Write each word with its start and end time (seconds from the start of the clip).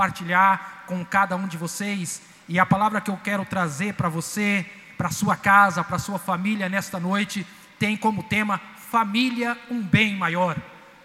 compartilhar 0.00 0.84
com 0.86 1.04
cada 1.04 1.36
um 1.36 1.46
de 1.46 1.58
vocês. 1.58 2.22
E 2.48 2.58
a 2.58 2.64
palavra 2.64 3.02
que 3.02 3.10
eu 3.10 3.18
quero 3.18 3.44
trazer 3.44 3.92
para 3.92 4.08
você, 4.08 4.64
para 4.96 5.10
sua 5.10 5.36
casa, 5.36 5.84
para 5.84 5.98
sua 5.98 6.18
família 6.18 6.70
nesta 6.70 6.98
noite, 6.98 7.46
tem 7.78 7.98
como 7.98 8.22
tema 8.22 8.58
família 8.90 9.58
um 9.70 9.82
bem 9.82 10.16
maior. 10.16 10.56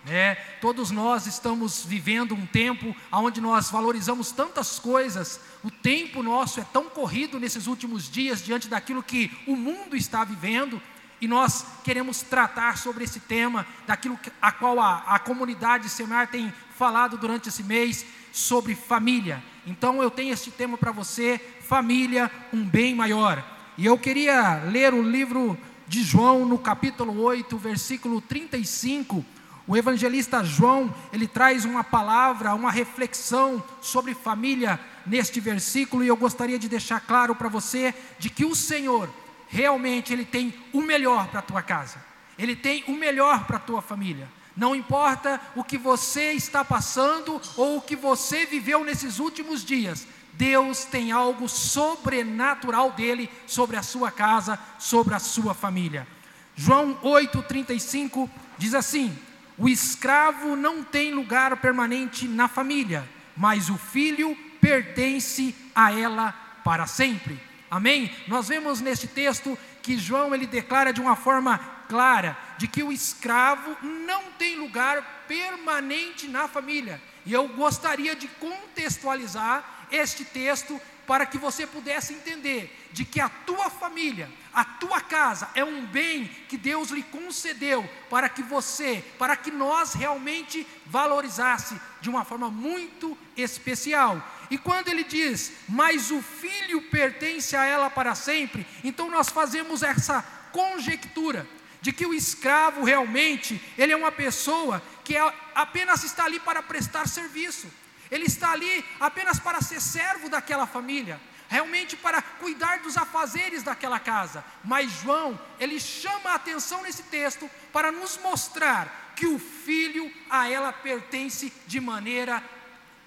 É, 0.07 0.35
todos 0.61 0.91
nós 0.91 1.27
estamos 1.27 1.83
vivendo 1.83 2.33
um 2.33 2.45
tempo 2.45 2.95
onde 3.11 3.41
nós 3.41 3.69
valorizamos 3.69 4.31
tantas 4.31 4.79
coisas, 4.79 5.41
o 5.63 5.69
tempo 5.69 6.23
nosso 6.23 6.61
é 6.61 6.65
tão 6.71 6.85
corrido 6.85 7.37
nesses 7.39 7.67
últimos 7.67 8.09
dias 8.09 8.41
diante 8.41 8.69
daquilo 8.69 9.03
que 9.03 9.29
o 9.45 9.57
mundo 9.57 9.97
está 9.97 10.23
vivendo, 10.23 10.81
e 11.19 11.27
nós 11.27 11.65
queremos 11.83 12.21
tratar 12.21 12.77
sobre 12.77 13.03
esse 13.03 13.19
tema, 13.19 13.65
daquilo 13.87 14.17
a 14.41 14.51
qual 14.51 14.79
a, 14.79 14.99
a 15.07 15.19
comunidade 15.19 15.89
Semar 15.89 16.27
tem 16.27 16.53
falado 16.77 17.17
durante 17.17 17.49
esse 17.49 17.63
mês, 17.63 18.05
sobre 18.35 18.75
família. 18.75 19.41
Então 19.65 20.03
eu 20.03 20.11
tenho 20.11 20.33
este 20.33 20.51
tema 20.51 20.77
para 20.77 20.91
você: 20.91 21.39
família, 21.61 22.29
um 22.51 22.63
bem 22.63 22.93
maior. 22.93 23.43
E 23.77 23.85
eu 23.85 23.97
queria 23.97 24.63
ler 24.65 24.93
o 24.93 25.01
livro 25.01 25.57
de 25.87 26.03
João, 26.03 26.45
no 26.45 26.57
capítulo 26.57 27.21
8, 27.21 27.57
versículo 27.57 28.19
35 28.19 29.23
o 29.67 29.75
evangelista 29.75 30.43
João, 30.43 30.93
ele 31.11 31.27
traz 31.27 31.65
uma 31.65 31.83
palavra, 31.83 32.53
uma 32.53 32.69
reflexão 32.69 33.63
sobre 33.81 34.13
família 34.13 34.79
neste 35.05 35.39
versículo 35.39 36.03
e 36.03 36.07
eu 36.07 36.15
gostaria 36.15 36.59
de 36.59 36.69
deixar 36.69 36.99
claro 36.99 37.33
para 37.33 37.49
você 37.49 37.93
de 38.19 38.29
que 38.29 38.45
o 38.45 38.53
Senhor 38.53 39.09
realmente 39.47 40.13
ele 40.13 40.23
tem 40.23 40.53
o 40.71 40.81
melhor 40.81 41.27
para 41.29 41.39
a 41.39 41.43
tua 41.43 41.63
casa. 41.63 41.97
Ele 42.37 42.55
tem 42.55 42.83
o 42.87 42.91
melhor 42.91 43.45
para 43.45 43.57
a 43.57 43.59
tua 43.59 43.81
família. 43.81 44.27
Não 44.55 44.75
importa 44.75 45.39
o 45.55 45.63
que 45.63 45.77
você 45.77 46.31
está 46.31 46.63
passando 46.63 47.41
ou 47.57 47.77
o 47.77 47.81
que 47.81 47.95
você 47.95 48.45
viveu 48.45 48.83
nesses 48.83 49.19
últimos 49.19 49.63
dias, 49.63 50.07
Deus 50.33 50.85
tem 50.85 51.11
algo 51.11 51.47
sobrenatural 51.47 52.91
dele 52.91 53.29
sobre 53.47 53.77
a 53.77 53.83
sua 53.83 54.11
casa, 54.11 54.59
sobre 54.77 55.13
a 55.13 55.19
sua 55.19 55.53
família. 55.53 56.07
João 56.55 56.95
8:35 57.03 58.29
diz 58.57 58.73
assim: 58.73 59.17
o 59.57 59.69
escravo 59.69 60.55
não 60.55 60.83
tem 60.83 61.13
lugar 61.13 61.55
permanente 61.57 62.27
na 62.27 62.47
família, 62.47 63.07
mas 63.35 63.69
o 63.69 63.77
filho 63.77 64.35
pertence 64.59 65.55
a 65.73 65.93
ela 65.93 66.31
para 66.63 66.85
sempre. 66.87 67.39
Amém? 67.69 68.13
Nós 68.27 68.47
vemos 68.47 68.81
neste 68.81 69.07
texto 69.07 69.57
que 69.81 69.97
João 69.97 70.33
ele 70.33 70.45
declara 70.45 70.91
de 70.91 70.99
uma 70.99 71.15
forma 71.15 71.59
clara 71.87 72.37
de 72.57 72.67
que 72.67 72.83
o 72.83 72.91
escravo 72.91 73.77
não 73.81 74.31
tem 74.37 74.57
lugar 74.57 75.25
permanente 75.27 76.27
na 76.27 76.47
família. 76.47 77.01
E 77.25 77.33
eu 77.33 77.47
gostaria 77.49 78.15
de 78.15 78.27
contextualizar 78.27 79.87
este 79.91 80.23
texto 80.23 80.79
para 81.05 81.25
que 81.25 81.37
você 81.37 81.67
pudesse 81.67 82.13
entender 82.13 82.89
de 82.91 83.05
que 83.05 83.19
a 83.19 83.29
tua 83.29 83.69
família, 83.69 84.29
a 84.53 84.65
tua 84.65 84.99
casa 85.01 85.49
é 85.53 85.63
um 85.63 85.85
bem 85.85 86.25
que 86.49 86.57
Deus 86.57 86.89
lhe 86.89 87.03
concedeu 87.03 87.87
para 88.09 88.27
que 88.27 88.41
você, 88.41 89.03
para 89.19 89.35
que 89.35 89.51
nós 89.51 89.93
realmente 89.93 90.65
valorizasse 90.85 91.79
de 92.01 92.09
uma 92.09 92.25
forma 92.25 92.49
muito 92.49 93.17
especial. 93.37 94.21
E 94.49 94.57
quando 94.57 94.87
ele 94.87 95.03
diz, 95.03 95.51
mas 95.67 96.11
o 96.11 96.21
filho 96.21 96.81
pertence 96.89 97.55
a 97.55 97.65
ela 97.65 97.89
para 97.89 98.15
sempre, 98.15 98.65
então 98.83 99.09
nós 99.09 99.29
fazemos 99.29 99.83
essa 99.83 100.21
conjectura 100.51 101.47
de 101.85 101.93
que 101.93 102.03
o 102.03 102.15
escravo 102.15 102.83
realmente, 102.83 103.61
ele 103.77 103.93
é 103.93 103.95
uma 103.95 104.11
pessoa 104.11 104.81
que 105.03 105.15
é, 105.15 105.33
apenas 105.53 106.03
está 106.03 106.25
ali 106.25 106.39
para 106.39 106.63
prestar 106.63 107.07
serviço. 107.07 107.71
Ele 108.09 108.25
está 108.25 108.53
ali 108.53 108.83
apenas 108.99 109.39
para 109.39 109.61
ser 109.61 109.79
servo 109.79 110.27
daquela 110.27 110.65
família, 110.65 111.21
realmente 111.47 111.95
para 111.95 112.23
cuidar 112.23 112.79
dos 112.79 112.97
afazeres 112.97 113.61
daquela 113.61 113.99
casa. 113.99 114.43
Mas 114.63 114.91
João, 114.93 115.39
ele 115.59 115.79
chama 115.79 116.31
a 116.31 116.33
atenção 116.33 116.81
nesse 116.81 117.03
texto 117.03 117.47
para 117.71 117.91
nos 117.91 118.17
mostrar 118.17 119.13
que 119.15 119.27
o 119.27 119.37
filho 119.37 120.11
a 120.27 120.49
ela 120.49 120.73
pertence 120.73 121.53
de 121.67 121.79
maneira 121.79 122.43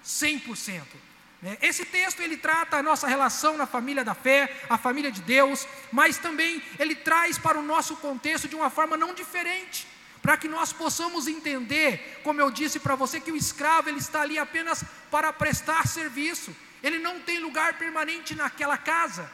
100%. 0.05 0.83
Né? 1.41 1.57
Esse 1.61 1.85
texto 1.85 2.21
ele 2.21 2.37
trata 2.37 2.77
a 2.77 2.83
nossa 2.83 3.07
relação 3.07 3.57
na 3.57 3.65
família 3.65 4.03
da 4.03 4.13
fé, 4.13 4.53
a 4.69 4.77
família 4.77 5.11
de 5.11 5.21
Deus, 5.21 5.67
mas 5.91 6.17
também 6.17 6.61
ele 6.77 6.95
traz 6.95 7.37
para 7.37 7.57
o 7.57 7.61
nosso 7.63 7.95
contexto 7.97 8.47
de 8.47 8.55
uma 8.55 8.69
forma 8.69 8.97
não 8.97 9.13
diferente 9.13 9.87
para 10.21 10.37
que 10.37 10.47
nós 10.47 10.73
possamos 10.73 11.27
entender, 11.27 12.19
como 12.23 12.41
eu 12.41 12.51
disse 12.51 12.79
para 12.79 12.95
você, 12.95 13.19
que 13.19 13.31
o 13.31 13.37
escravo 13.37 13.89
ele 13.89 13.99
está 13.99 14.21
ali 14.21 14.37
apenas 14.37 14.83
para 15.09 15.31
prestar 15.31 15.87
serviço, 15.87 16.55
ele 16.83 16.99
não 16.99 17.19
tem 17.19 17.39
lugar 17.39 17.77
permanente 17.77 18.35
naquela 18.35 18.77
casa. 18.77 19.29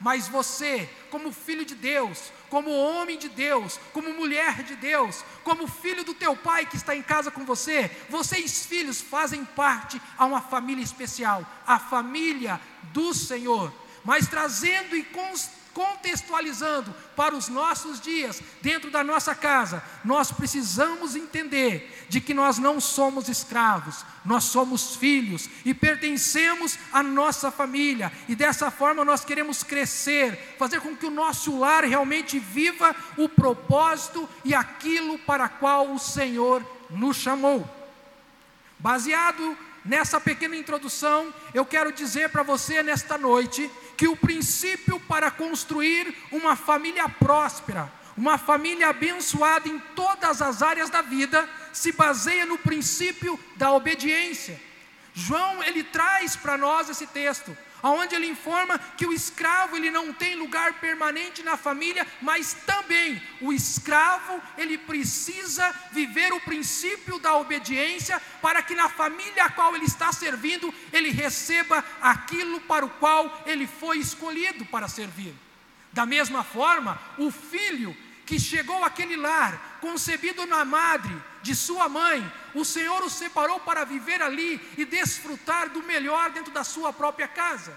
Mas 0.00 0.26
você, 0.26 0.88
como 1.10 1.30
filho 1.30 1.64
de 1.64 1.74
Deus, 1.74 2.32
como 2.48 2.70
homem 2.70 3.18
de 3.18 3.28
Deus, 3.28 3.78
como 3.92 4.14
mulher 4.14 4.62
de 4.62 4.74
Deus, 4.74 5.22
como 5.44 5.68
filho 5.68 6.02
do 6.02 6.14
teu 6.14 6.34
pai 6.34 6.64
que 6.64 6.76
está 6.76 6.96
em 6.96 7.02
casa 7.02 7.30
com 7.30 7.44
você, 7.44 7.90
vocês 8.08 8.64
filhos 8.64 9.02
fazem 9.02 9.44
parte 9.44 10.00
a 10.16 10.24
uma 10.24 10.40
família 10.40 10.82
especial, 10.82 11.44
a 11.66 11.78
família 11.78 12.58
do 12.94 13.12
Senhor, 13.12 13.70
mas 14.02 14.26
trazendo 14.26 14.96
e 14.96 15.04
constando 15.04 15.59
contextualizando 15.72 16.94
para 17.16 17.34
os 17.34 17.48
nossos 17.48 18.00
dias, 18.00 18.42
dentro 18.62 18.90
da 18.90 19.04
nossa 19.04 19.34
casa, 19.34 19.82
nós 20.04 20.32
precisamos 20.32 21.16
entender 21.16 22.06
de 22.08 22.20
que 22.20 22.34
nós 22.34 22.58
não 22.58 22.80
somos 22.80 23.28
escravos, 23.28 24.04
nós 24.24 24.44
somos 24.44 24.96
filhos 24.96 25.48
e 25.64 25.72
pertencemos 25.72 26.78
à 26.92 27.02
nossa 27.02 27.50
família, 27.50 28.12
e 28.28 28.34
dessa 28.34 28.70
forma 28.70 29.04
nós 29.04 29.24
queremos 29.24 29.62
crescer, 29.62 30.56
fazer 30.58 30.80
com 30.80 30.96
que 30.96 31.06
o 31.06 31.10
nosso 31.10 31.58
lar 31.58 31.84
realmente 31.84 32.38
viva 32.38 32.94
o 33.16 33.28
propósito 33.28 34.28
e 34.44 34.54
aquilo 34.54 35.18
para 35.20 35.48
qual 35.48 35.92
o 35.92 35.98
Senhor 35.98 36.64
nos 36.90 37.16
chamou. 37.16 37.68
Baseado 38.78 39.56
nessa 39.84 40.20
pequena 40.20 40.56
introdução, 40.56 41.32
eu 41.54 41.64
quero 41.64 41.92
dizer 41.92 42.30
para 42.30 42.42
você 42.42 42.82
nesta 42.82 43.16
noite 43.16 43.70
que 44.00 44.08
o 44.08 44.16
princípio 44.16 44.98
para 45.00 45.30
construir 45.30 46.16
uma 46.32 46.56
família 46.56 47.06
próspera, 47.06 47.92
uma 48.16 48.38
família 48.38 48.88
abençoada 48.88 49.68
em 49.68 49.78
todas 49.94 50.40
as 50.40 50.62
áreas 50.62 50.88
da 50.88 51.02
vida, 51.02 51.46
se 51.70 51.92
baseia 51.92 52.46
no 52.46 52.56
princípio 52.56 53.38
da 53.56 53.70
obediência. 53.72 54.58
João 55.12 55.62
ele 55.62 55.84
traz 55.84 56.34
para 56.34 56.56
nós 56.56 56.88
esse 56.88 57.06
texto 57.08 57.54
aonde 57.82 58.14
ele 58.14 58.26
informa 58.26 58.78
que 58.78 59.06
o 59.06 59.12
escravo 59.12 59.76
ele 59.76 59.90
não 59.90 60.12
tem 60.12 60.34
lugar 60.34 60.74
permanente 60.74 61.42
na 61.42 61.56
família, 61.56 62.06
mas 62.20 62.54
também 62.66 63.20
o 63.40 63.52
escravo 63.52 64.40
ele 64.56 64.78
precisa 64.78 65.74
viver 65.92 66.32
o 66.32 66.40
princípio 66.40 67.18
da 67.18 67.36
obediência 67.36 68.20
para 68.40 68.62
que 68.62 68.74
na 68.74 68.88
família 68.88 69.44
a 69.44 69.50
qual 69.50 69.74
ele 69.74 69.84
está 69.86 70.12
servindo 70.12 70.72
ele 70.92 71.10
receba 71.10 71.84
aquilo 72.00 72.60
para 72.60 72.84
o 72.84 72.90
qual 72.90 73.42
ele 73.46 73.66
foi 73.66 73.98
escolhido 73.98 74.64
para 74.66 74.88
servir. 74.88 75.34
Da 75.92 76.06
mesma 76.06 76.44
forma, 76.44 77.00
o 77.18 77.30
filho 77.30 77.96
que 78.24 78.38
chegou 78.38 78.84
àquele 78.84 79.16
lar, 79.16 79.78
concebido 79.80 80.46
na 80.46 80.64
madre 80.64 81.29
de 81.42 81.54
sua 81.54 81.88
mãe, 81.88 82.30
o 82.54 82.64
Senhor 82.64 83.02
o 83.02 83.10
separou 83.10 83.60
para 83.60 83.84
viver 83.84 84.20
ali 84.22 84.60
e 84.76 84.84
desfrutar 84.84 85.70
do 85.70 85.82
melhor 85.82 86.30
dentro 86.30 86.52
da 86.52 86.64
sua 86.64 86.92
própria 86.92 87.28
casa. 87.28 87.72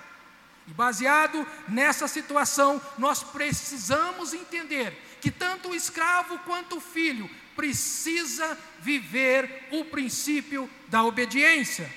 E 0.68 0.72
baseado 0.72 1.46
nessa 1.68 2.08
situação, 2.08 2.82
nós 2.98 3.24
precisamos 3.24 4.34
entender 4.34 5.18
que 5.20 5.30
tanto 5.30 5.70
o 5.70 5.76
escravo 5.76 6.38
quanto 6.40 6.78
o 6.78 6.82
filho 6.82 7.30
precisa 7.56 8.58
viver 8.80 9.68
o 9.72 9.86
princípio 9.86 10.70
da 10.88 11.04
obediência. 11.04 11.92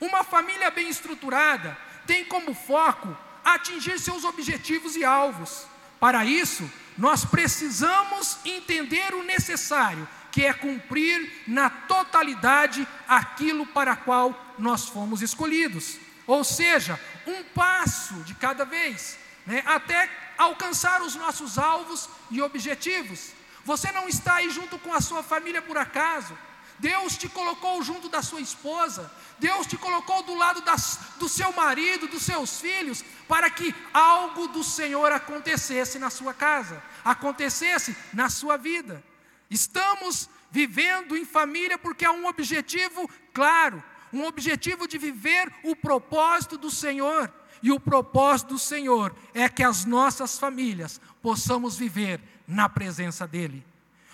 Uma 0.00 0.22
família 0.22 0.70
bem 0.70 0.88
estruturada 0.88 1.76
tem 2.06 2.24
como 2.24 2.54
foco 2.54 3.16
atingir 3.44 3.98
seus 3.98 4.24
objetivos 4.24 4.96
e 4.96 5.04
alvos. 5.04 5.66
Para 5.98 6.24
isso, 6.24 6.70
nós 6.98 7.24
precisamos 7.24 8.38
entender 8.44 9.14
o 9.14 9.22
necessário, 9.22 10.06
que 10.36 10.44
é 10.44 10.52
cumprir 10.52 11.44
na 11.46 11.70
totalidade 11.70 12.86
aquilo 13.08 13.66
para 13.68 13.96
qual 13.96 14.38
nós 14.58 14.86
fomos 14.86 15.22
escolhidos. 15.22 15.96
Ou 16.26 16.44
seja, 16.44 17.00
um 17.26 17.42
passo 17.42 18.12
de 18.16 18.34
cada 18.34 18.66
vez, 18.66 19.18
né, 19.46 19.62
até 19.64 20.10
alcançar 20.36 21.00
os 21.00 21.14
nossos 21.14 21.56
alvos 21.56 22.10
e 22.30 22.42
objetivos. 22.42 23.30
Você 23.64 23.90
não 23.92 24.10
está 24.10 24.34
aí 24.34 24.50
junto 24.50 24.78
com 24.78 24.92
a 24.92 25.00
sua 25.00 25.22
família 25.22 25.62
por 25.62 25.78
acaso. 25.78 26.36
Deus 26.78 27.16
te 27.16 27.30
colocou 27.30 27.82
junto 27.82 28.06
da 28.10 28.20
sua 28.20 28.42
esposa, 28.42 29.10
Deus 29.38 29.66
te 29.66 29.78
colocou 29.78 30.22
do 30.22 30.34
lado 30.34 30.60
das, 30.60 30.98
do 31.18 31.30
seu 31.30 31.50
marido, 31.54 32.08
dos 32.08 32.24
seus 32.24 32.60
filhos, 32.60 33.02
para 33.26 33.48
que 33.48 33.74
algo 33.94 34.48
do 34.48 34.62
Senhor 34.62 35.10
acontecesse 35.12 35.98
na 35.98 36.10
sua 36.10 36.34
casa, 36.34 36.82
acontecesse 37.02 37.96
na 38.12 38.28
sua 38.28 38.58
vida. 38.58 39.02
Estamos 39.50 40.28
vivendo 40.50 41.16
em 41.16 41.24
família 41.24 41.78
porque 41.78 42.04
há 42.04 42.12
um 42.12 42.26
objetivo 42.26 43.08
claro, 43.32 43.82
um 44.12 44.24
objetivo 44.24 44.86
de 44.88 44.98
viver 44.98 45.52
o 45.62 45.76
propósito 45.76 46.56
do 46.56 46.70
Senhor. 46.70 47.32
E 47.62 47.72
o 47.72 47.80
propósito 47.80 48.48
do 48.54 48.58
Senhor 48.58 49.14
é 49.34 49.48
que 49.48 49.62
as 49.62 49.84
nossas 49.84 50.38
famílias 50.38 51.00
possamos 51.22 51.76
viver 51.76 52.20
na 52.46 52.68
presença 52.68 53.26
dEle. 53.26 53.64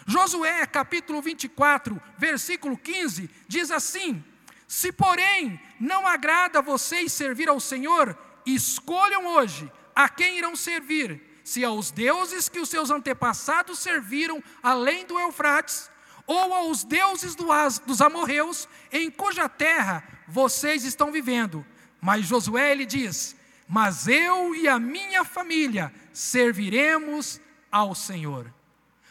Josué 0.07 0.67
capítulo 0.67 1.21
24, 1.23 2.01
versículo 2.19 2.77
15, 2.77 3.31
diz 3.47 3.71
assim: 3.71 4.25
Se 4.67 4.93
porém 4.93 5.61
não 5.79 6.07
agrada 6.07 6.59
a 6.59 6.63
vocês 6.63 7.13
servir 7.13 7.49
ao 7.49 7.61
Senhor, 7.61 8.17
escolham 8.45 9.27
hoje 9.27 9.71
a 9.95 10.09
quem 10.09 10.39
irão 10.39 10.57
servir, 10.57 11.21
se 11.45 11.65
aos 11.65 11.91
deuses 11.91 12.49
que 12.49 12.61
os 12.61 12.69
seus 12.69 12.91
antepassados 12.91 13.79
serviram 13.79 14.43
além 14.63 15.07
do 15.07 15.19
Eufrates, 15.19 15.91
ou 16.27 16.55
aos 16.55 16.85
deuses 16.85 17.35
dos 17.35 18.01
amorreus, 18.01 18.69
em 18.93 19.11
cuja 19.11 19.49
terra 19.49 20.05
vocês 20.29 20.85
estão 20.85 21.11
vivendo. 21.11 21.65
Mas 22.01 22.27
Josué 22.27 22.73
ele 22.73 22.87
diz: 22.87 23.37
Mas 23.69 24.07
eu 24.09 24.55
e 24.55 24.69
a 24.69 24.79
minha 24.79 25.25
família 25.25 25.93
serviremos 26.13 27.41
ao 27.71 27.95
Senhor. 27.95 28.53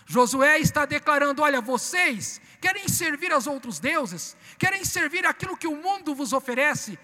Josué 0.05 0.59
está 0.59 0.85
declarando: 0.85 1.41
olha, 1.41 1.61
vocês 1.61 2.41
querem 2.59 2.87
servir 2.87 3.31
aos 3.31 3.47
outros 3.47 3.79
deuses, 3.79 4.35
querem 4.57 4.83
servir 4.83 5.25
aquilo 5.25 5.57
que 5.57 5.67
o 5.67 5.75
mundo 5.75 6.13
vos 6.13 6.33
oferece, 6.33 6.99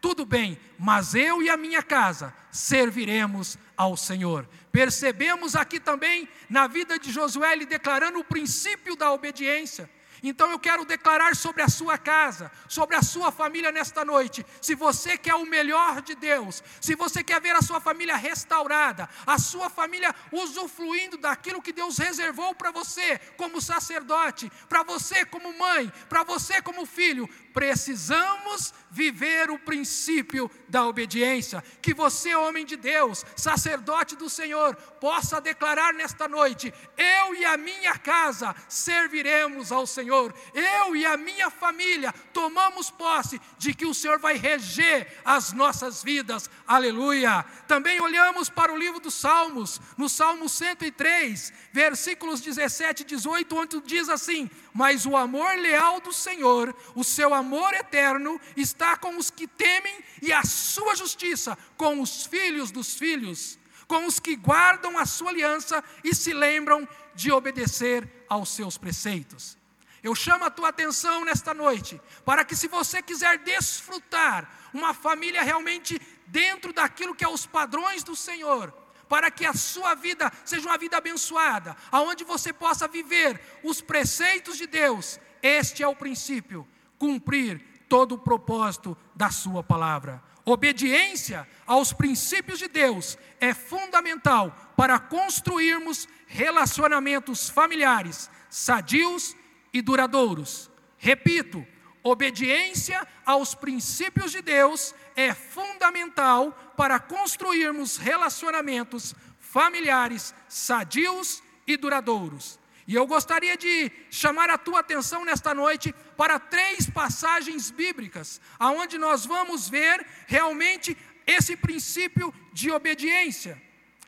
tudo 0.00 0.24
bem, 0.24 0.58
mas 0.78 1.14
eu 1.14 1.42
e 1.42 1.48
a 1.48 1.56
minha 1.56 1.82
casa 1.82 2.34
serviremos 2.50 3.56
ao 3.76 3.96
Senhor. 3.96 4.48
Percebemos 4.78 5.56
aqui 5.56 5.80
também 5.80 6.28
na 6.48 6.68
vida 6.68 7.00
de 7.00 7.10
Josué 7.10 7.52
ele 7.52 7.66
declarando 7.66 8.20
o 8.20 8.24
princípio 8.24 8.94
da 8.94 9.12
obediência. 9.12 9.90
Então 10.22 10.50
eu 10.50 10.58
quero 10.58 10.84
declarar 10.84 11.36
sobre 11.36 11.62
a 11.62 11.68
sua 11.68 11.96
casa, 11.96 12.50
sobre 12.68 12.96
a 12.96 13.02
sua 13.02 13.30
família 13.30 13.70
nesta 13.70 14.04
noite. 14.04 14.44
Se 14.60 14.74
você 14.74 15.16
quer 15.16 15.34
o 15.34 15.46
melhor 15.46 16.02
de 16.02 16.14
Deus, 16.14 16.62
se 16.80 16.94
você 16.94 17.22
quer 17.22 17.40
ver 17.40 17.54
a 17.54 17.62
sua 17.62 17.80
família 17.80 18.16
restaurada, 18.16 19.08
a 19.26 19.38
sua 19.38 19.70
família 19.70 20.14
usufruindo 20.32 21.16
daquilo 21.16 21.62
que 21.62 21.72
Deus 21.72 21.98
reservou 21.98 22.54
para 22.54 22.70
você 22.70 23.18
como 23.36 23.60
sacerdote, 23.60 24.50
para 24.68 24.82
você 24.82 25.24
como 25.24 25.56
mãe, 25.58 25.92
para 26.08 26.22
você 26.22 26.60
como 26.62 26.86
filho, 26.86 27.28
precisamos 27.52 28.72
viver 28.90 29.50
o 29.50 29.58
princípio 29.58 30.50
da 30.68 30.86
obediência. 30.86 31.62
Que 31.82 31.92
você, 31.92 32.34
homem 32.34 32.64
de 32.64 32.76
Deus, 32.76 33.24
sacerdote 33.36 34.16
do 34.16 34.30
Senhor, 34.30 34.76
possa 35.00 35.40
declarar 35.40 35.92
nesta 35.92 36.28
noite: 36.28 36.72
eu 36.96 37.34
e 37.34 37.44
a 37.44 37.56
minha 37.56 37.98
casa 37.98 38.54
serviremos 38.68 39.72
ao 39.72 39.86
Senhor, 39.86 40.07
eu 40.08 40.96
e 40.96 41.06
a 41.06 41.16
minha 41.16 41.50
família 41.50 42.12
tomamos 42.32 42.90
posse 42.90 43.40
de 43.58 43.74
que 43.74 43.86
o 43.86 43.94
Senhor 43.94 44.18
vai 44.18 44.36
reger 44.36 45.20
as 45.24 45.52
nossas 45.52 46.02
vidas. 46.02 46.48
Aleluia. 46.66 47.44
Também 47.66 48.00
olhamos 48.00 48.48
para 48.48 48.72
o 48.72 48.76
livro 48.76 49.00
dos 49.00 49.14
Salmos, 49.14 49.80
no 49.96 50.08
Salmo 50.08 50.48
103, 50.48 51.52
versículos 51.72 52.40
17 52.40 53.02
e 53.02 53.06
18, 53.06 53.56
onde 53.56 53.80
diz 53.82 54.08
assim: 54.08 54.50
Mas 54.72 55.04
o 55.06 55.16
amor 55.16 55.56
leal 55.58 56.00
do 56.00 56.12
Senhor, 56.12 56.74
o 56.94 57.04
seu 57.04 57.34
amor 57.34 57.74
eterno, 57.74 58.40
está 58.56 58.96
com 58.96 59.16
os 59.16 59.30
que 59.30 59.46
temem, 59.46 59.98
e 60.22 60.32
a 60.32 60.42
sua 60.44 60.94
justiça 60.94 61.56
com 61.76 62.00
os 62.00 62.26
filhos 62.26 62.70
dos 62.70 62.94
filhos, 62.94 63.58
com 63.86 64.06
os 64.06 64.20
que 64.20 64.36
guardam 64.36 64.96
a 64.98 65.06
sua 65.06 65.30
aliança 65.30 65.82
e 66.04 66.14
se 66.14 66.32
lembram 66.32 66.86
de 67.14 67.32
obedecer 67.32 68.08
aos 68.28 68.50
seus 68.50 68.78
preceitos. 68.78 69.57
Eu 70.02 70.14
chamo 70.14 70.44
a 70.44 70.50
tua 70.50 70.68
atenção 70.68 71.24
nesta 71.24 71.52
noite, 71.52 72.00
para 72.24 72.44
que 72.44 72.54
se 72.54 72.68
você 72.68 73.02
quiser 73.02 73.38
desfrutar 73.38 74.48
uma 74.72 74.94
família 74.94 75.42
realmente 75.42 76.00
dentro 76.26 76.72
daquilo 76.72 77.14
que 77.14 77.24
é 77.24 77.28
os 77.28 77.46
padrões 77.46 78.02
do 78.02 78.14
Senhor, 78.14 78.72
para 79.08 79.30
que 79.30 79.46
a 79.46 79.54
sua 79.54 79.94
vida 79.94 80.30
seja 80.44 80.68
uma 80.68 80.78
vida 80.78 80.98
abençoada, 80.98 81.76
aonde 81.90 82.24
você 82.24 82.52
possa 82.52 82.86
viver 82.86 83.40
os 83.64 83.80
preceitos 83.80 84.56
de 84.56 84.66
Deus. 84.66 85.18
Este 85.42 85.82
é 85.82 85.88
o 85.88 85.96
princípio, 85.96 86.66
cumprir 86.98 87.60
todo 87.88 88.16
o 88.16 88.18
propósito 88.18 88.96
da 89.14 89.30
Sua 89.30 89.62
palavra. 89.62 90.22
Obediência 90.44 91.48
aos 91.66 91.92
princípios 91.92 92.58
de 92.58 92.68
Deus 92.68 93.18
é 93.40 93.52
fundamental 93.52 94.54
para 94.76 94.98
construirmos 94.98 96.08
relacionamentos 96.26 97.50
familiares 97.50 98.30
sadios 98.48 99.36
e 99.72 99.82
duradouros. 99.82 100.70
Repito, 100.96 101.66
obediência 102.02 103.06
aos 103.24 103.54
princípios 103.54 104.32
de 104.32 104.42
Deus 104.42 104.94
é 105.14 105.34
fundamental 105.34 106.52
para 106.76 106.98
construirmos 106.98 107.96
relacionamentos 107.96 109.14
familiares 109.38 110.34
sadios 110.48 111.42
e 111.66 111.76
duradouros. 111.76 112.58
E 112.86 112.94
eu 112.94 113.06
gostaria 113.06 113.56
de 113.56 113.92
chamar 114.10 114.48
a 114.48 114.56
tua 114.56 114.80
atenção 114.80 115.22
nesta 115.24 115.52
noite 115.52 115.94
para 116.16 116.38
três 116.38 116.88
passagens 116.88 117.70
bíblicas, 117.70 118.40
aonde 118.58 118.96
nós 118.96 119.26
vamos 119.26 119.68
ver 119.68 120.06
realmente 120.26 120.96
esse 121.26 121.54
princípio 121.54 122.32
de 122.50 122.70
obediência. 122.70 123.60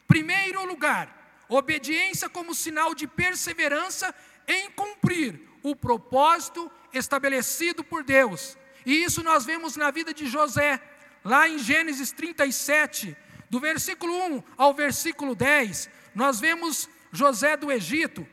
Primeiro 0.08 0.64
lugar, 0.64 1.44
obediência 1.46 2.28
como 2.28 2.54
sinal 2.54 2.94
de 2.94 3.06
perseverança 3.06 4.14
em 4.48 4.70
cumprir 4.70 5.50
o 5.62 5.74
propósito 5.76 6.70
estabelecido 6.92 7.82
por 7.84 8.02
Deus. 8.02 8.56
E 8.84 9.04
isso 9.04 9.22
nós 9.22 9.44
vemos 9.44 9.76
na 9.76 9.90
vida 9.90 10.12
de 10.12 10.26
José, 10.26 10.80
lá 11.24 11.48
em 11.48 11.58
Gênesis 11.58 12.12
37, 12.12 13.16
do 13.48 13.58
versículo 13.60 14.12
1 14.36 14.42
ao 14.56 14.72
versículo 14.72 15.34
10, 15.34 15.90
nós 16.14 16.40
vemos 16.40 16.88
José 17.12 17.56
do 17.56 17.70
Egito 17.70 18.26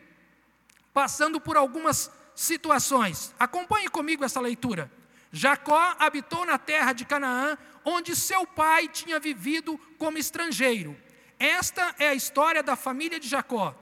passando 0.93 1.39
por 1.39 1.57
algumas 1.57 2.11
situações. 2.35 3.33
Acompanhe 3.39 3.87
comigo 3.87 4.23
essa 4.23 4.39
leitura. 4.39 4.91
Jacó 5.31 5.95
habitou 5.99 6.45
na 6.45 6.57
terra 6.57 6.93
de 6.93 7.05
Canaã, 7.05 7.57
onde 7.83 8.15
seu 8.15 8.45
pai 8.45 8.87
tinha 8.87 9.19
vivido 9.19 9.77
como 9.97 10.17
estrangeiro. 10.17 10.97
Esta 11.39 11.93
é 11.99 12.09
a 12.09 12.15
história 12.15 12.63
da 12.63 12.75
família 12.75 13.19
de 13.19 13.27
Jacó. 13.27 13.77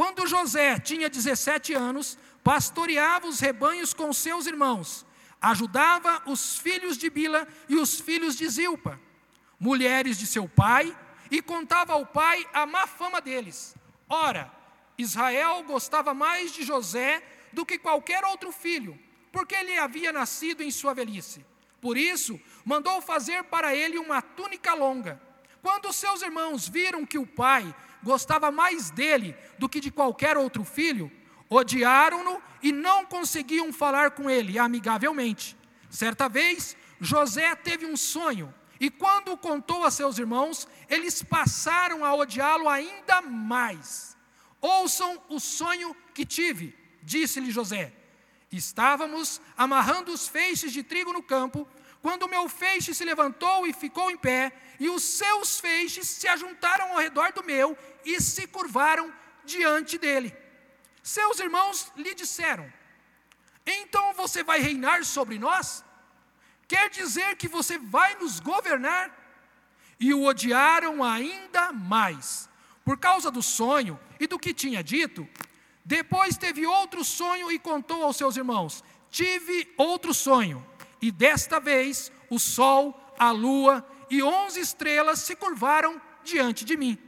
Quando 0.00 0.26
José 0.26 0.78
tinha 0.78 1.10
17 1.10 1.74
anos, 1.74 2.16
pastoreava 2.42 3.26
os 3.26 3.38
rebanhos 3.38 3.92
com 3.92 4.10
seus 4.14 4.46
irmãos, 4.46 5.04
ajudava 5.38 6.22
os 6.24 6.56
filhos 6.56 6.96
de 6.96 7.10
Bila 7.10 7.46
e 7.68 7.76
os 7.76 8.00
filhos 8.00 8.34
de 8.34 8.48
Zilpa, 8.48 8.98
mulheres 9.58 10.16
de 10.16 10.26
seu 10.26 10.48
pai, 10.48 10.96
e 11.30 11.42
contava 11.42 11.92
ao 11.92 12.06
pai 12.06 12.48
a 12.54 12.64
má 12.64 12.86
fama 12.86 13.20
deles. 13.20 13.76
Ora, 14.08 14.50
Israel 14.96 15.62
gostava 15.64 16.14
mais 16.14 16.50
de 16.50 16.62
José 16.62 17.22
do 17.52 17.66
que 17.66 17.78
qualquer 17.78 18.24
outro 18.24 18.50
filho, 18.50 18.98
porque 19.30 19.54
ele 19.54 19.76
havia 19.76 20.14
nascido 20.14 20.62
em 20.62 20.70
sua 20.70 20.94
velhice. 20.94 21.44
Por 21.78 21.98
isso, 21.98 22.40
mandou 22.64 23.02
fazer 23.02 23.44
para 23.44 23.76
ele 23.76 23.98
uma 23.98 24.22
túnica 24.22 24.72
longa. 24.72 25.20
Quando 25.60 25.92
seus 25.92 26.22
irmãos 26.22 26.66
viram 26.66 27.04
que 27.04 27.18
o 27.18 27.26
pai 27.26 27.74
gostava 28.02 28.50
mais 28.50 28.90
dele 28.90 29.36
do 29.58 29.68
que 29.68 29.80
de 29.80 29.90
qualquer 29.90 30.36
outro 30.36 30.64
filho, 30.64 31.10
odiaram-no 31.48 32.40
e 32.62 32.72
não 32.72 33.04
conseguiam 33.04 33.72
falar 33.72 34.12
com 34.12 34.28
ele 34.30 34.58
amigavelmente. 34.58 35.56
Certa 35.88 36.28
vez, 36.28 36.76
José 37.00 37.54
teve 37.56 37.86
um 37.86 37.96
sonho, 37.96 38.54
e 38.78 38.88
quando 38.88 39.32
o 39.32 39.36
contou 39.36 39.84
a 39.84 39.90
seus 39.90 40.18
irmãos, 40.18 40.66
eles 40.88 41.22
passaram 41.22 42.04
a 42.04 42.14
odiá-lo 42.14 42.68
ainda 42.68 43.20
mais. 43.20 44.16
Ouçam 44.60 45.20
o 45.28 45.40
sonho 45.40 45.94
que 46.14 46.24
tive, 46.24 46.74
disse-lhe 47.02 47.50
José. 47.50 47.92
Estávamos 48.52 49.40
amarrando 49.56 50.12
os 50.12 50.26
feixes 50.28 50.72
de 50.72 50.82
trigo 50.82 51.12
no 51.12 51.22
campo, 51.22 51.68
quando 52.02 52.22
o 52.22 52.28
meu 52.28 52.48
feixe 52.48 52.94
se 52.94 53.04
levantou 53.04 53.66
e 53.66 53.72
ficou 53.72 54.10
em 54.10 54.16
pé, 54.16 54.52
e 54.78 54.88
os 54.88 55.02
seus 55.02 55.60
feixes 55.60 56.08
se 56.08 56.26
ajuntaram 56.26 56.92
ao 56.92 56.98
redor 56.98 57.32
do 57.32 57.44
meu 57.44 57.76
e 58.04 58.20
se 58.20 58.46
curvaram 58.46 59.12
diante 59.44 59.98
dele. 59.98 60.34
Seus 61.02 61.38
irmãos 61.40 61.92
lhe 61.96 62.14
disseram: 62.14 62.70
Então 63.66 64.12
você 64.14 64.42
vai 64.42 64.60
reinar 64.60 65.04
sobre 65.04 65.38
nós? 65.38 65.84
Quer 66.68 66.88
dizer 66.90 67.36
que 67.36 67.48
você 67.48 67.78
vai 67.78 68.14
nos 68.16 68.38
governar? 68.38 69.16
E 69.98 70.14
o 70.14 70.24
odiaram 70.24 71.02
ainda 71.04 71.72
mais 71.72 72.48
por 72.84 72.98
causa 72.98 73.30
do 73.30 73.42
sonho 73.42 73.98
e 74.18 74.26
do 74.26 74.38
que 74.38 74.54
tinha 74.54 74.82
dito, 74.82 75.28
depois 75.84 76.36
teve 76.36 76.66
outro 76.66 77.04
sonho 77.04 77.50
e 77.50 77.58
contou 77.58 78.02
aos 78.04 78.16
seus 78.16 78.36
irmãos: 78.36 78.82
Tive 79.10 79.72
outro 79.76 80.14
sonho, 80.14 80.64
e 81.00 81.10
desta 81.10 81.58
vez 81.58 82.10
o 82.28 82.38
sol, 82.38 82.98
a 83.18 83.30
lua 83.30 83.86
e 84.08 84.22
onze 84.22 84.60
estrelas 84.60 85.20
se 85.20 85.36
curvaram 85.36 86.00
diante 86.24 86.64
de 86.64 86.76
mim. 86.76 86.98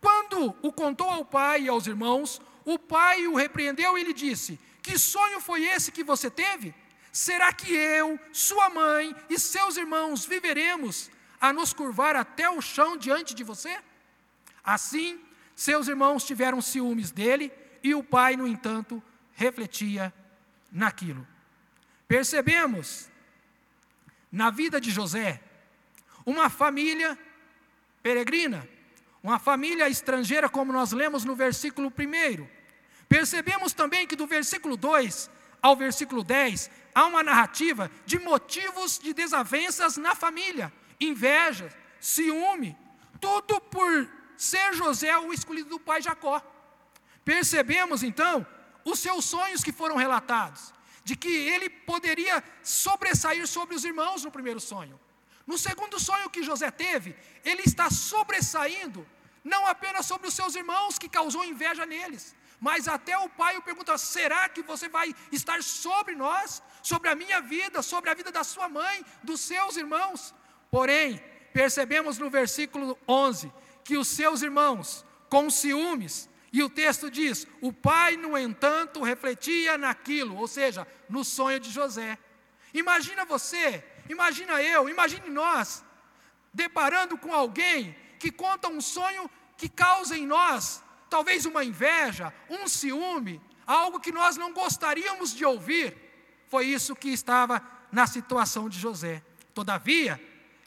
Quando 0.00 0.54
o 0.62 0.72
contou 0.72 1.08
ao 1.08 1.24
pai 1.24 1.62
e 1.62 1.68
aos 1.68 1.86
irmãos, 1.86 2.40
o 2.64 2.78
pai 2.78 3.26
o 3.26 3.34
repreendeu 3.34 3.98
e 3.98 4.04
lhe 4.04 4.12
disse: 4.12 4.58
Que 4.82 4.98
sonho 4.98 5.40
foi 5.40 5.64
esse 5.64 5.90
que 5.90 6.04
você 6.04 6.30
teve? 6.30 6.74
Será 7.10 7.52
que 7.52 7.72
eu, 7.72 8.18
sua 8.32 8.70
mãe 8.70 9.14
e 9.28 9.38
seus 9.38 9.76
irmãos 9.76 10.24
viveremos 10.24 11.10
a 11.40 11.52
nos 11.52 11.72
curvar 11.72 12.14
até 12.14 12.48
o 12.48 12.60
chão 12.60 12.96
diante 12.96 13.34
de 13.34 13.42
você? 13.42 13.78
Assim, 14.62 15.18
seus 15.56 15.88
irmãos 15.88 16.24
tiveram 16.24 16.60
ciúmes 16.60 17.10
dele 17.10 17.50
e 17.82 17.94
o 17.94 18.02
pai, 18.04 18.36
no 18.36 18.46
entanto, 18.46 19.02
refletia 19.32 20.12
naquilo. 20.70 21.26
Percebemos 22.06 23.08
na 24.30 24.50
vida 24.50 24.80
de 24.80 24.90
José 24.90 25.42
uma 26.24 26.50
família 26.50 27.18
peregrina, 28.02 28.68
uma 29.28 29.38
família 29.38 29.88
estrangeira, 29.90 30.48
como 30.48 30.72
nós 30.72 30.92
lemos 30.92 31.22
no 31.22 31.34
versículo 31.34 31.88
1. 31.88 32.48
Percebemos 33.06 33.74
também 33.74 34.06
que 34.06 34.16
do 34.16 34.26
versículo 34.26 34.74
2 34.74 35.30
ao 35.60 35.76
versículo 35.76 36.24
10 36.24 36.70
há 36.94 37.04
uma 37.04 37.22
narrativa 37.22 37.90
de 38.06 38.18
motivos 38.18 38.98
de 38.98 39.12
desavenças 39.12 39.98
na 39.98 40.14
família, 40.14 40.72
inveja, 40.98 41.70
ciúme, 42.00 42.74
tudo 43.20 43.60
por 43.60 44.08
ser 44.36 44.72
José 44.72 45.16
o 45.18 45.32
escolhido 45.32 45.68
do 45.68 45.80
pai 45.80 46.00
Jacó. 46.00 46.40
Percebemos 47.22 48.02
então 48.02 48.46
os 48.82 48.98
seus 48.98 49.26
sonhos 49.26 49.62
que 49.62 49.72
foram 49.72 49.96
relatados, 49.96 50.72
de 51.04 51.14
que 51.14 51.28
ele 51.28 51.68
poderia 51.68 52.42
sobressair 52.62 53.46
sobre 53.46 53.74
os 53.74 53.84
irmãos 53.84 54.24
no 54.24 54.30
primeiro 54.30 54.58
sonho. 54.58 54.98
No 55.46 55.58
segundo 55.58 56.00
sonho 56.00 56.30
que 56.30 56.42
José 56.42 56.70
teve, 56.70 57.14
ele 57.44 57.62
está 57.64 57.90
sobressaindo, 57.90 59.06
não 59.48 59.66
apenas 59.66 60.06
sobre 60.06 60.28
os 60.28 60.34
seus 60.34 60.54
irmãos, 60.54 60.98
que 60.98 61.08
causou 61.08 61.44
inveja 61.44 61.84
neles, 61.86 62.36
mas 62.60 62.88
até 62.88 63.16
o 63.18 63.28
pai 63.28 63.56
o 63.56 63.62
pergunta: 63.62 63.96
será 63.96 64.48
que 64.48 64.62
você 64.62 64.88
vai 64.88 65.14
estar 65.32 65.62
sobre 65.62 66.14
nós, 66.14 66.62
sobre 66.82 67.08
a 67.08 67.14
minha 67.14 67.40
vida, 67.40 67.82
sobre 67.82 68.10
a 68.10 68.14
vida 68.14 68.30
da 68.30 68.44
sua 68.44 68.68
mãe, 68.68 69.04
dos 69.22 69.40
seus 69.40 69.76
irmãos? 69.76 70.34
Porém, 70.70 71.22
percebemos 71.52 72.18
no 72.18 72.28
versículo 72.28 72.98
11 73.08 73.52
que 73.84 73.96
os 73.96 74.08
seus 74.08 74.42
irmãos, 74.42 75.04
com 75.30 75.48
ciúmes, 75.48 76.28
e 76.52 76.62
o 76.62 76.70
texto 76.70 77.10
diz: 77.10 77.46
o 77.60 77.72
pai, 77.72 78.16
no 78.16 78.36
entanto, 78.36 79.02
refletia 79.02 79.78
naquilo, 79.78 80.36
ou 80.36 80.48
seja, 80.48 80.86
no 81.08 81.24
sonho 81.24 81.60
de 81.60 81.70
José. 81.70 82.18
Imagina 82.74 83.24
você, 83.24 83.84
imagina 84.08 84.62
eu, 84.62 84.88
imagine 84.88 85.28
nós, 85.30 85.84
deparando 86.52 87.16
com 87.16 87.32
alguém 87.32 87.96
que 88.18 88.30
conta 88.30 88.68
um 88.68 88.80
sonho 88.80 89.30
que 89.58 89.68
causa 89.68 90.16
em 90.16 90.26
nós 90.26 90.82
talvez 91.10 91.44
uma 91.44 91.64
inveja, 91.64 92.32
um 92.48 92.68
ciúme, 92.68 93.40
algo 93.66 94.00
que 94.00 94.12
nós 94.12 94.36
não 94.36 94.52
gostaríamos 94.52 95.34
de 95.34 95.44
ouvir. 95.44 95.94
Foi 96.46 96.66
isso 96.66 96.94
que 96.94 97.10
estava 97.10 97.60
na 97.90 98.06
situação 98.06 98.68
de 98.68 98.78
José. 98.78 99.22
Todavia, 99.52 100.20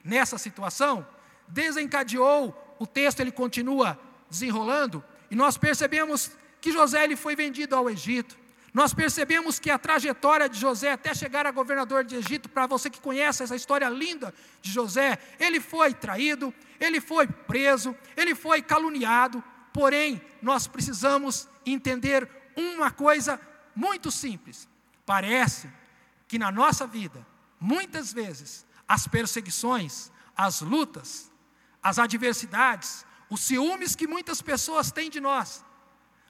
nessa 0.04 0.38
situação, 0.38 1.08
desencadeou, 1.48 2.76
o 2.78 2.86
texto 2.86 3.22
ele 3.22 3.32
continua 3.32 4.00
desenrolando, 4.30 5.04
e 5.30 5.36
nós 5.36 5.58
percebemos 5.58 6.32
que 6.60 6.72
José 6.72 7.04
ele 7.04 7.16
foi 7.16 7.36
vendido 7.36 7.76
ao 7.76 7.90
Egito. 7.90 8.38
Nós 8.74 8.94
percebemos 8.94 9.60
que 9.60 9.70
a 9.70 9.78
trajetória 9.78 10.48
de 10.48 10.58
José 10.58 10.94
até 10.94 11.13
chegar 11.13 11.46
a 11.46 11.51
governador 11.51 12.06
de 12.06 12.16
Egito, 12.16 12.48
para 12.48 12.66
você 12.66 12.90
que 12.90 13.01
conhece 13.01 13.44
essa 13.44 13.56
história 13.56 13.90
linda 13.90 14.34
de 14.62 14.72
José, 14.72 15.18
ele 15.40 15.60
foi 15.60 15.94
traído, 15.94 16.54
ele 16.80 17.01
foi 17.01 17.28
preso, 17.28 17.96
ele 18.16 18.34
foi 18.34 18.62
caluniado, 18.62 19.44
porém, 19.74 20.22
nós 20.42 20.68
precisamos 20.68 21.50
entender 21.66 22.30
uma 22.56 22.90
coisa 22.90 23.40
muito 23.75 24.10
simples. 24.10 24.70
Parece 25.06 25.70
que 26.25 26.40
na 26.40 26.50
nossa 26.50 26.88
vida, 26.88 27.28
muitas 27.60 28.13
vezes, 28.13 28.66
as 28.88 29.06
perseguições, 29.06 30.10
as 30.36 30.62
lutas, 30.62 31.30
as 31.84 32.00
adversidades, 32.00 33.06
os 33.30 33.42
ciúmes 33.42 33.98
que 33.98 34.08
muitas 34.08 34.42
pessoas 34.42 34.94
têm 34.94 35.10
de 35.10 35.20
nós, 35.20 35.66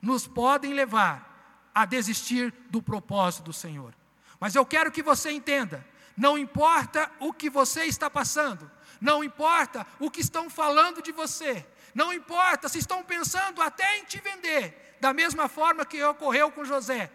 nos 0.01 0.27
podem 0.27 0.73
levar 0.73 1.30
a 1.73 1.85
desistir 1.85 2.53
do 2.69 2.81
propósito 2.81 3.43
do 3.43 3.53
Senhor. 3.53 3.93
Mas 4.39 4.55
eu 4.55 4.65
quero 4.65 4.91
que 4.91 5.03
você 5.03 5.31
entenda: 5.31 5.85
não 6.17 6.37
importa 6.37 7.11
o 7.19 7.31
que 7.31 7.49
você 7.49 7.85
está 7.85 8.09
passando, 8.09 8.69
não 8.99 9.23
importa 9.23 9.85
o 9.99 10.09
que 10.09 10.21
estão 10.21 10.49
falando 10.49 11.01
de 11.01 11.11
você, 11.11 11.65
não 11.93 12.11
importa 12.13 12.67
se 12.67 12.79
estão 12.79 13.03
pensando 13.03 13.61
até 13.61 13.99
em 13.99 14.05
te 14.05 14.19
vender, 14.19 14.97
da 14.99 15.13
mesma 15.13 15.47
forma 15.47 15.85
que 15.85 16.03
ocorreu 16.03 16.51
com 16.51 16.65
José. 16.65 17.11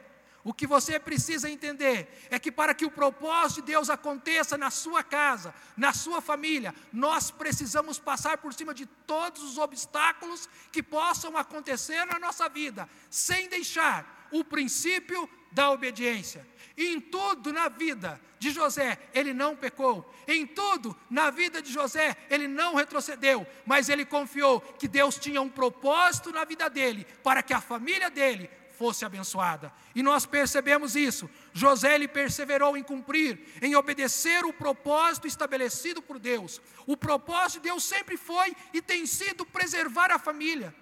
O 0.47 0.55
que 0.55 0.65
você 0.65 1.01
precisa 1.01 1.51
entender 1.51 2.29
é 2.31 2.39
que 2.39 2.53
para 2.53 2.73
que 2.73 2.87
o 2.87 2.91
propósito 2.91 3.63
de 3.63 3.73
Deus 3.73 3.91
aconteça 3.91 4.57
na 4.57 4.71
sua 4.71 5.03
casa, 5.03 5.53
na 5.77 5.93
sua 5.93 6.21
família, 6.21 6.73
nós 6.93 7.33
precisamos 7.33 7.99
passar 7.99 8.39
por 8.39 8.55
cima 8.55 8.73
de 8.73 8.87
todos 8.87 9.43
os 9.43 9.59
obstáculos 9.59 10.49
que 10.71 10.85
possam 10.85 11.37
acontecer 11.37 12.05
na 12.05 12.21
nossa 12.21 12.49
vida, 12.49 12.89
sem 13.11 13.49
deixar 13.49 14.16
o 14.31 14.45
princípio 14.45 15.29
da 15.53 15.71
obediência. 15.71 16.47
Em 16.77 17.01
tudo 17.01 17.53
na 17.53 17.69
vida 17.69 18.21
de 18.39 18.51
José, 18.51 18.99
ele 19.15 19.33
não 19.33 19.57
pecou. 19.57 20.13
Em 20.29 20.47
tudo 20.47 20.95
na 21.09 21.31
vida 21.31 21.63
de 21.63 21.73
José, 21.73 22.17
ele 22.29 22.47
não 22.47 22.75
retrocedeu, 22.75 23.47
mas 23.65 23.89
ele 23.89 24.05
confiou 24.05 24.61
que 24.61 24.87
Deus 24.87 25.17
tinha 25.17 25.41
um 25.41 25.49
propósito 25.49 26.31
na 26.31 26.45
vida 26.45 26.69
dele, 26.69 27.07
para 27.23 27.43
que 27.43 27.55
a 27.55 27.61
família 27.61 28.11
dele 28.11 28.51
fosse 28.77 29.07
abençoada. 29.07 29.73
E 29.95 30.03
nós 30.03 30.27
percebemos 30.27 30.95
isso. 30.95 31.29
José 31.53 31.95
ele 31.95 32.07
perseverou 32.07 32.77
em 32.77 32.83
cumprir, 32.83 33.41
em 33.63 33.75
obedecer 33.75 34.45
o 34.45 34.53
propósito 34.53 35.27
estabelecido 35.27 36.03
por 36.03 36.19
Deus. 36.19 36.61
O 36.87 36.97
propósito 36.97 37.63
de 37.63 37.71
Deus 37.71 37.83
sempre 37.83 38.19
foi 38.19 38.55
e 38.75 38.83
tem 38.83 39.07
sido 39.07 39.47
preservar 39.47 40.13
a 40.13 40.19
família. 40.19 40.75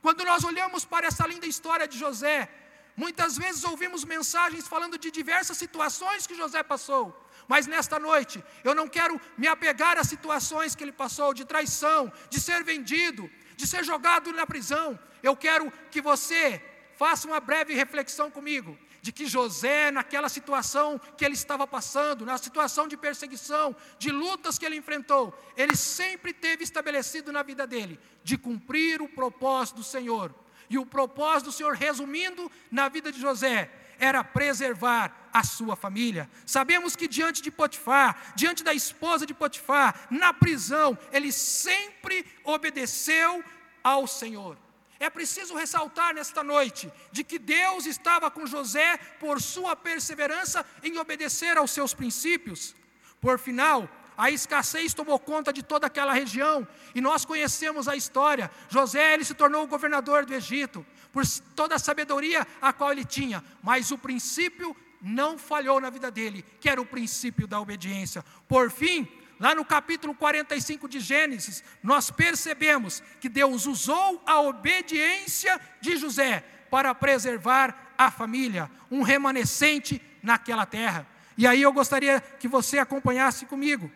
Quando 0.00 0.24
nós 0.24 0.42
olhamos 0.42 0.84
para 0.84 1.06
essa 1.06 1.26
linda 1.26 1.46
história 1.46 1.86
de 1.86 1.98
José, 1.98 2.48
Muitas 2.96 3.38
vezes 3.38 3.64
ouvimos 3.64 4.04
mensagens 4.04 4.68
falando 4.68 4.98
de 4.98 5.10
diversas 5.10 5.56
situações 5.56 6.26
que 6.26 6.34
José 6.34 6.62
passou, 6.62 7.04
mas 7.48 7.66
nesta 7.66 7.98
noite 7.98 8.42
eu 8.62 8.74
não 8.74 8.86
quero 8.86 9.20
me 9.36 9.48
apegar 9.48 9.98
às 9.98 10.08
situações 10.08 10.74
que 10.74 10.84
ele 10.84 10.92
passou 10.92 11.32
de 11.32 11.44
traição, 11.44 12.12
de 12.28 12.38
ser 12.38 12.62
vendido, 12.62 13.30
de 13.56 13.66
ser 13.66 13.84
jogado 13.84 14.32
na 14.32 14.46
prisão. 14.46 14.98
Eu 15.22 15.34
quero 15.34 15.72
que 15.90 16.02
você 16.02 16.62
faça 16.96 17.26
uma 17.26 17.40
breve 17.40 17.74
reflexão 17.74 18.30
comigo 18.30 18.78
de 19.02 19.10
que 19.10 19.26
José, 19.26 19.90
naquela 19.90 20.28
situação 20.28 21.00
que 21.16 21.24
ele 21.24 21.34
estava 21.34 21.66
passando, 21.66 22.24
na 22.24 22.38
situação 22.38 22.86
de 22.86 22.96
perseguição, 22.96 23.74
de 23.98 24.12
lutas 24.12 24.56
que 24.56 24.64
ele 24.64 24.76
enfrentou, 24.76 25.36
ele 25.56 25.74
sempre 25.74 26.32
teve 26.32 26.62
estabelecido 26.62 27.32
na 27.32 27.42
vida 27.42 27.66
dele 27.66 27.98
de 28.22 28.38
cumprir 28.38 29.02
o 29.02 29.08
propósito 29.08 29.78
do 29.78 29.84
Senhor. 29.84 30.32
E 30.68 30.78
o 30.78 30.86
propósito 30.86 31.46
do 31.46 31.52
Senhor, 31.52 31.74
resumindo 31.74 32.50
na 32.70 32.88
vida 32.88 33.10
de 33.10 33.20
José, 33.20 33.70
era 33.98 34.24
preservar 34.24 35.30
a 35.32 35.44
sua 35.44 35.76
família. 35.76 36.28
Sabemos 36.44 36.96
que 36.96 37.06
diante 37.06 37.40
de 37.40 37.50
Potifar, 37.50 38.32
diante 38.34 38.64
da 38.64 38.74
esposa 38.74 39.24
de 39.24 39.32
Potifar, 39.32 40.08
na 40.10 40.32
prisão, 40.32 40.98
ele 41.12 41.30
sempre 41.30 42.26
obedeceu 42.44 43.44
ao 43.82 44.06
Senhor. 44.06 44.58
É 44.98 45.10
preciso 45.10 45.54
ressaltar 45.54 46.14
nesta 46.14 46.44
noite 46.44 46.92
de 47.10 47.24
que 47.24 47.38
Deus 47.38 47.86
estava 47.86 48.30
com 48.30 48.46
José 48.46 48.98
por 49.18 49.40
sua 49.40 49.74
perseverança 49.74 50.64
em 50.82 50.96
obedecer 50.98 51.56
aos 51.56 51.72
seus 51.72 51.92
princípios. 51.92 52.74
Por 53.20 53.38
final, 53.38 53.88
a 54.16 54.30
escassez 54.30 54.94
tomou 54.94 55.18
conta 55.18 55.52
de 55.52 55.62
toda 55.62 55.86
aquela 55.86 56.12
região, 56.12 56.66
e 56.94 57.00
nós 57.00 57.24
conhecemos 57.24 57.88
a 57.88 57.96
história. 57.96 58.50
José 58.68 59.14
ele 59.14 59.24
se 59.24 59.34
tornou 59.34 59.64
o 59.64 59.66
governador 59.66 60.24
do 60.24 60.34
Egito, 60.34 60.84
por 61.12 61.26
toda 61.54 61.74
a 61.74 61.78
sabedoria 61.78 62.46
a 62.60 62.72
qual 62.72 62.92
ele 62.92 63.04
tinha, 63.04 63.44
mas 63.62 63.90
o 63.90 63.98
princípio 63.98 64.76
não 65.00 65.36
falhou 65.36 65.80
na 65.80 65.90
vida 65.90 66.10
dele, 66.10 66.44
que 66.60 66.68
era 66.68 66.80
o 66.80 66.86
princípio 66.86 67.46
da 67.46 67.60
obediência. 67.60 68.24
Por 68.48 68.70
fim, 68.70 69.08
lá 69.38 69.54
no 69.54 69.64
capítulo 69.64 70.14
45 70.14 70.88
de 70.88 71.00
Gênesis, 71.00 71.62
nós 71.82 72.10
percebemos 72.10 73.02
que 73.20 73.28
Deus 73.28 73.66
usou 73.66 74.22
a 74.24 74.40
obediência 74.40 75.60
de 75.80 75.96
José 75.96 76.44
para 76.70 76.94
preservar 76.94 77.92
a 77.98 78.10
família, 78.10 78.70
um 78.90 79.02
remanescente 79.02 80.00
naquela 80.22 80.64
terra. 80.64 81.06
E 81.36 81.46
aí 81.46 81.60
eu 81.60 81.72
gostaria 81.72 82.20
que 82.20 82.46
você 82.46 82.78
acompanhasse 82.78 83.46
comigo 83.46 83.90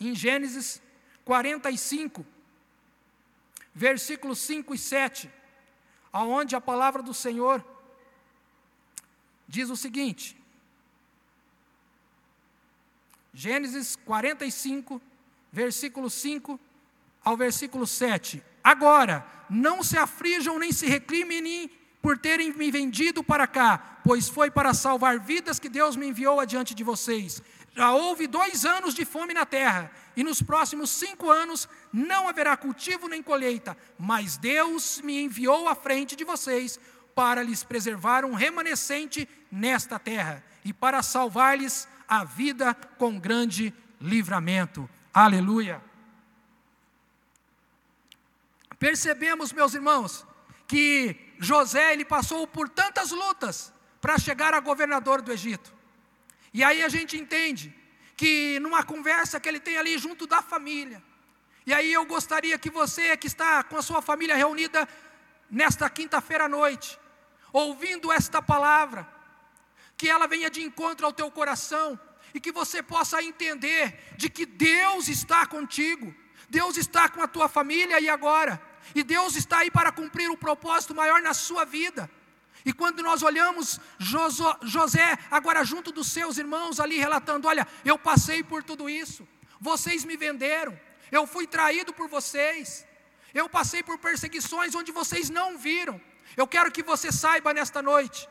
em 0.00 0.14
Gênesis 0.14 0.80
45, 1.24 2.24
versículos 3.74 4.38
5 4.38 4.74
e 4.74 4.78
7, 4.78 5.30
aonde 6.12 6.56
a 6.56 6.60
palavra 6.60 7.02
do 7.02 7.12
Senhor 7.12 7.64
diz 9.46 9.70
o 9.70 9.76
seguinte: 9.76 10.36
Gênesis 13.32 13.96
45, 13.96 15.00
versículo 15.52 16.10
5 16.10 16.58
ao 17.24 17.36
versículo 17.36 17.86
7. 17.86 18.42
Agora, 18.62 19.26
não 19.48 19.82
se 19.82 19.96
aflijam 19.96 20.58
nem 20.58 20.72
se 20.72 20.86
recriminem 20.86 21.70
por 22.00 22.16
terem 22.18 22.52
me 22.52 22.70
vendido 22.70 23.22
para 23.22 23.46
cá, 23.46 24.00
pois 24.04 24.28
foi 24.28 24.50
para 24.50 24.72
salvar 24.72 25.18
vidas 25.18 25.58
que 25.58 25.68
Deus 25.68 25.96
me 25.96 26.06
enviou 26.06 26.40
adiante 26.40 26.74
de 26.74 26.84
vocês. 26.84 27.42
Já 27.74 27.92
houve 27.92 28.26
dois 28.26 28.64
anos 28.64 28.94
de 28.94 29.04
fome 29.04 29.34
na 29.34 29.46
terra, 29.46 29.90
e 30.16 30.24
nos 30.24 30.42
próximos 30.42 30.90
cinco 30.90 31.30
anos 31.30 31.68
não 31.92 32.28
haverá 32.28 32.56
cultivo 32.56 33.08
nem 33.08 33.22
colheita, 33.22 33.76
mas 33.96 34.36
Deus 34.36 35.00
me 35.00 35.22
enviou 35.22 35.68
à 35.68 35.74
frente 35.74 36.16
de 36.16 36.24
vocês 36.24 36.78
para 37.14 37.42
lhes 37.42 37.62
preservar 37.62 38.24
um 38.24 38.34
remanescente 38.34 39.28
nesta 39.50 39.98
terra 39.98 40.44
e 40.64 40.72
para 40.72 41.02
salvar-lhes 41.02 41.86
a 42.08 42.24
vida 42.24 42.74
com 42.74 43.18
grande 43.18 43.72
livramento. 44.00 44.88
Aleluia. 45.12 45.80
Percebemos, 48.78 49.52
meus 49.52 49.74
irmãos, 49.74 50.26
que 50.66 51.27
José 51.38 51.92
ele 51.92 52.04
passou 52.04 52.46
por 52.46 52.68
tantas 52.68 53.10
lutas 53.10 53.72
para 54.00 54.18
chegar 54.18 54.54
a 54.54 54.60
governador 54.60 55.22
do 55.22 55.32
Egito. 55.32 55.72
E 56.52 56.64
aí 56.64 56.82
a 56.82 56.88
gente 56.88 57.16
entende 57.16 57.74
que 58.16 58.58
numa 58.60 58.82
conversa 58.82 59.38
que 59.38 59.48
ele 59.48 59.60
tem 59.60 59.76
ali 59.76 59.96
junto 59.98 60.26
da 60.26 60.42
família. 60.42 61.02
E 61.66 61.72
aí 61.72 61.92
eu 61.92 62.04
gostaria 62.06 62.58
que 62.58 62.70
você 62.70 63.16
que 63.16 63.26
está 63.26 63.62
com 63.62 63.76
a 63.76 63.82
sua 63.82 64.00
família 64.00 64.34
reunida 64.34 64.88
nesta 65.50 65.88
quinta-feira 65.88 66.44
à 66.44 66.48
noite, 66.48 66.98
ouvindo 67.52 68.10
esta 68.10 68.42
palavra, 68.42 69.08
que 69.96 70.08
ela 70.08 70.26
venha 70.26 70.50
de 70.50 70.62
encontro 70.62 71.06
ao 71.06 71.12
teu 71.12 71.30
coração 71.30 71.98
e 72.34 72.40
que 72.40 72.52
você 72.52 72.82
possa 72.82 73.22
entender 73.22 74.14
de 74.16 74.28
que 74.28 74.46
Deus 74.46 75.08
está 75.08 75.46
contigo, 75.46 76.14
Deus 76.48 76.76
está 76.76 77.08
com 77.08 77.22
a 77.22 77.28
tua 77.28 77.48
família 77.48 78.00
e 78.00 78.08
agora, 78.08 78.60
e 78.94 79.02
Deus 79.02 79.36
está 79.36 79.58
aí 79.58 79.70
para 79.70 79.92
cumprir 79.92 80.30
o 80.30 80.36
propósito 80.36 80.94
maior 80.94 81.20
na 81.20 81.34
sua 81.34 81.64
vida. 81.64 82.10
E 82.64 82.72
quando 82.72 83.02
nós 83.02 83.22
olhamos 83.22 83.80
José, 83.98 85.18
agora 85.30 85.64
junto 85.64 85.92
dos 85.92 86.08
seus 86.08 86.38
irmãos 86.38 86.80
ali, 86.80 86.98
relatando: 86.98 87.48
Olha, 87.48 87.66
eu 87.84 87.98
passei 87.98 88.42
por 88.42 88.62
tudo 88.62 88.90
isso, 88.90 89.26
vocês 89.60 90.04
me 90.04 90.16
venderam, 90.16 90.78
eu 91.10 91.26
fui 91.26 91.46
traído 91.46 91.92
por 91.92 92.08
vocês, 92.08 92.86
eu 93.32 93.48
passei 93.48 93.82
por 93.82 93.98
perseguições 93.98 94.74
onde 94.74 94.92
vocês 94.92 95.30
não 95.30 95.56
viram. 95.56 96.00
Eu 96.36 96.46
quero 96.46 96.70
que 96.70 96.82
você 96.82 97.10
saiba 97.10 97.54
nesta 97.54 97.80
noite, 97.80 98.28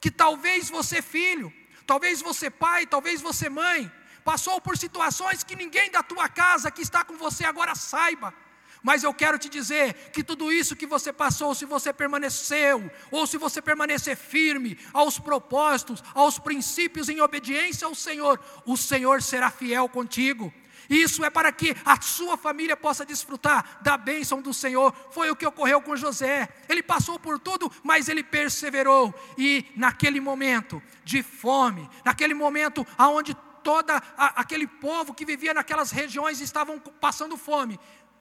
que 0.00 0.10
talvez 0.10 0.68
você, 0.68 1.00
filho, 1.00 1.52
talvez 1.86 2.20
você, 2.20 2.50
pai, 2.50 2.86
talvez 2.86 3.20
você, 3.20 3.48
mãe, 3.48 3.90
passou 4.24 4.60
por 4.60 4.76
situações 4.76 5.42
que 5.42 5.56
ninguém 5.56 5.90
da 5.90 6.02
tua 6.02 6.28
casa 6.28 6.70
que 6.70 6.82
está 6.82 7.04
com 7.04 7.16
você 7.16 7.44
agora 7.44 7.74
saiba. 7.74 8.34
Mas 8.82 9.02
eu 9.02 9.12
quero 9.12 9.38
te 9.38 9.48
dizer 9.48 9.94
que 10.12 10.22
tudo 10.22 10.52
isso 10.52 10.76
que 10.76 10.86
você 10.86 11.12
passou, 11.12 11.54
se 11.54 11.64
você 11.64 11.92
permaneceu, 11.92 12.90
ou 13.10 13.26
se 13.26 13.36
você 13.36 13.60
permanecer 13.60 14.16
firme 14.16 14.78
aos 14.92 15.18
propósitos, 15.18 16.02
aos 16.14 16.38
princípios 16.38 17.08
em 17.08 17.20
obediência 17.20 17.86
ao 17.86 17.94
Senhor, 17.94 18.40
o 18.64 18.76
Senhor 18.76 19.22
será 19.22 19.50
fiel 19.50 19.88
contigo. 19.88 20.52
Isso 20.88 21.22
é 21.24 21.28
para 21.28 21.52
que 21.52 21.76
a 21.84 22.00
sua 22.00 22.36
família 22.36 22.76
possa 22.76 23.04
desfrutar 23.04 23.78
da 23.82 23.96
bênção 23.96 24.40
do 24.40 24.54
Senhor. 24.54 24.94
Foi 25.10 25.30
o 25.30 25.36
que 25.36 25.46
ocorreu 25.46 25.82
com 25.82 25.96
José. 25.96 26.48
Ele 26.68 26.82
passou 26.82 27.18
por 27.18 27.38
tudo, 27.38 27.70
mas 27.82 28.08
ele 28.08 28.22
perseverou. 28.22 29.14
E 29.36 29.66
naquele 29.76 30.18
momento 30.18 30.82
de 31.04 31.22
fome, 31.22 31.88
naquele 32.04 32.32
momento 32.32 32.86
aonde 32.96 33.36
todo 33.62 33.90
aquele 34.16 34.66
povo 34.66 35.12
que 35.12 35.26
vivia 35.26 35.52
naquelas 35.52 35.90
regiões 35.90 36.40
estavam 36.40 36.78
passando 36.78 37.36
fome, 37.36 37.78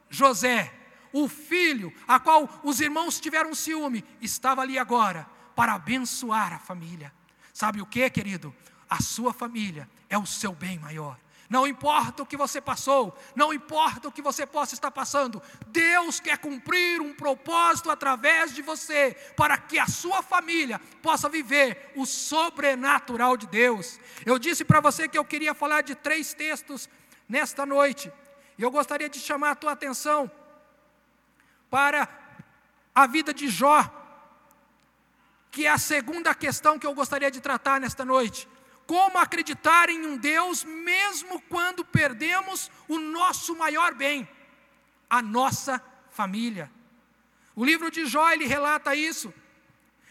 José, 0.10 0.74
o 1.12 1.28
filho 1.28 1.94
a 2.08 2.20
qual 2.20 2.50
os 2.64 2.80
irmãos 2.80 3.20
tiveram 3.20 3.54
ciúme, 3.56 4.04
estava 4.22 4.62
ali 4.62 4.78
agora 4.78 5.28
para 5.56 5.74
abençoar 5.74 6.54
a 6.54 6.60
família. 6.60 7.14
Sabe 7.54 7.82
o 7.82 7.86
que, 7.86 8.10
querido? 8.10 8.56
A 8.90 9.02
sua 9.02 9.34
família 9.34 9.90
é 10.10 10.18
o 10.18 10.26
seu 10.26 10.54
bem 10.54 10.78
maior. 10.80 11.18
Não 11.50 11.66
importa 11.66 12.24
o 12.24 12.26
que 12.26 12.36
você 12.36 12.60
passou, 12.60 13.18
não 13.34 13.54
importa 13.54 14.10
o 14.10 14.12
que 14.12 14.22
você 14.22 14.46
possa 14.46 14.74
estar 14.74 14.92
passando, 14.92 15.42
Deus 15.68 16.20
quer 16.20 16.38
cumprir 16.38 17.00
um 17.00 17.14
propósito 17.14 17.90
através 17.90 18.54
de 18.54 18.62
você, 18.62 19.16
para 19.36 19.58
que 19.58 19.80
a 19.80 19.88
sua 19.88 20.22
família 20.22 20.78
possa 21.02 21.30
viver 21.30 21.94
o 21.96 22.06
sobrenatural 22.06 23.38
de 23.38 23.48
Deus. 23.48 23.98
Eu 24.26 24.38
disse 24.38 24.66
para 24.66 24.82
você 24.82 25.08
que 25.08 25.18
eu 25.18 25.24
queria 25.24 25.54
falar 25.54 25.82
de 25.82 25.96
três 25.96 26.34
textos 26.34 26.90
nesta 27.30 27.66
noite, 27.66 28.12
e 28.58 28.64
eu 28.64 28.72
gostaria 28.72 29.10
de 29.10 29.20
chamar 29.20 29.52
a 29.52 29.56
tua 29.56 29.74
atenção 29.74 30.32
para 31.70 32.08
a 32.94 33.06
vida 33.06 33.34
de 33.34 33.48
Jó, 33.48 33.94
que 35.52 35.66
é 35.66 35.70
a 35.70 35.78
segunda 35.78 36.34
questão 36.34 36.80
que 36.80 36.88
eu 36.88 36.94
gostaria 36.94 37.30
de 37.30 37.40
tratar 37.40 37.80
nesta 37.80 38.04
noite. 38.04 38.48
Como 38.88 39.18
acreditar 39.18 39.90
em 39.90 40.06
um 40.06 40.18
Deus 40.18 40.64
mesmo 40.64 41.42
quando 41.42 41.84
perdemos 41.84 42.72
o 42.88 42.98
nosso 42.98 43.56
maior 43.56 43.94
bem, 43.94 44.28
a 45.10 45.22
nossa 45.22 45.84
família? 46.10 46.72
O 47.56 47.66
livro 47.66 47.92
de 47.92 48.06
Jó 48.06 48.30
ele 48.32 48.46
relata 48.46 48.96
isso. 48.96 49.34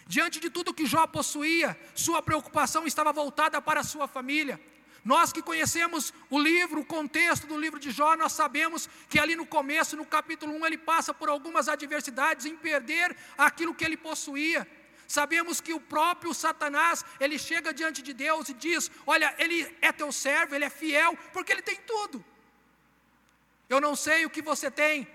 Diante 0.07 0.39
de 0.39 0.51
tudo 0.51 0.75
que 0.75 0.87
Jó 0.87 1.07
possuía, 1.07 1.77
sua 1.95 2.23
preocupação 2.23 2.87
estava 2.87 3.13
voltada 3.13 3.61
para 3.61 3.81
a 3.81 3.85
sua 3.85 4.07
família. 4.07 4.61
Nós 5.07 5.33
que 5.33 5.41
conhecemos 5.41 6.13
o 6.29 6.37
livro, 6.37 6.81
o 6.81 6.85
contexto 6.85 7.47
do 7.47 7.57
livro 7.57 7.79
de 7.79 7.93
Jó, 7.93 8.17
nós 8.17 8.33
sabemos 8.33 8.89
que 9.09 9.21
ali 9.21 9.37
no 9.37 9.47
começo, 9.47 9.97
no 9.97 10.05
capítulo 10.05 10.53
1, 10.55 10.67
ele 10.67 10.77
passa 10.77 11.15
por 11.15 11.29
algumas 11.29 11.69
adversidades 11.69 12.45
em 12.45 12.57
perder 12.57 13.17
aquilo 13.39 13.73
que 13.73 13.85
ele 13.85 13.97
possuía. 13.97 14.67
Sabemos 15.07 15.61
que 15.61 15.73
o 15.73 15.79
próprio 15.79 16.35
Satanás, 16.35 17.05
ele 17.21 17.39
chega 17.39 17.73
diante 17.73 18.03
de 18.03 18.13
Deus 18.13 18.49
e 18.49 18.55
diz: 18.55 18.91
Olha, 19.07 19.33
ele 19.39 19.73
é 19.81 19.93
teu 19.93 20.11
servo, 20.11 20.57
ele 20.57 20.65
é 20.65 20.71
fiel, 20.71 21.17
porque 21.33 21.53
ele 21.53 21.63
tem 21.63 21.77
tudo. 21.77 22.25
Eu 23.69 23.81
não 23.81 23.95
sei 23.95 24.27
o 24.27 24.31
que 24.31 24.43
você 24.43 24.73
tem 24.73 25.07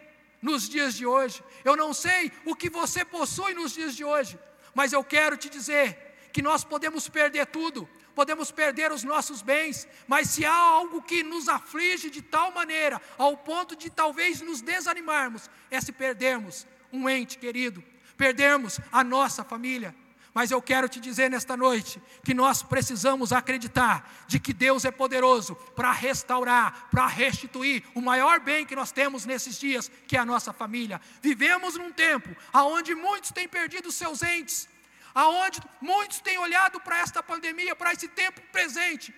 nos 0.41 0.69
dias 0.69 0.93
de 0.93 1.05
hoje, 1.05 1.43
eu 1.65 1.75
não 1.75 1.93
sei 1.93 2.31
o 2.45 2.55
que 2.55 2.69
você 2.69 3.03
possui 3.03 3.53
nos 3.53 3.73
dias 3.73 3.93
de 3.93 4.05
hoje, 4.05 4.39
mas 4.73 4.93
eu 4.93 5.03
quero 5.03 5.35
te 5.35 5.49
dizer 5.49 6.15
que 6.31 6.41
nós 6.41 6.63
podemos 6.63 7.09
perder 7.09 7.45
tudo, 7.47 7.89
podemos 8.15 8.51
perder 8.51 8.91
os 8.91 9.03
nossos 9.03 9.41
bens, 9.41 9.87
mas 10.07 10.29
se 10.29 10.45
há 10.45 10.53
algo 10.53 11.01
que 11.01 11.23
nos 11.23 11.47
aflige 11.47 12.09
de 12.09 12.21
tal 12.21 12.51
maneira, 12.51 13.01
ao 13.17 13.37
ponto 13.37 13.75
de 13.75 13.89
talvez 13.89 14.41
nos 14.41 14.61
desanimarmos, 14.61 15.49
é 15.69 15.79
se 15.79 15.91
perdermos 15.91 16.67
um 16.91 17.09
ente 17.09 17.37
querido, 17.37 17.83
perdermos 18.17 18.79
a 18.91 19.03
nossa 19.03 19.43
família. 19.43 19.95
Mas 20.33 20.49
eu 20.49 20.61
quero 20.61 20.87
te 20.87 20.99
dizer 20.99 21.29
nesta 21.29 21.57
noite 21.57 22.01
que 22.23 22.33
nós 22.33 22.63
precisamos 22.63 23.33
acreditar 23.33 24.09
de 24.27 24.39
que 24.39 24.53
Deus 24.53 24.85
é 24.85 24.91
poderoso 24.91 25.55
para 25.75 25.91
restaurar, 25.91 26.87
para 26.89 27.05
restituir 27.05 27.83
o 27.93 28.01
maior 28.01 28.39
bem 28.39 28.65
que 28.65 28.75
nós 28.75 28.93
temos 28.93 29.25
nesses 29.25 29.59
dias, 29.59 29.91
que 30.07 30.15
é 30.15 30.19
a 30.19 30.25
nossa 30.25 30.53
família. 30.53 31.01
Vivemos 31.21 31.75
num 31.75 31.91
tempo 31.91 32.29
onde 32.53 32.95
muitos 32.95 33.31
têm 33.31 33.47
perdido 33.47 33.91
seus 33.91 34.21
entes, 34.23 34.69
aonde 35.13 35.61
muitos 35.79 36.19
têm 36.19 36.37
olhado 36.37 36.79
para 36.79 36.99
esta 36.99 37.21
pandemia, 37.21 37.75
para 37.75 37.93
esse 37.93 38.07
tempo 38.07 38.41
presente 38.51 39.13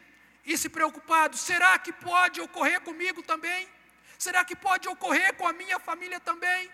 e 0.45 0.57
se 0.57 0.69
preocupado: 0.69 1.37
será 1.37 1.77
que 1.79 1.91
pode 1.91 2.41
ocorrer 2.41 2.81
comigo 2.81 3.21
também? 3.21 3.67
Será 4.17 4.43
que 4.45 4.55
pode 4.55 4.87
ocorrer 4.87 5.33
com 5.35 5.47
a 5.47 5.53
minha 5.53 5.79
família 5.79 6.19
também? 6.19 6.69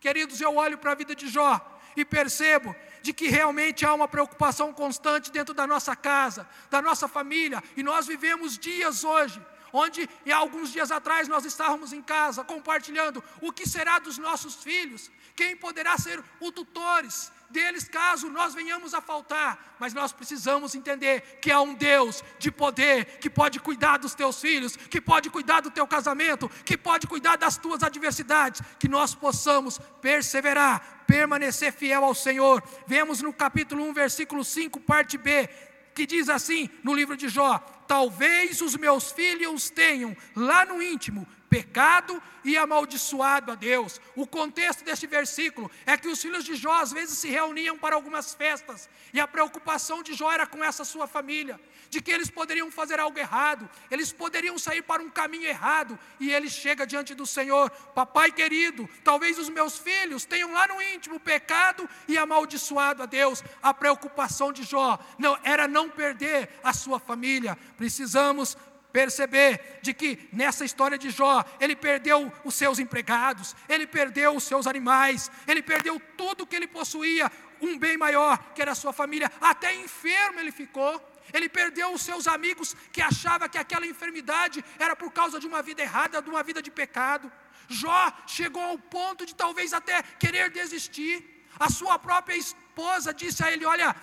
Queridos, 0.00 0.40
eu 0.40 0.56
olho 0.56 0.78
para 0.78 0.92
a 0.92 0.94
vida 0.94 1.14
de 1.14 1.28
Jó 1.28 1.60
e 1.96 2.04
percebo 2.04 2.74
de 3.02 3.12
que 3.12 3.28
realmente 3.28 3.84
há 3.84 3.92
uma 3.92 4.08
preocupação 4.08 4.72
constante 4.72 5.30
dentro 5.30 5.54
da 5.54 5.66
nossa 5.66 5.94
casa, 5.94 6.48
da 6.70 6.80
nossa 6.80 7.06
família, 7.08 7.62
e 7.76 7.82
nós 7.82 8.06
vivemos 8.06 8.58
dias 8.58 9.04
hoje 9.04 9.40
onde 9.72 10.08
há 10.30 10.36
alguns 10.36 10.72
dias 10.72 10.90
atrás 10.90 11.28
nós 11.28 11.44
estávamos 11.44 11.92
em 11.92 12.02
casa 12.02 12.44
compartilhando 12.44 13.22
o 13.40 13.52
que 13.52 13.68
será 13.68 13.98
dos 13.98 14.18
nossos 14.18 14.56
filhos, 14.56 15.10
quem 15.36 15.56
poderá 15.56 15.96
ser 15.96 16.22
os 16.40 16.50
tutores 16.50 17.30
deles 17.50 17.88
caso 17.88 18.30
nós 18.30 18.54
venhamos 18.54 18.94
a 18.94 19.00
faltar, 19.00 19.76
mas 19.78 19.92
nós 19.92 20.12
precisamos 20.12 20.74
entender 20.74 21.38
que 21.40 21.50
há 21.50 21.60
um 21.60 21.74
Deus 21.74 22.22
de 22.38 22.50
poder 22.50 23.18
que 23.18 23.28
pode 23.28 23.58
cuidar 23.60 23.98
dos 23.98 24.14
teus 24.14 24.40
filhos, 24.40 24.76
que 24.76 25.00
pode 25.00 25.28
cuidar 25.28 25.60
do 25.60 25.70
teu 25.70 25.86
casamento, 25.86 26.48
que 26.64 26.76
pode 26.76 27.06
cuidar 27.06 27.36
das 27.36 27.56
tuas 27.56 27.82
adversidades, 27.82 28.62
que 28.78 28.88
nós 28.88 29.14
possamos 29.14 29.78
perseverar, 30.00 31.04
permanecer 31.06 31.72
fiel 31.72 32.04
ao 32.04 32.14
Senhor. 32.14 32.62
Vemos 32.86 33.20
no 33.20 33.32
capítulo 33.32 33.84
1, 33.88 33.92
versículo 33.92 34.44
5, 34.44 34.80
parte 34.80 35.18
B, 35.18 35.48
que 35.94 36.06
diz 36.06 36.28
assim 36.28 36.70
no 36.82 36.94
livro 36.94 37.16
de 37.16 37.28
Jó: 37.28 37.58
Talvez 37.86 38.60
os 38.60 38.76
meus 38.76 39.10
filhos 39.10 39.70
tenham 39.70 40.16
lá 40.34 40.64
no 40.64 40.82
íntimo 40.82 41.26
pecado 41.50 42.22
e 42.44 42.56
amaldiçoado 42.56 43.50
a 43.50 43.54
Deus. 43.56 44.00
O 44.14 44.26
contexto 44.26 44.84
deste 44.84 45.06
versículo 45.06 45.68
é 45.84 45.96
que 45.96 46.08
os 46.08 46.22
filhos 46.22 46.44
de 46.44 46.54
Jó 46.54 46.80
às 46.80 46.92
vezes 46.92 47.18
se 47.18 47.28
reuniam 47.28 47.76
para 47.76 47.96
algumas 47.96 48.32
festas, 48.32 48.88
e 49.12 49.18
a 49.18 49.26
preocupação 49.26 50.02
de 50.02 50.14
Jó 50.14 50.30
era 50.30 50.46
com 50.46 50.62
essa 50.62 50.84
sua 50.84 51.08
família, 51.08 51.60
de 51.90 52.00
que 52.00 52.12
eles 52.12 52.30
poderiam 52.30 52.70
fazer 52.70 53.00
algo 53.00 53.18
errado, 53.18 53.68
eles 53.90 54.12
poderiam 54.12 54.56
sair 54.56 54.80
para 54.82 55.02
um 55.02 55.10
caminho 55.10 55.48
errado, 55.48 55.98
e 56.20 56.32
ele 56.32 56.48
chega 56.48 56.86
diante 56.86 57.14
do 57.14 57.26
Senhor: 57.26 57.68
Papai 57.94 58.30
querido, 58.30 58.88
talvez 59.02 59.36
os 59.36 59.48
meus 59.48 59.76
filhos 59.76 60.24
tenham 60.24 60.52
lá 60.52 60.68
no 60.68 60.80
íntimo 60.80 61.18
pecado 61.18 61.88
e 62.06 62.16
amaldiçoado 62.16 63.02
a 63.02 63.06
Deus. 63.06 63.42
A 63.60 63.74
preocupação 63.74 64.52
de 64.52 64.62
Jó 64.62 64.98
não 65.18 65.36
era 65.42 65.66
não 65.66 65.90
perder 65.90 66.48
a 66.62 66.72
sua 66.72 67.00
família. 67.00 67.58
Precisamos 67.76 68.56
perceber 68.92 69.78
de 69.82 69.92
que 69.94 70.28
nessa 70.32 70.64
história 70.64 70.98
de 70.98 71.10
Jó, 71.10 71.44
ele 71.60 71.76
perdeu 71.76 72.32
os 72.44 72.54
seus 72.54 72.78
empregados, 72.78 73.54
ele 73.68 73.86
perdeu 73.86 74.34
os 74.36 74.44
seus 74.44 74.66
animais, 74.66 75.30
ele 75.46 75.62
perdeu 75.62 76.00
tudo 76.16 76.46
que 76.46 76.56
ele 76.56 76.66
possuía, 76.66 77.30
um 77.60 77.78
bem 77.78 77.96
maior, 77.96 78.38
que 78.54 78.62
era 78.62 78.72
a 78.72 78.74
sua 78.74 78.92
família, 78.92 79.30
até 79.40 79.74
enfermo 79.74 80.40
ele 80.40 80.52
ficou. 80.52 81.08
Ele 81.32 81.48
perdeu 81.48 81.92
os 81.92 82.02
seus 82.02 82.26
amigos 82.26 82.74
que 82.92 83.00
achava 83.00 83.48
que 83.48 83.58
aquela 83.58 83.86
enfermidade 83.86 84.64
era 84.78 84.96
por 84.96 85.12
causa 85.12 85.38
de 85.38 85.46
uma 85.46 85.62
vida 85.62 85.82
errada, 85.82 86.20
de 86.20 86.28
uma 86.28 86.42
vida 86.42 86.60
de 86.60 86.70
pecado. 86.70 87.30
Jó 87.68 88.12
chegou 88.26 88.62
ao 88.62 88.78
ponto 88.78 89.24
de 89.24 89.34
talvez 89.34 89.72
até 89.72 90.02
querer 90.18 90.50
desistir. 90.50 91.46
A 91.58 91.70
sua 91.70 91.98
própria 91.98 92.36
esposa 92.36 93.14
disse 93.14 93.44
a 93.44 93.52
ele: 93.52 93.64
Olha, 93.64 93.94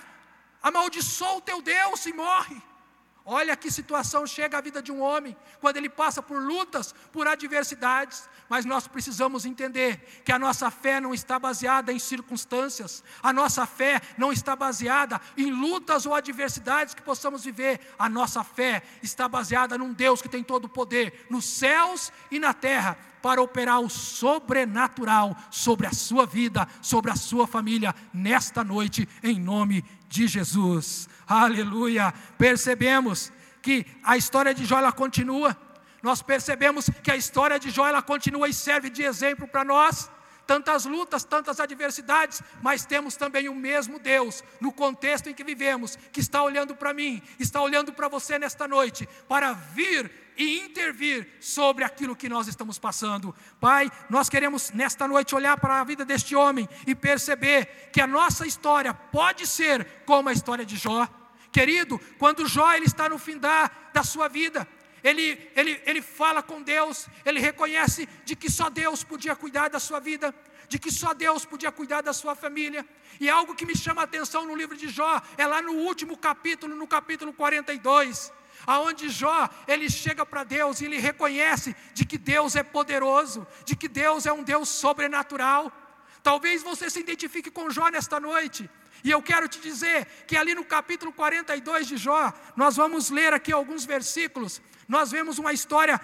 amaldiçoa 0.61 1.37
o 1.37 1.41
teu 1.41 1.61
Deus 1.61 2.05
e 2.05 2.13
morre. 2.13 2.61
Olha 3.29 3.57
que 3.57 3.69
situação 3.69 4.25
chega 4.25 4.57
à 4.57 4.61
vida 4.61 4.81
de 4.81 4.89
um 4.89 5.01
homem 5.01 5.35
quando 5.59 5.75
ele 5.75 5.89
passa 5.89 6.23
por 6.23 6.41
lutas, 6.41 6.95
por 7.11 7.27
adversidades. 7.27 8.23
Mas 8.47 8.63
nós 8.63 8.87
precisamos 8.87 9.45
entender 9.45 10.21
que 10.23 10.31
a 10.31 10.39
nossa 10.39 10.71
fé 10.71 11.01
não 11.01 11.13
está 11.13 11.37
baseada 11.37 11.91
em 11.91 11.99
circunstâncias, 11.99 13.03
a 13.21 13.33
nossa 13.33 13.65
fé 13.65 14.01
não 14.17 14.31
está 14.31 14.55
baseada 14.55 15.19
em 15.35 15.51
lutas 15.51 16.05
ou 16.05 16.15
adversidades 16.15 16.93
que 16.93 17.01
possamos 17.01 17.43
viver. 17.43 17.81
A 17.99 18.07
nossa 18.07 18.45
fé 18.45 18.81
está 19.03 19.27
baseada 19.27 19.77
num 19.77 19.91
Deus 19.91 20.21
que 20.21 20.29
tem 20.29 20.41
todo 20.41 20.63
o 20.63 20.69
poder 20.69 21.27
nos 21.29 21.43
céus 21.43 22.13
e 22.31 22.39
na 22.39 22.53
terra 22.53 22.97
para 23.27 23.41
operar 23.41 23.81
o 23.81 23.89
sobrenatural 23.89 25.35
sobre 25.51 25.85
a 25.85 25.91
sua 25.91 26.25
vida, 26.25 26.65
sobre 26.81 27.11
a 27.11 27.15
sua 27.17 27.45
família, 27.45 27.93
nesta 28.13 28.63
noite, 28.63 29.05
em 29.21 29.37
nome 29.37 29.83
de 30.07 30.27
Jesus. 30.27 31.09
Aleluia. 31.27 32.13
Percebemos 32.37 33.29
que 33.61 33.85
a 34.01 34.15
história 34.15 34.53
de 34.53 34.63
Jó 34.63 34.77
ela 34.77 34.93
continua. 34.93 35.57
Nós 36.01 36.21
percebemos 36.21 36.89
que 37.03 37.11
a 37.11 37.17
história 37.17 37.59
de 37.59 37.69
Jó 37.69 37.85
ela 37.85 38.01
continua 38.01 38.47
e 38.47 38.53
serve 38.53 38.89
de 38.89 39.03
exemplo 39.03 39.45
para 39.45 39.65
nós. 39.65 40.09
Tantas 40.47 40.85
lutas, 40.85 41.25
tantas 41.25 41.59
adversidades, 41.59 42.41
mas 42.61 42.85
temos 42.85 43.17
também 43.17 43.49
o 43.49 43.55
mesmo 43.55 43.99
Deus 43.99 44.43
no 44.61 44.71
contexto 44.71 45.29
em 45.29 45.33
que 45.33 45.43
vivemos, 45.43 45.97
que 46.11 46.21
está 46.21 46.41
olhando 46.41 46.73
para 46.73 46.93
mim, 46.93 47.21
está 47.37 47.61
olhando 47.61 47.91
para 47.91 48.07
você 48.07 48.39
nesta 48.39 48.67
noite, 48.67 49.07
para 49.27 49.51
vir 49.51 50.09
e 50.37 50.59
intervir 50.59 51.27
sobre 51.39 51.83
aquilo 51.83 52.15
que 52.15 52.29
nós 52.29 52.47
estamos 52.47 52.79
passando. 52.79 53.35
Pai, 53.59 53.91
nós 54.09 54.29
queremos 54.29 54.71
nesta 54.71 55.07
noite 55.07 55.35
olhar 55.35 55.59
para 55.59 55.81
a 55.81 55.83
vida 55.83 56.05
deste 56.05 56.35
homem 56.35 56.69
e 56.85 56.95
perceber 56.95 57.89
que 57.91 57.99
a 57.99 58.07
nossa 58.07 58.45
história 58.45 58.93
pode 58.93 59.45
ser 59.45 59.85
como 60.05 60.29
a 60.29 60.33
história 60.33 60.65
de 60.65 60.77
Jó. 60.77 61.07
Querido, 61.51 61.99
quando 62.19 62.47
Jó 62.47 62.71
ele 62.73 62.85
está 62.85 63.09
no 63.09 63.17
fim 63.17 63.37
da, 63.37 63.69
da 63.91 64.03
sua 64.03 64.27
vida, 64.27 64.67
ele, 65.07 65.51
ele, 65.55 65.81
ele 65.85 66.01
fala 66.01 66.43
com 66.43 66.61
Deus, 66.61 67.07
ele 67.25 67.39
reconhece 67.39 68.07
de 68.25 68.35
que 68.35 68.51
só 68.51 68.69
Deus 68.69 69.05
podia 69.05 69.35
cuidar 69.37 69.69
da 69.69 69.79
sua 69.79 70.01
vida, 70.01 70.35
de 70.67 70.77
que 70.77 70.91
só 70.91 71.13
Deus 71.13 71.45
podia 71.45 71.71
cuidar 71.71 72.01
da 72.01 72.11
sua 72.11 72.35
família. 72.35 72.85
E 73.17 73.29
algo 73.29 73.55
que 73.55 73.65
me 73.65 73.75
chama 73.75 74.01
a 74.01 74.03
atenção 74.03 74.45
no 74.45 74.53
livro 74.53 74.75
de 74.75 74.89
Jó, 74.89 75.21
é 75.37 75.47
lá 75.47 75.61
no 75.61 75.71
último 75.71 76.17
capítulo, 76.17 76.75
no 76.75 76.85
capítulo 76.85 77.31
42, 77.31 78.33
aonde 78.65 79.07
Jó, 79.07 79.49
ele 79.65 79.89
chega 79.89 80.25
para 80.25 80.43
Deus 80.43 80.81
e 80.81 80.85
ele 80.85 80.97
reconhece 80.97 81.73
de 81.93 82.05
que 82.05 82.17
Deus 82.17 82.57
é 82.57 82.63
poderoso, 82.63 83.47
de 83.63 83.77
que 83.77 83.87
Deus 83.87 84.25
é 84.25 84.33
um 84.33 84.43
Deus 84.43 84.67
sobrenatural. 84.67 85.71
Talvez 86.21 86.63
você 86.63 86.89
se 86.89 86.99
identifique 86.99 87.49
com 87.49 87.69
Jó 87.69 87.87
nesta 87.87 88.19
noite. 88.19 88.69
E 89.07 89.11
eu 89.11 89.21
quero 89.21 89.47
te 89.47 89.57
dizer 89.61 90.05
que 90.27 90.35
ali 90.35 90.53
no 90.53 90.65
capítulo 90.65 91.13
42 91.13 91.87
de 91.87 91.95
Jó, 91.95 92.33
nós 92.57 92.75
vamos 92.75 93.09
ler 93.09 93.33
aqui 93.33 93.53
alguns 93.53 93.85
versículos, 93.85 94.61
nós 94.85 95.11
vemos 95.11 95.39
uma 95.39 95.53
história 95.53 95.97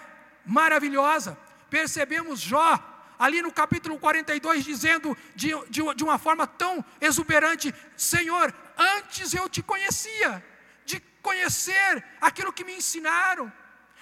maravilhosa. 0.46 1.38
Percebemos 1.70 2.40
Jó, 2.40 2.80
ali 3.20 3.42
no 3.42 3.52
capítulo 3.52 4.00
42, 4.00 4.64
dizendo 4.64 5.18
de, 5.36 5.50
de, 5.70 5.82
de 5.96 6.04
uma 6.06 6.18
forma 6.18 6.48
tão 6.48 6.74
exuberante: 7.02 7.76
Senhor, 7.98 8.56
antes 8.78 9.34
eu 9.34 9.50
te 9.50 9.62
conhecia, 9.62 10.42
de 10.86 11.02
conhecer 11.22 12.06
aquilo 12.22 12.54
que 12.54 12.64
me 12.64 12.78
ensinaram, 12.78 13.52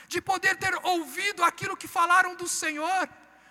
de 0.08 0.22
poder 0.22 0.58
ter 0.58 0.78
ouvido 0.84 1.44
aquilo 1.44 1.76
que 1.76 1.88
falaram 1.88 2.36
do 2.36 2.48
Senhor, 2.48 3.10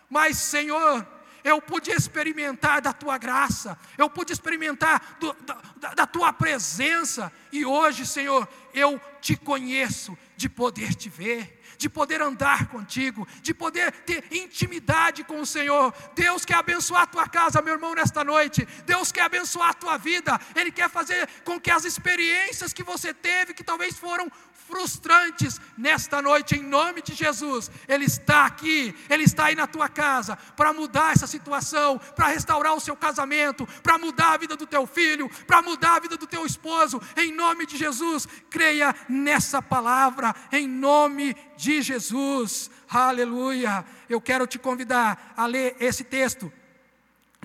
mas, 0.09 0.37
Senhor, 0.37 1.05
eu 1.45 1.61
pude 1.61 1.91
experimentar 1.91 2.81
da 2.81 2.93
tua 2.93 3.19
graça, 3.19 3.79
eu 3.97 4.09
pude 4.09 4.33
experimentar 4.33 5.17
do, 5.19 5.33
da, 5.77 5.95
da 5.95 6.07
tua 6.07 6.33
presença, 6.33 7.33
e 7.53 7.65
hoje, 7.65 8.07
Senhor, 8.07 8.49
eu 8.73 9.01
te 9.21 9.37
conheço 9.37 10.17
de 10.37 10.49
poder 10.49 10.95
te 10.95 11.09
ver 11.09 11.61
de 11.81 11.89
poder 11.89 12.21
andar 12.21 12.67
contigo, 12.67 13.27
de 13.41 13.55
poder 13.55 13.91
ter 13.91 14.23
intimidade 14.31 15.25
com 15.25 15.41
o 15.41 15.47
Senhor. 15.47 15.95
Deus 16.15 16.45
quer 16.45 16.57
abençoar 16.57 17.05
a 17.05 17.07
tua 17.07 17.27
casa, 17.27 17.63
meu 17.63 17.73
irmão, 17.73 17.95
nesta 17.95 18.23
noite. 18.23 18.69
Deus 18.85 19.11
quer 19.11 19.23
abençoar 19.23 19.71
a 19.71 19.75
tua 19.75 19.97
vida. 19.97 20.39
Ele 20.55 20.71
quer 20.71 20.91
fazer 20.91 21.27
com 21.43 21.59
que 21.59 21.71
as 21.71 21.87
experiências 21.87 22.75
que 22.75 22.83
você 22.83 23.15
teve, 23.15 23.55
que 23.55 23.65
talvez 23.65 23.97
foram 23.99 24.31
frustrantes 24.71 25.61
nesta 25.77 26.23
noite, 26.23 26.55
em 26.55 26.63
nome 26.63 27.03
de 27.03 27.15
Jesus. 27.15 27.71
Ele 27.89 28.05
está 28.05 28.47
aqui, 28.47 28.95
Ele 29.11 29.25
está 29.25 29.47
aí 29.47 29.57
na 29.57 29.67
tua 29.67 29.89
casa 29.89 30.37
para 30.57 30.73
mudar 30.73 31.13
essa 31.13 31.27
situação, 31.27 31.99
para 32.15 32.29
restaurar 32.29 32.75
o 32.75 32.81
seu 32.81 32.97
casamento, 32.97 33.67
para 33.83 33.99
mudar 33.99 34.35
a 34.35 34.39
vida 34.39 34.57
do 34.57 34.67
teu 34.67 34.87
filho, 34.87 35.29
para 35.47 35.61
mudar 35.61 35.97
a 35.97 36.01
vida 36.01 36.17
do 36.17 36.27
teu 36.27 36.47
esposo, 36.47 37.03
em 37.17 37.33
nome 37.33 37.67
de 37.67 37.77
Jesus. 37.77 38.29
Creia 38.49 38.95
nessa 39.09 39.61
palavra, 39.61 40.35
em 40.53 40.69
nome 40.69 41.37
de 41.57 41.83
Jesus. 41.83 42.71
Aleluia. 42.89 43.85
Eu 44.09 44.21
quero 44.21 44.47
te 44.47 44.59
convidar 44.59 45.35
a 45.37 45.47
ler 45.47 45.77
esse 45.81 46.05
texto, 46.05 46.53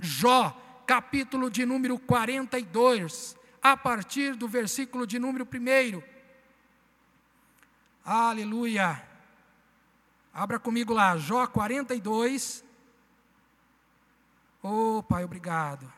Jó, 0.02 0.56
capítulo 0.86 1.50
de 1.50 1.66
número 1.66 1.98
42, 1.98 3.36
a 3.62 3.76
partir 3.76 4.36
do 4.36 4.48
versículo 4.48 5.08
de 5.08 5.18
número 5.18 5.46
1. 5.46 6.15
Aleluia. 8.06 9.02
Abra 10.32 10.60
comigo 10.60 10.94
lá, 10.94 11.18
Jó 11.18 11.48
42. 11.48 12.64
Oh, 14.62 15.02
Pai, 15.02 15.24
obrigado. 15.24 15.92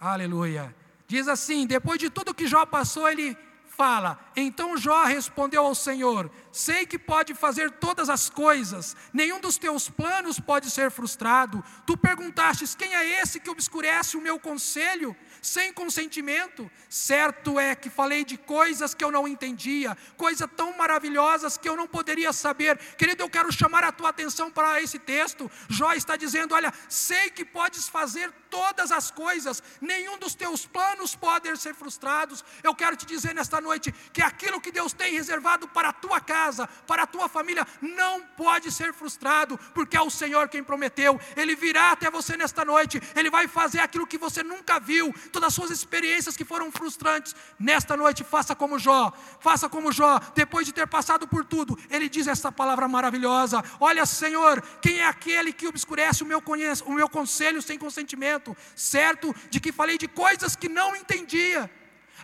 Aleluia. 0.00 0.74
Diz 1.08 1.26
assim: 1.26 1.66
depois 1.66 1.98
de 1.98 2.08
tudo 2.08 2.34
que 2.34 2.46
Jó 2.46 2.64
passou, 2.64 3.08
ele 3.08 3.36
fala: 3.78 4.18
Então 4.34 4.76
Jó 4.76 5.04
respondeu 5.04 5.64
ao 5.64 5.74
Senhor: 5.74 6.28
Sei 6.50 6.84
que 6.84 6.98
pode 6.98 7.32
fazer 7.32 7.70
todas 7.70 8.08
as 8.10 8.28
coisas, 8.28 8.96
nenhum 9.12 9.40
dos 9.40 9.56
teus 9.56 9.88
planos 9.88 10.40
pode 10.40 10.68
ser 10.68 10.90
frustrado. 10.90 11.64
Tu 11.86 11.96
perguntastes: 11.96 12.74
Quem 12.74 12.92
é 12.92 13.22
esse 13.22 13.38
que 13.38 13.48
obscurece 13.48 14.16
o 14.16 14.20
meu 14.20 14.40
conselho? 14.40 15.16
sem 15.40 15.72
consentimento. 15.72 16.70
Certo 16.88 17.58
é 17.58 17.74
que 17.74 17.90
falei 17.90 18.24
de 18.24 18.36
coisas 18.36 18.94
que 18.94 19.04
eu 19.04 19.10
não 19.10 19.26
entendia, 19.26 19.96
coisas 20.16 20.48
tão 20.56 20.76
maravilhosas 20.76 21.56
que 21.56 21.68
eu 21.68 21.76
não 21.76 21.86
poderia 21.86 22.32
saber. 22.32 22.78
Querido, 22.96 23.22
eu 23.22 23.30
quero 23.30 23.52
chamar 23.52 23.84
a 23.84 23.92
tua 23.92 24.10
atenção 24.10 24.50
para 24.50 24.80
esse 24.82 24.98
texto. 24.98 25.50
Jó 25.68 25.92
está 25.92 26.16
dizendo: 26.16 26.54
Olha, 26.54 26.72
sei 26.88 27.30
que 27.30 27.44
podes 27.44 27.88
fazer 27.88 28.32
todas 28.50 28.92
as 28.92 29.10
coisas, 29.10 29.62
nenhum 29.80 30.18
dos 30.18 30.34
teus 30.34 30.66
planos 30.66 31.14
pode 31.14 31.54
ser 31.56 31.74
frustrados. 31.74 32.44
Eu 32.62 32.74
quero 32.74 32.96
te 32.96 33.06
dizer 33.06 33.34
nesta 33.34 33.60
noite 33.60 33.92
que 34.12 34.22
aquilo 34.22 34.60
que 34.60 34.72
Deus 34.72 34.92
tem 34.92 35.12
reservado 35.12 35.68
para 35.68 35.90
a 35.90 35.92
tua 35.92 36.20
casa, 36.20 36.68
para 36.86 37.02
a 37.02 37.06
tua 37.06 37.28
família, 37.28 37.66
não 37.80 38.22
pode 38.36 38.70
ser 38.72 38.92
frustrado, 38.92 39.58
porque 39.74 39.96
é 39.96 40.02
o 40.02 40.10
Senhor 40.10 40.48
quem 40.48 40.62
prometeu. 40.62 41.20
Ele 41.36 41.54
virá 41.54 41.92
até 41.92 42.10
você 42.10 42.36
nesta 42.36 42.64
noite, 42.64 43.00
ele 43.14 43.30
vai 43.30 43.48
fazer 43.48 43.80
aquilo 43.80 44.06
que 44.06 44.18
você 44.18 44.42
nunca 44.42 44.78
viu, 44.78 45.14
todas 45.32 45.48
as 45.48 45.54
suas 45.54 45.70
experiências 45.70 46.36
que 46.36 46.44
foram 46.44 46.70
frustrantes. 46.70 47.34
Nesta 47.58 47.96
noite, 47.96 48.24
faça 48.24 48.54
como 48.54 48.78
Jó, 48.78 49.12
faça 49.40 49.68
como 49.68 49.92
Jó, 49.92 50.20
depois 50.34 50.66
de 50.66 50.72
ter 50.72 50.86
passado 50.86 51.26
por 51.26 51.44
tudo, 51.44 51.78
ele 51.90 52.08
diz 52.08 52.26
essa 52.26 52.50
palavra 52.52 52.86
maravilhosa: 52.88 53.62
Olha, 53.80 54.04
Senhor, 54.06 54.62
quem 54.80 55.00
é 55.00 55.06
aquele 55.06 55.52
que 55.52 55.66
obscurece 55.66 56.22
o 56.22 56.26
meu, 56.26 56.42
o 56.84 56.92
meu 56.92 57.08
conselho 57.08 57.60
sem 57.60 57.78
consentimento? 57.78 58.37
Certo 58.74 59.34
de 59.50 59.60
que 59.60 59.72
falei 59.72 59.98
de 59.98 60.08
coisas 60.08 60.56
que 60.56 60.68
não 60.68 60.94
entendia. 60.96 61.70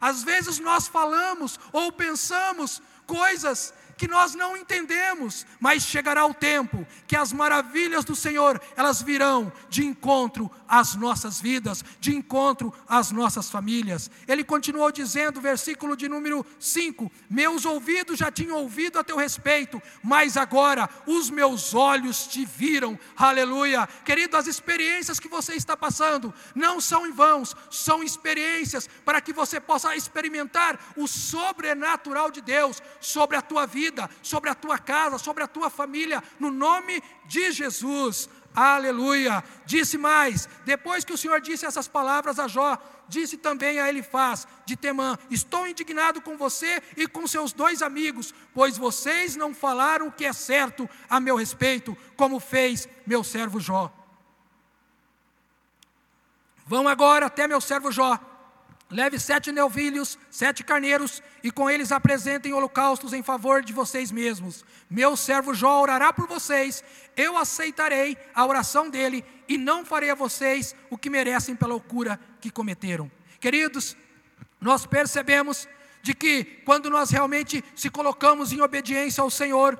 Às 0.01 0.23
vezes 0.23 0.59
nós 0.59 0.89
falamos 0.89 1.59
ou 1.73 1.93
pensamos 1.93 2.83
coisas 3.07 3.73
que 3.97 4.09
nós 4.09 4.35
não 4.35 4.57
entendemos, 4.57 5.47
mas 5.61 5.85
chegará 5.85 6.27
o 6.27 6.35
tempo 6.35 6.87
que 7.07 7.17
as 7.17 7.33
maravilhas 7.33 8.05
do 8.05 8.15
Senhor, 8.15 8.61
elas 8.77 9.03
virão 9.03 9.53
de 9.69 9.85
encontro 9.85 10.51
às 10.69 10.95
nossas 10.95 11.41
vidas, 11.41 11.85
de 12.01 12.15
encontro 12.15 12.73
às 12.89 13.11
nossas 13.11 13.51
famílias. 13.51 14.11
Ele 14.27 14.43
continuou 14.45 14.91
dizendo, 14.91 15.41
versículo 15.41 15.97
de 15.97 16.09
número 16.09 16.45
5: 16.59 17.11
Meus 17.29 17.65
ouvidos 17.65 18.19
já 18.19 18.31
tinham 18.31 18.59
ouvido 18.59 18.99
a 18.99 19.05
teu 19.05 19.17
respeito, 19.17 19.81
mas 20.03 20.37
agora 20.37 20.89
os 21.07 21.31
meus 21.31 21.75
olhos 21.75 22.27
te 22.27 22.45
viram. 22.45 22.99
Aleluia. 23.17 23.87
Querido, 24.05 24.37
as 24.37 24.47
experiências 24.47 25.21
que 25.21 25.29
você 25.29 25.55
está 25.55 25.77
passando 25.77 26.33
não 26.55 26.81
são 26.81 27.07
em 27.07 27.13
vãos, 27.13 27.55
são 27.71 28.03
experiências 28.03 28.89
para 29.05 29.21
que 29.21 29.33
você 29.33 29.61
possa 29.61 29.95
experimentar 29.95 30.79
o 30.97 31.07
sobrenatural 31.07 32.31
de 32.31 32.41
Deus 32.41 32.83
sobre 33.01 33.37
a 33.37 33.43
tua 33.43 33.67
vida, 33.67 33.84
sobre 34.23 34.51
a 34.51 34.55
tua 34.55 34.79
casa, 34.79 35.19
sobre 35.19 35.43
a 35.43 35.49
tua 35.49 35.71
família, 35.71 36.23
no 36.39 36.51
nome 36.51 37.03
de 37.27 37.51
Jesus. 37.53 38.29
Aleluia. 38.55 39.43
Disse 39.67 39.99
mais, 39.99 40.49
depois 40.65 41.05
que 41.05 41.13
o 41.13 41.19
Senhor 41.19 41.41
disse 41.41 41.67
essas 41.67 41.89
palavras 41.89 42.39
a 42.39 42.47
Jó, 42.47 42.79
disse 43.09 43.37
também 43.37 43.81
a 43.81 43.89
Elifaz 43.89 44.47
de 44.65 44.77
Temã: 44.77 45.19
Estou 45.31 45.67
indignado 45.67 46.21
com 46.21 46.37
você 46.37 46.83
e 46.97 47.07
com 47.09 47.27
seus 47.27 47.53
dois 47.53 47.83
amigos, 47.83 48.33
pois 48.55 48.79
vocês 48.79 49.35
não 49.35 49.53
falaram 49.53 50.07
o 50.07 50.13
que 50.13 50.25
é 50.25 50.33
certo 50.33 50.89
a 51.11 51.19
meu 51.19 51.37
respeito, 51.37 51.97
como 52.17 52.39
fez 52.39 52.89
meu 53.07 53.25
servo 53.25 53.59
Jó. 53.59 53.93
Vão 56.67 56.89
agora 56.89 57.27
até 57.27 57.47
meu 57.47 57.61
servo 57.61 57.91
Jó 57.91 58.19
Leve 58.95 59.19
sete 59.19 59.51
novilhos, 59.51 60.17
sete 60.31 60.63
carneiros, 60.63 61.21
e 61.43 61.51
com 61.51 61.69
eles 61.69 61.91
apresentem 61.91 62.53
holocaustos 62.53 63.13
em 63.13 63.25
favor 63.25 63.61
de 63.61 63.73
vocês 63.73 64.13
mesmos. 64.13 64.65
Meu 64.89 65.17
servo 65.17 65.53
Jó 65.53 65.83
orará 65.83 66.13
por 66.13 66.29
vocês, 66.29 66.85
eu 67.17 67.37
aceitarei 67.37 68.17
a 68.33 68.47
oração 68.47 68.89
dele, 68.89 69.25
e 69.49 69.59
não 69.59 69.85
farei 69.85 70.11
a 70.11 70.15
vocês 70.15 70.77
o 70.91 70.97
que 70.97 71.11
merecem 71.11 71.57
pela 71.57 71.73
loucura 71.73 72.21
que 72.41 72.53
cometeram. 72.53 73.11
Queridos, 73.41 73.97
nós 74.61 74.87
percebemos 74.87 75.67
de 76.01 76.15
que 76.15 76.45
quando 76.65 76.89
nós 76.89 77.11
realmente 77.11 77.65
se 77.75 77.91
colocamos 77.91 78.53
em 78.53 78.61
obediência 78.61 79.23
ao 79.23 79.29
Senhor, 79.29 79.77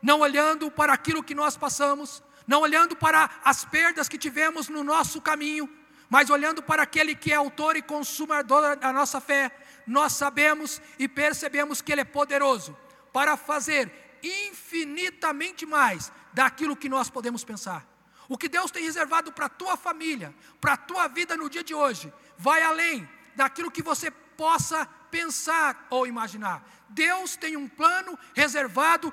não 0.00 0.20
olhando 0.20 0.70
para 0.70 0.94
aquilo 0.94 1.22
que 1.22 1.34
nós 1.34 1.54
passamos, 1.54 2.22
não 2.46 2.62
olhando 2.62 2.96
para 2.96 3.28
as 3.44 3.62
perdas 3.62 4.08
que 4.08 4.16
tivemos 4.16 4.70
no 4.70 4.82
nosso 4.82 5.20
caminho, 5.20 5.68
mas 6.08 6.30
olhando 6.30 6.62
para 6.62 6.82
aquele 6.82 7.14
que 7.14 7.32
é 7.32 7.36
autor 7.36 7.76
e 7.76 7.82
consumador 7.82 8.76
da 8.76 8.92
nossa 8.92 9.20
fé, 9.20 9.50
nós 9.86 10.12
sabemos 10.12 10.80
e 10.98 11.08
percebemos 11.08 11.80
que 11.80 11.92
Ele 11.92 12.02
é 12.02 12.04
poderoso 12.04 12.76
para 13.12 13.36
fazer 13.36 14.18
infinitamente 14.22 15.66
mais 15.66 16.10
daquilo 16.32 16.76
que 16.76 16.88
nós 16.88 17.10
podemos 17.10 17.44
pensar. 17.44 17.86
O 18.28 18.38
que 18.38 18.48
Deus 18.48 18.70
tem 18.70 18.84
reservado 18.84 19.32
para 19.32 19.46
a 19.46 19.50
tua 19.50 19.76
família, 19.76 20.34
para 20.60 20.72
a 20.72 20.76
tua 20.76 21.08
vida 21.08 21.36
no 21.36 21.50
dia 21.50 21.62
de 21.62 21.74
hoje, 21.74 22.12
vai 22.38 22.62
além 22.62 23.08
daquilo 23.36 23.70
que 23.70 23.82
você 23.82 24.10
possa 24.10 24.86
pensar 25.10 25.86
ou 25.90 26.06
imaginar. 26.06 26.66
Deus 26.88 27.36
tem 27.36 27.56
um 27.56 27.68
plano 27.68 28.18
reservado 28.34 29.12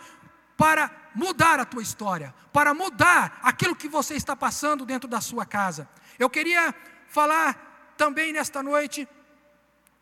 para 0.58 0.92
mudar 1.16 1.60
a 1.60 1.66
tua 1.66 1.82
história, 1.82 2.34
para 2.54 2.74
mudar 2.74 3.40
aquilo 3.42 3.76
que 3.76 3.88
você 3.88 4.14
está 4.14 4.36
passando 4.36 4.86
dentro 4.86 5.10
da 5.10 5.20
sua 5.20 5.46
casa. 5.46 5.90
Eu 6.22 6.30
queria 6.30 6.76
falar 7.08 7.94
também 7.98 8.32
nesta 8.32 8.62
noite 8.62 9.10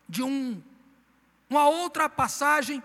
de 0.06 0.22
um, 0.22 0.62
uma 1.48 1.66
outra 1.66 2.10
passagem 2.10 2.82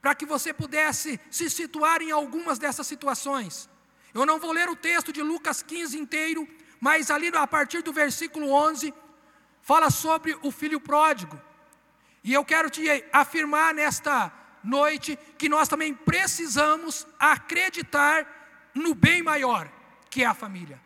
para 0.00 0.12
que 0.12 0.26
você 0.26 0.52
pudesse 0.52 1.20
se 1.30 1.48
situar 1.48 2.02
em 2.02 2.10
algumas 2.10 2.58
dessas 2.58 2.84
situações. 2.84 3.70
Eu 4.12 4.26
não 4.26 4.40
vou 4.40 4.50
ler 4.50 4.68
o 4.68 4.74
texto 4.74 5.12
de 5.12 5.22
Lucas 5.22 5.62
15 5.62 5.96
inteiro, 5.96 6.48
mas 6.80 7.12
ali 7.12 7.28
a 7.28 7.46
partir 7.46 7.80
do 7.80 7.92
versículo 7.92 8.50
11 8.50 8.92
fala 9.62 9.88
sobre 9.88 10.36
o 10.42 10.50
filho 10.50 10.80
pródigo. 10.80 11.40
E 12.24 12.32
eu 12.32 12.44
quero 12.44 12.68
te 12.68 12.82
afirmar 13.12 13.72
nesta 13.72 14.32
noite 14.64 15.16
que 15.38 15.48
nós 15.48 15.68
também 15.68 15.94
precisamos 15.94 17.06
acreditar 17.20 18.26
no 18.74 18.96
bem 18.96 19.22
maior, 19.22 19.70
que 20.10 20.24
é 20.24 20.26
a 20.26 20.34
família. 20.34 20.80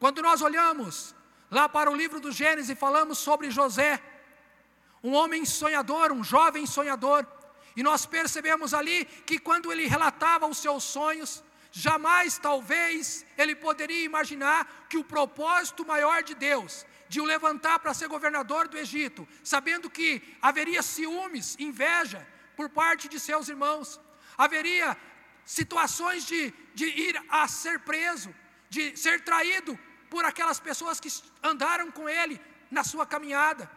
Quando 0.00 0.22
nós 0.22 0.40
olhamos 0.40 1.14
lá 1.50 1.68
para 1.68 1.90
o 1.90 1.94
livro 1.94 2.20
do 2.20 2.32
Gênesis 2.32 2.70
e 2.70 2.74
falamos 2.74 3.18
sobre 3.18 3.50
José, 3.50 4.02
um 5.04 5.12
homem 5.12 5.44
sonhador, 5.44 6.10
um 6.10 6.24
jovem 6.24 6.64
sonhador, 6.64 7.26
e 7.76 7.82
nós 7.82 8.06
percebemos 8.06 8.72
ali 8.72 9.04
que 9.04 9.38
quando 9.38 9.70
ele 9.70 9.86
relatava 9.86 10.46
os 10.46 10.56
seus 10.56 10.84
sonhos, 10.84 11.44
jamais 11.70 12.38
talvez 12.38 13.26
ele 13.36 13.54
poderia 13.54 14.02
imaginar 14.02 14.86
que 14.88 14.96
o 14.96 15.04
propósito 15.04 15.86
maior 15.86 16.22
de 16.22 16.34
Deus, 16.34 16.86
de 17.06 17.20
o 17.20 17.24
levantar 17.24 17.78
para 17.78 17.92
ser 17.92 18.08
governador 18.08 18.68
do 18.68 18.78
Egito, 18.78 19.28
sabendo 19.44 19.90
que 19.90 20.22
haveria 20.40 20.82
ciúmes, 20.82 21.56
inveja 21.58 22.26
por 22.56 22.70
parte 22.70 23.06
de 23.06 23.20
seus 23.20 23.50
irmãos, 23.50 24.00
haveria 24.38 24.96
situações 25.44 26.24
de, 26.24 26.54
de 26.74 26.86
ir 26.86 27.22
a 27.28 27.46
ser 27.46 27.80
preso, 27.80 28.34
de 28.70 28.96
ser 28.96 29.20
traído 29.22 29.78
por 30.10 30.24
aquelas 30.24 30.58
pessoas 30.58 30.98
que 30.98 31.08
andaram 31.42 31.90
com 31.90 32.08
ele 32.08 32.40
na 32.70 32.84
sua 32.84 33.06
caminhada, 33.06 33.70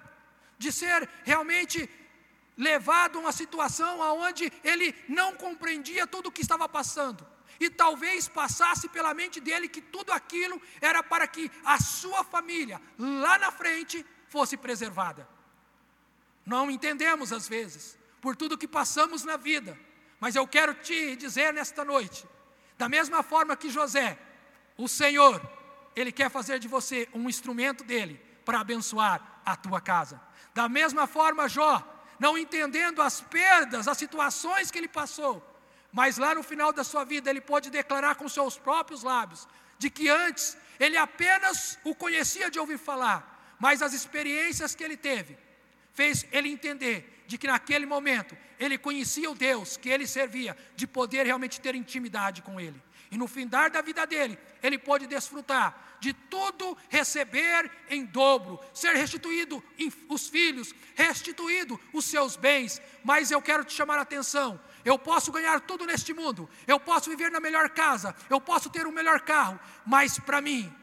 de 0.57 0.71
ser 0.71 1.07
realmente 1.23 1.89
levado 2.57 3.17
a 3.17 3.21
uma 3.21 3.31
situação 3.31 3.99
onde 3.99 4.51
ele 4.63 4.93
não 5.07 5.35
compreendia 5.35 6.05
tudo 6.05 6.27
o 6.27 6.31
que 6.31 6.41
estava 6.41 6.67
passando. 6.67 7.25
E 7.59 7.69
talvez 7.69 8.27
passasse 8.27 8.89
pela 8.89 9.13
mente 9.13 9.39
dele 9.39 9.69
que 9.69 9.81
tudo 9.81 10.11
aquilo 10.11 10.61
era 10.81 11.03
para 11.03 11.27
que 11.27 11.51
a 11.63 11.79
sua 11.79 12.23
família, 12.23 12.81
lá 12.97 13.37
na 13.37 13.51
frente, 13.51 14.05
fosse 14.27 14.57
preservada. 14.57 15.27
Não 16.45 16.69
entendemos 16.69 17.31
às 17.31 17.47
vezes, 17.47 17.97
por 18.19 18.35
tudo 18.35 18.57
que 18.57 18.67
passamos 18.67 19.23
na 19.23 19.37
vida, 19.37 19.79
mas 20.19 20.35
eu 20.35 20.47
quero 20.47 20.73
te 20.73 21.15
dizer 21.15 21.53
nesta 21.53 21.85
noite, 21.85 22.25
da 22.77 22.89
mesma 22.89 23.21
forma 23.21 23.55
que 23.55 23.69
José, 23.69 24.17
o 24.77 24.87
Senhor 24.87 25.39
ele 25.95 26.11
quer 26.11 26.29
fazer 26.29 26.59
de 26.59 26.67
você 26.67 27.07
um 27.13 27.29
instrumento 27.29 27.83
dele 27.83 28.19
para 28.45 28.59
abençoar 28.59 29.41
a 29.45 29.55
tua 29.55 29.79
casa. 29.79 30.21
Da 30.53 30.67
mesma 30.69 31.07
forma, 31.07 31.47
Jó, 31.47 31.81
não 32.19 32.37
entendendo 32.37 33.01
as 33.01 33.21
perdas, 33.21 33.87
as 33.87 33.97
situações 33.97 34.71
que 34.71 34.77
ele 34.77 34.87
passou, 34.87 35.41
mas 35.91 36.17
lá 36.17 36.33
no 36.35 36.43
final 36.43 36.71
da 36.73 36.83
sua 36.83 37.03
vida 37.03 37.29
ele 37.29 37.41
pode 37.41 37.69
declarar 37.69 38.15
com 38.15 38.27
seus 38.27 38.57
próprios 38.57 39.03
lábios 39.03 39.47
de 39.77 39.89
que 39.89 40.09
antes 40.09 40.57
ele 40.79 40.97
apenas 40.97 41.77
o 41.83 41.93
conhecia 41.93 42.49
de 42.49 42.59
ouvir 42.59 42.77
falar, 42.77 43.55
mas 43.59 43.81
as 43.81 43.93
experiências 43.93 44.73
que 44.75 44.83
ele 44.83 44.97
teve 44.97 45.37
fez 45.93 46.25
ele 46.31 46.49
entender 46.49 47.12
de 47.27 47.37
que 47.37 47.47
naquele 47.47 47.85
momento 47.85 48.37
ele 48.59 48.77
conhecia 48.77 49.29
o 49.29 49.35
Deus 49.35 49.77
que 49.77 49.89
ele 49.89 50.07
servia, 50.07 50.55
de 50.75 50.85
poder 50.87 51.25
realmente 51.25 51.59
ter 51.59 51.75
intimidade 51.75 52.41
com 52.41 52.59
ele. 52.59 52.81
E 53.11 53.17
no 53.17 53.27
findar 53.27 53.69
da 53.69 53.81
vida 53.81 54.07
dele, 54.07 54.39
ele 54.61 54.77
pode 54.77 55.05
desfrutar 55.05 55.97
de 55.99 56.11
tudo 56.13 56.75
receber 56.89 57.71
em 57.89 58.03
dobro, 58.03 58.59
ser 58.73 58.95
restituído 58.95 59.63
os 60.09 60.27
filhos, 60.27 60.73
restituído 60.95 61.79
os 61.93 62.05
seus 62.05 62.35
bens. 62.35 62.81
Mas 63.03 63.31
eu 63.31 63.41
quero 63.41 63.63
te 63.63 63.73
chamar 63.73 63.99
a 63.99 64.01
atenção. 64.01 64.59
Eu 64.83 64.99
posso 64.99 65.31
ganhar 65.31 65.61
tudo 65.61 65.85
neste 65.85 66.13
mundo, 66.13 66.49
eu 66.67 66.77
posso 66.77 67.09
viver 67.09 67.31
na 67.31 67.39
melhor 67.39 67.69
casa, 67.69 68.13
eu 68.29 68.41
posso 68.41 68.69
ter 68.69 68.85
o 68.85 68.91
melhor 68.91 69.21
carro, 69.21 69.57
mas 69.85 70.19
para 70.19 70.41
mim, 70.41 70.73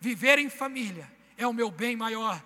viver 0.00 0.40
em 0.40 0.50
família 0.50 1.08
é 1.36 1.46
o 1.46 1.52
meu 1.52 1.70
bem 1.70 1.94
maior. 1.96 2.42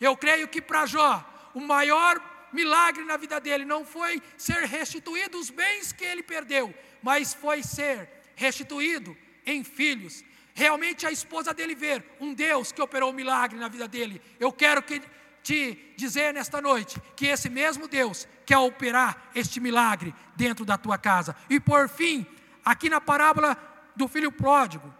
Eu 0.00 0.16
creio 0.16 0.48
que 0.48 0.60
para 0.60 0.84
Jó, 0.84 1.24
o 1.54 1.60
maior 1.60 2.18
milagre 2.52 3.04
na 3.04 3.16
vida 3.16 3.40
dele 3.40 3.64
não 3.64 3.84
foi 3.84 4.22
ser 4.36 4.64
restituído 4.64 5.38
os 5.38 5.50
bens 5.50 5.92
que 5.92 6.04
ele 6.04 6.22
perdeu, 6.22 6.74
mas 7.02 7.34
foi 7.34 7.62
ser 7.62 8.08
restituído 8.34 9.16
em 9.44 9.64
filhos. 9.64 10.24
Realmente 10.54 11.06
a 11.06 11.10
esposa 11.10 11.54
dele 11.54 11.74
ver 11.74 12.04
um 12.20 12.34
Deus 12.34 12.72
que 12.72 12.82
operou 12.82 13.10
um 13.10 13.14
milagre 13.14 13.58
na 13.58 13.68
vida 13.68 13.88
dele. 13.88 14.20
Eu 14.38 14.52
quero 14.52 14.82
que, 14.82 15.00
te 15.42 15.92
dizer 15.96 16.32
nesta 16.32 16.60
noite 16.60 17.00
que 17.16 17.26
esse 17.26 17.48
mesmo 17.48 17.88
Deus 17.88 18.28
quer 18.46 18.58
operar 18.58 19.30
este 19.34 19.58
milagre 19.58 20.14
dentro 20.36 20.64
da 20.64 20.78
tua 20.78 20.98
casa. 20.98 21.34
E 21.50 21.58
por 21.58 21.88
fim, 21.88 22.26
aqui 22.64 22.88
na 22.88 23.00
parábola 23.00 23.56
do 23.96 24.06
filho 24.06 24.30
pródigo, 24.30 24.92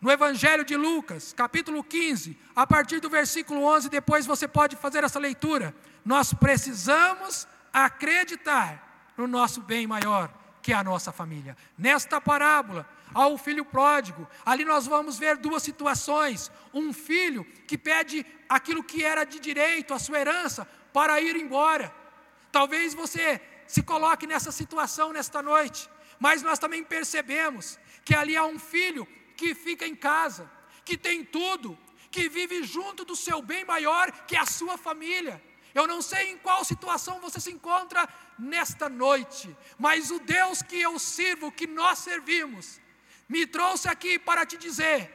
no 0.00 0.10
Evangelho 0.10 0.64
de 0.64 0.76
Lucas, 0.76 1.32
capítulo 1.32 1.82
15, 1.82 2.38
a 2.54 2.66
partir 2.66 3.00
do 3.00 3.08
versículo 3.08 3.64
11, 3.64 3.88
depois 3.88 4.26
você 4.26 4.46
pode 4.46 4.76
fazer 4.76 5.02
essa 5.02 5.18
leitura. 5.18 5.74
Nós 6.06 6.32
precisamos 6.32 7.48
acreditar 7.72 9.12
no 9.18 9.26
nosso 9.26 9.60
bem 9.60 9.86
maior 9.86 10.32
que 10.62 10.72
é 10.72 10.74
a 10.74 10.82
nossa 10.82 11.12
família. 11.12 11.56
Nesta 11.78 12.20
parábola, 12.20 12.88
ao 13.14 13.38
filho 13.38 13.64
pródigo, 13.64 14.26
ali 14.44 14.64
nós 14.64 14.84
vamos 14.84 15.16
ver 15.16 15.36
duas 15.36 15.62
situações: 15.62 16.50
um 16.74 16.92
filho 16.92 17.44
que 17.68 17.78
pede 17.78 18.26
aquilo 18.48 18.82
que 18.82 19.04
era 19.04 19.22
de 19.22 19.38
direito, 19.38 19.94
a 19.94 19.98
sua 20.00 20.18
herança, 20.18 20.64
para 20.92 21.20
ir 21.20 21.36
embora. 21.36 21.94
Talvez 22.50 22.94
você 22.94 23.40
se 23.68 23.80
coloque 23.80 24.26
nessa 24.26 24.50
situação 24.50 25.12
nesta 25.12 25.40
noite, 25.40 25.88
mas 26.18 26.42
nós 26.42 26.58
também 26.58 26.82
percebemos 26.82 27.78
que 28.04 28.12
ali 28.12 28.36
há 28.36 28.44
um 28.44 28.58
filho 28.58 29.06
que 29.36 29.54
fica 29.54 29.86
em 29.86 29.94
casa, 29.94 30.50
que 30.84 30.96
tem 30.96 31.24
tudo, 31.24 31.78
que 32.10 32.28
vive 32.28 32.64
junto 32.64 33.04
do 33.04 33.14
seu 33.14 33.40
bem 33.40 33.64
maior, 33.64 34.10
que 34.26 34.34
é 34.34 34.40
a 34.40 34.46
sua 34.46 34.76
família. 34.76 35.40
Eu 35.76 35.86
não 35.86 36.00
sei 36.00 36.30
em 36.30 36.38
qual 36.38 36.64
situação 36.64 37.20
você 37.20 37.38
se 37.38 37.52
encontra 37.52 38.08
nesta 38.38 38.88
noite, 38.88 39.54
mas 39.78 40.10
o 40.10 40.18
Deus 40.18 40.62
que 40.62 40.80
eu 40.80 40.98
sirvo, 40.98 41.52
que 41.52 41.66
nós 41.66 41.98
servimos, 41.98 42.80
me 43.28 43.46
trouxe 43.46 43.86
aqui 43.86 44.18
para 44.18 44.46
te 44.46 44.56
dizer 44.56 45.12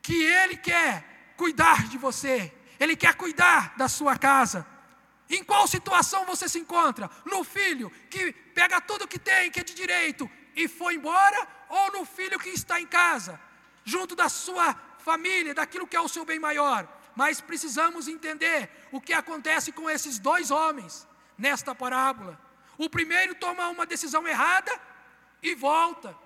que 0.00 0.22
Ele 0.22 0.56
quer 0.56 1.34
cuidar 1.36 1.86
de 1.86 1.98
você, 1.98 2.50
Ele 2.80 2.96
quer 2.96 3.14
cuidar 3.14 3.76
da 3.76 3.90
sua 3.90 4.16
casa. 4.16 4.66
Em 5.28 5.44
qual 5.44 5.66
situação 5.68 6.24
você 6.24 6.48
se 6.48 6.58
encontra? 6.58 7.10
No 7.26 7.44
filho 7.44 7.90
que 8.08 8.32
pega 8.32 8.80
tudo 8.80 9.06
que 9.06 9.18
tem, 9.18 9.50
que 9.50 9.60
é 9.60 9.64
de 9.64 9.74
direito, 9.74 10.30
e 10.56 10.66
foi 10.66 10.94
embora, 10.94 11.46
ou 11.68 11.92
no 11.92 12.06
filho 12.06 12.38
que 12.38 12.48
está 12.48 12.80
em 12.80 12.86
casa, 12.86 13.38
junto 13.84 14.16
da 14.16 14.30
sua 14.30 14.74
família, 15.00 15.52
daquilo 15.54 15.86
que 15.86 15.94
é 15.94 16.00
o 16.00 16.08
seu 16.08 16.24
bem 16.24 16.38
maior? 16.38 16.97
Mas 17.20 17.40
precisamos 17.40 18.06
entender 18.06 18.70
o 18.92 19.00
que 19.00 19.12
acontece 19.12 19.72
com 19.72 19.90
esses 19.90 20.18
dois 20.18 20.50
homens 20.50 21.06
nesta 21.36 21.74
parábola. 21.74 22.40
O 22.76 22.88
primeiro 22.88 23.34
toma 23.34 23.68
uma 23.68 23.84
decisão 23.84 24.26
errada 24.26 24.72
e 25.42 25.54
volta 25.54 26.16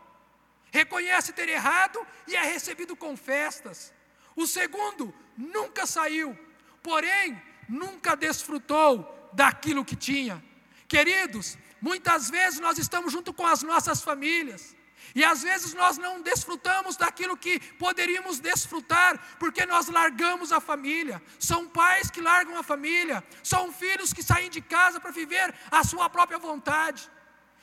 reconhece 0.72 1.32
ter 1.34 1.48
errado 1.48 2.04
e 2.26 2.34
é 2.34 2.42
recebido 2.42 2.96
com 2.96 3.16
festas. 3.16 3.92
O 4.34 4.46
segundo 4.46 5.14
nunca 5.36 5.86
saiu, 5.86 6.36
porém 6.82 7.40
nunca 7.68 8.16
desfrutou 8.16 9.30
daquilo 9.34 9.84
que 9.84 9.94
tinha. 9.94 10.42
Queridos, 10.88 11.58
muitas 11.80 12.30
vezes 12.30 12.58
nós 12.58 12.78
estamos 12.78 13.12
junto 13.12 13.32
com 13.34 13.46
as 13.46 13.62
nossas 13.62 14.02
famílias. 14.02 14.74
E 15.14 15.24
às 15.24 15.42
vezes 15.42 15.74
nós 15.74 15.98
não 15.98 16.20
desfrutamos 16.22 16.96
daquilo 16.96 17.36
que 17.36 17.60
poderíamos 17.74 18.38
desfrutar, 18.38 19.18
porque 19.38 19.66
nós 19.66 19.88
largamos 19.88 20.52
a 20.52 20.60
família. 20.60 21.22
São 21.38 21.68
pais 21.68 22.10
que 22.10 22.20
largam 22.20 22.56
a 22.56 22.62
família, 22.62 23.22
são 23.42 23.72
filhos 23.72 24.12
que 24.12 24.22
saem 24.22 24.50
de 24.50 24.60
casa 24.60 25.00
para 25.00 25.10
viver 25.10 25.54
a 25.70 25.84
sua 25.84 26.08
própria 26.08 26.38
vontade 26.38 27.10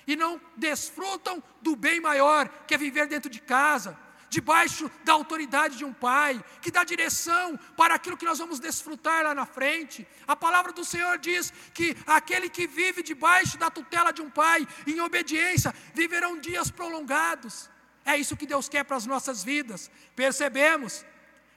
e 0.06 0.16
não 0.16 0.42
desfrutam 0.58 1.42
do 1.62 1.76
bem 1.76 2.00
maior, 2.00 2.50
que 2.68 2.74
é 2.74 2.78
viver 2.78 3.08
dentro 3.08 3.30
de 3.30 3.40
casa, 3.40 3.98
debaixo 4.30 4.90
da 5.04 5.14
autoridade 5.14 5.78
de 5.78 5.86
um 5.86 5.94
pai, 5.94 6.44
que 6.62 6.72
dá 6.72 6.84
direção 6.84 7.58
para 7.76 7.96
aquilo 7.96 8.18
que 8.18 8.26
nós 8.26 8.38
vamos 8.38 8.60
desfrutar 8.60 9.24
lá 9.24 9.34
na 9.34 9.46
frente. 9.46 10.08
A 10.28 10.36
palavra 10.36 10.72
do 10.72 10.86
Senhor 10.86 11.18
diz 11.18 11.52
que 11.74 11.96
aquele 12.06 12.50
que 12.50 12.68
vive 12.68 13.02
debaixo 13.02 13.58
da 13.58 13.70
tutela 13.70 14.12
de 14.12 14.22
um 14.22 14.30
pai, 14.30 14.68
em 14.86 15.00
obediência, 15.02 15.74
viverão 15.94 16.40
dias 16.40 16.70
prolongados. 16.70 17.70
É 18.06 18.16
isso 18.16 18.38
que 18.38 18.46
Deus 18.46 18.70
quer 18.70 18.84
para 18.84 18.98
as 18.98 19.06
nossas 19.06 19.44
vidas. 19.44 19.90
Percebemos 20.16 21.06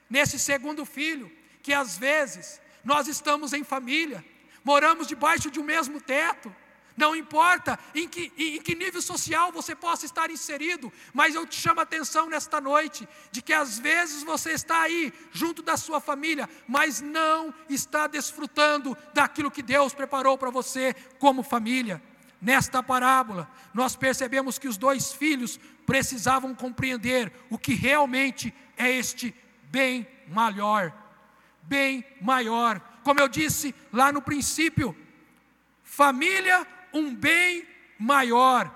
nesse 0.09 0.37
segundo 0.39 0.85
filho 0.85 1.31
que 1.61 1.73
às 1.73 1.97
vezes 1.97 2.59
nós 2.83 3.07
estamos 3.07 3.53
em 3.53 3.63
família, 3.63 4.23
moramos 4.63 5.07
debaixo 5.07 5.49
de 5.49 5.59
um 5.59 5.63
mesmo 5.63 6.01
teto, 6.01 6.53
não 6.95 7.15
importa 7.15 7.79
em 7.93 8.07
que, 8.07 8.31
em 8.37 8.61
que 8.61 8.75
nível 8.75 9.01
social 9.01 9.51
você 9.51 9.75
possa 9.75 10.05
estar 10.05 10.29
inserido, 10.29 10.91
mas 11.13 11.35
eu 11.35 11.45
te 11.45 11.59
chamo 11.59 11.79
a 11.79 11.83
atenção 11.83 12.29
nesta 12.29 12.61
noite, 12.61 13.07
de 13.31 13.41
que 13.41 13.51
às 13.51 13.79
vezes 13.79 14.23
você 14.23 14.51
está 14.51 14.81
aí, 14.81 15.11
junto 15.31 15.61
da 15.61 15.75
sua 15.75 15.99
família, 15.99 16.47
mas 16.67 17.01
não 17.01 17.53
está 17.69 18.07
desfrutando 18.07 18.95
daquilo 19.13 19.51
que 19.51 19.63
Deus 19.63 19.93
preparou 19.93 20.37
para 20.37 20.51
você 20.51 20.95
como 21.19 21.43
família. 21.43 22.01
Nesta 22.39 22.83
parábola, 22.83 23.49
nós 23.73 23.95
percebemos 23.95 24.59
que 24.59 24.67
os 24.67 24.77
dois 24.77 25.13
filhos 25.13 25.59
precisavam 25.85 26.53
compreender 26.53 27.31
o 27.49 27.57
que 27.57 27.73
realmente 27.73 28.53
é 28.77 28.91
este 28.91 29.33
bem 29.71 30.05
maior. 30.27 30.93
Bem 31.63 32.05
maior. 32.21 32.81
Como 33.01 33.19
eu 33.19 33.29
disse 33.29 33.73
lá 33.91 34.11
no 34.11 34.21
princípio, 34.21 34.95
família 35.83 36.67
um 36.93 37.13
bem 37.13 37.67
maior. 37.97 38.71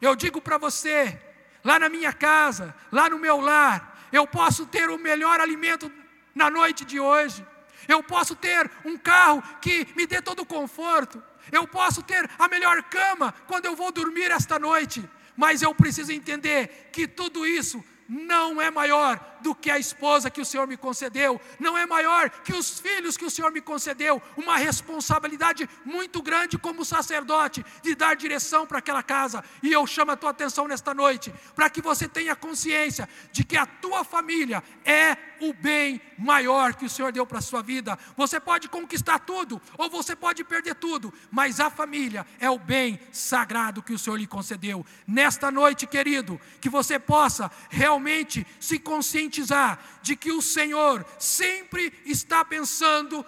Eu 0.00 0.16
digo 0.16 0.40
para 0.40 0.58
você, 0.58 1.20
lá 1.62 1.78
na 1.78 1.88
minha 1.88 2.12
casa, 2.12 2.74
lá 2.90 3.08
no 3.08 3.18
meu 3.18 3.40
lar, 3.40 4.08
eu 4.12 4.26
posso 4.26 4.66
ter 4.66 4.90
o 4.90 4.98
melhor 4.98 5.40
alimento 5.40 5.90
na 6.34 6.50
noite 6.50 6.84
de 6.84 6.98
hoje. 6.98 7.46
Eu 7.86 8.02
posso 8.02 8.34
ter 8.34 8.70
um 8.84 8.96
carro 8.96 9.42
que 9.60 9.86
me 9.96 10.06
dê 10.06 10.20
todo 10.20 10.40
o 10.40 10.46
conforto. 10.46 11.22
Eu 11.50 11.66
posso 11.66 12.02
ter 12.02 12.28
a 12.38 12.48
melhor 12.48 12.82
cama 12.84 13.34
quando 13.46 13.66
eu 13.66 13.74
vou 13.74 13.90
dormir 13.90 14.30
esta 14.30 14.58
noite. 14.58 15.08
Mas 15.36 15.62
eu 15.62 15.74
preciso 15.74 16.12
entender 16.12 16.90
que 16.92 17.06
tudo 17.08 17.46
isso 17.46 17.84
não 18.10 18.60
é 18.60 18.72
maior 18.72 19.24
do 19.40 19.54
que 19.54 19.70
a 19.70 19.78
esposa 19.78 20.28
que 20.28 20.40
o 20.40 20.44
Senhor 20.44 20.66
me 20.66 20.76
concedeu, 20.76 21.40
não 21.60 21.78
é 21.78 21.86
maior 21.86 22.28
que 22.28 22.52
os 22.52 22.80
filhos 22.80 23.16
que 23.16 23.24
o 23.24 23.30
Senhor 23.30 23.52
me 23.52 23.60
concedeu, 23.60 24.20
uma 24.36 24.56
responsabilidade 24.56 25.70
muito 25.84 26.20
grande 26.20 26.58
como 26.58 26.84
sacerdote 26.84 27.64
de 27.80 27.94
dar 27.94 28.16
direção 28.16 28.66
para 28.66 28.78
aquela 28.78 29.00
casa. 29.00 29.44
E 29.62 29.72
eu 29.72 29.86
chamo 29.86 30.10
a 30.10 30.16
tua 30.16 30.30
atenção 30.30 30.66
nesta 30.66 30.92
noite, 30.92 31.32
para 31.54 31.70
que 31.70 31.80
você 31.80 32.08
tenha 32.08 32.34
consciência 32.34 33.08
de 33.30 33.44
que 33.44 33.56
a 33.56 33.64
tua 33.64 34.02
família 34.02 34.60
é 34.84 35.16
o 35.40 35.52
bem 35.52 36.00
maior 36.18 36.74
que 36.74 36.84
o 36.84 36.90
Senhor 36.90 37.10
deu 37.12 37.26
para 37.26 37.38
a 37.38 37.42
sua 37.42 37.62
vida. 37.62 37.98
Você 38.16 38.38
pode 38.38 38.68
conquistar 38.68 39.18
tudo, 39.20 39.60
ou 39.78 39.88
você 39.88 40.14
pode 40.14 40.44
perder 40.44 40.74
tudo, 40.74 41.12
mas 41.30 41.58
a 41.60 41.70
família 41.70 42.26
é 42.38 42.50
o 42.50 42.58
bem 42.58 43.00
sagrado 43.10 43.82
que 43.82 43.92
o 43.92 43.98
Senhor 43.98 44.16
lhe 44.16 44.26
concedeu. 44.26 44.84
Nesta 45.06 45.50
noite, 45.50 45.86
querido, 45.86 46.40
que 46.60 46.68
você 46.68 46.98
possa 46.98 47.50
realmente 47.70 48.46
se 48.58 48.78
conscientizar 48.78 49.78
de 50.02 50.14
que 50.14 50.30
o 50.30 50.42
Senhor 50.42 51.04
sempre 51.18 51.92
está 52.04 52.44
pensando 52.44 53.24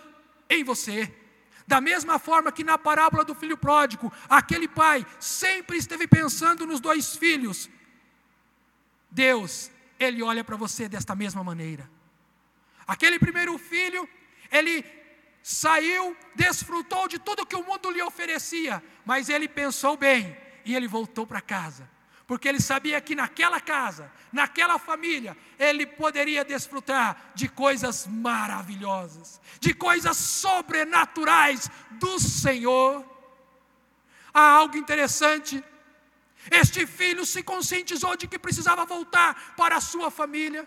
em 0.49 0.63
você. 0.63 1.13
Da 1.67 1.81
mesma 1.81 2.19
forma 2.19 2.53
que 2.53 2.65
na 2.65 2.77
parábola 2.77 3.25
do 3.25 3.35
filho 3.35 3.57
pródigo, 3.57 4.13
aquele 4.29 4.69
pai 4.69 5.07
sempre 5.19 5.79
esteve 5.79 6.07
pensando 6.07 6.67
nos 6.67 6.81
dois 6.81 7.17
filhos. 7.17 7.71
Deus, 9.11 9.71
ele 9.99 10.23
olha 10.23 10.43
para 10.43 10.57
você 10.57 10.89
desta 10.89 11.15
mesma 11.15 11.43
maneira. 11.45 11.89
Aquele 12.87 13.19
primeiro 13.19 13.57
filho, 13.59 14.09
ele 14.51 14.85
saiu, 15.43 16.17
desfrutou 16.35 17.09
de 17.09 17.19
tudo 17.19 17.47
que 17.47 17.57
o 17.57 17.65
mundo 17.65 17.91
lhe 17.91 18.03
oferecia, 18.03 18.83
mas 19.05 19.29
ele 19.29 19.49
pensou 19.49 19.97
bem 19.97 20.37
e 20.65 20.75
ele 20.75 20.87
voltou 20.87 21.27
para 21.27 21.41
casa 21.41 21.89
porque 22.33 22.49
ele 22.49 22.63
sabia 22.63 22.99
que 22.99 23.15
naquela 23.15 23.61
casa, 23.61 24.11
naquela 24.33 24.79
família, 24.79 25.37
ele 25.59 25.85
poderia 25.85 26.43
desfrutar 26.43 27.33
de 27.35 27.47
coisas 27.47 28.07
maravilhosas, 28.07 29.39
de 29.61 29.75
coisas 29.75 30.17
sobrenaturais 30.17 31.71
do 31.91 32.19
Senhor. 32.19 33.05
Há 34.33 34.41
algo 34.41 34.79
interessante. 34.79 35.63
Este 36.51 36.87
filho 36.87 37.27
se 37.27 37.43
conscientizou 37.43 38.17
de 38.17 38.27
que 38.27 38.39
precisava 38.39 38.87
voltar 38.87 39.55
para 39.55 39.77
a 39.77 39.81
sua 39.83 40.11
família. 40.11 40.67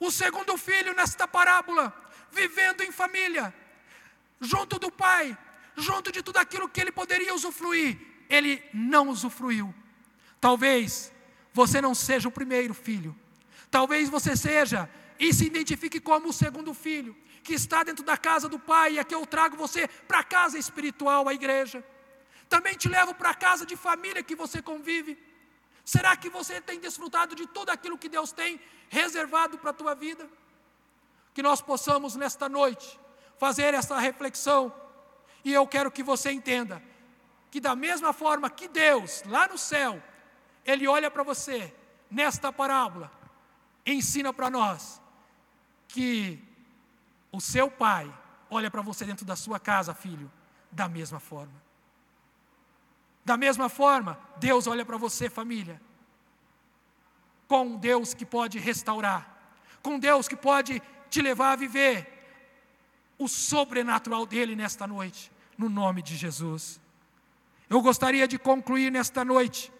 O 0.00 0.10
segundo 0.10 0.56
filho, 0.56 0.94
nesta 0.94 1.28
parábola, 1.28 1.94
vivendo 2.32 2.82
em 2.82 2.90
família, 2.90 3.54
junto 4.40 4.78
do 4.78 4.90
pai, 4.90 5.36
junto 5.76 6.10
de 6.10 6.22
tudo 6.22 6.38
aquilo 6.38 6.68
que 6.68 6.80
ele 6.80 6.90
poderia 6.90 7.34
usufruir, 7.34 7.98
ele 8.28 8.62
não 8.72 9.10
usufruiu. 9.10 9.74
Talvez 10.40 11.12
você 11.52 11.82
não 11.82 11.94
seja 11.94 12.28
o 12.28 12.32
primeiro 12.32 12.72
filho. 12.72 13.14
Talvez 13.70 14.08
você 14.08 14.34
seja 14.34 14.88
e 15.18 15.34
se 15.34 15.44
identifique 15.44 16.00
como 16.00 16.30
o 16.30 16.32
segundo 16.32 16.72
filho, 16.72 17.14
que 17.44 17.52
está 17.52 17.82
dentro 17.82 18.02
da 18.02 18.16
casa 18.16 18.48
do 18.48 18.58
pai, 18.58 18.94
e 18.94 18.98
aqui 18.98 19.14
eu 19.14 19.26
trago 19.26 19.56
você 19.56 19.86
para 20.08 20.20
a 20.20 20.24
casa 20.24 20.58
espiritual, 20.58 21.28
a 21.28 21.34
igreja. 21.34 21.84
Também 22.48 22.74
te 22.74 22.88
levo 22.88 23.14
para 23.14 23.30
a 23.30 23.34
casa 23.34 23.66
de 23.66 23.76
família 23.76 24.22
que 24.22 24.34
você 24.34 24.62
convive. 24.62 25.18
Será 25.92 26.16
que 26.16 26.30
você 26.30 26.60
tem 26.60 26.78
desfrutado 26.78 27.34
de 27.34 27.48
tudo 27.48 27.70
aquilo 27.70 27.98
que 27.98 28.08
Deus 28.08 28.30
tem 28.30 28.60
reservado 28.88 29.58
para 29.58 29.70
a 29.70 29.72
tua 29.72 29.92
vida? 29.92 30.24
Que 31.34 31.42
nós 31.42 31.60
possamos 31.60 32.14
nesta 32.14 32.48
noite 32.48 32.96
fazer 33.40 33.74
essa 33.74 33.98
reflexão, 33.98 34.72
e 35.44 35.52
eu 35.52 35.66
quero 35.66 35.90
que 35.90 36.04
você 36.04 36.30
entenda 36.30 36.80
que, 37.50 37.58
da 37.58 37.74
mesma 37.74 38.12
forma 38.12 38.48
que 38.48 38.68
Deus, 38.68 39.24
lá 39.26 39.48
no 39.48 39.58
céu, 39.58 40.00
ele 40.64 40.86
olha 40.86 41.10
para 41.10 41.24
você 41.24 41.74
nesta 42.08 42.52
parábola, 42.52 43.10
ensina 43.84 44.32
para 44.32 44.48
nós 44.48 45.02
que 45.88 46.40
o 47.32 47.40
seu 47.40 47.68
pai 47.68 48.06
olha 48.48 48.70
para 48.70 48.80
você 48.80 49.04
dentro 49.04 49.26
da 49.26 49.34
sua 49.34 49.58
casa, 49.58 49.92
filho, 49.92 50.30
da 50.70 50.88
mesma 50.88 51.18
forma. 51.18 51.69
Da 53.30 53.36
mesma 53.36 53.68
forma, 53.68 54.18
Deus 54.38 54.66
olha 54.66 54.84
para 54.84 54.96
você, 54.96 55.30
família, 55.30 55.80
com 57.46 57.64
um 57.64 57.76
Deus 57.76 58.12
que 58.12 58.26
pode 58.26 58.58
restaurar, 58.58 59.20
com 59.80 60.00
Deus 60.00 60.26
que 60.26 60.34
pode 60.34 60.82
te 61.08 61.22
levar 61.22 61.52
a 61.52 61.56
viver 61.64 61.94
o 63.16 63.28
sobrenatural 63.28 64.26
dele 64.26 64.56
nesta 64.56 64.84
noite, 64.84 65.30
no 65.56 65.68
nome 65.68 66.02
de 66.02 66.16
Jesus. 66.16 66.80
eu 67.68 67.80
gostaria 67.80 68.26
de 68.26 68.36
concluir 68.36 68.90
nesta 68.90 69.24
noite, 69.24 69.72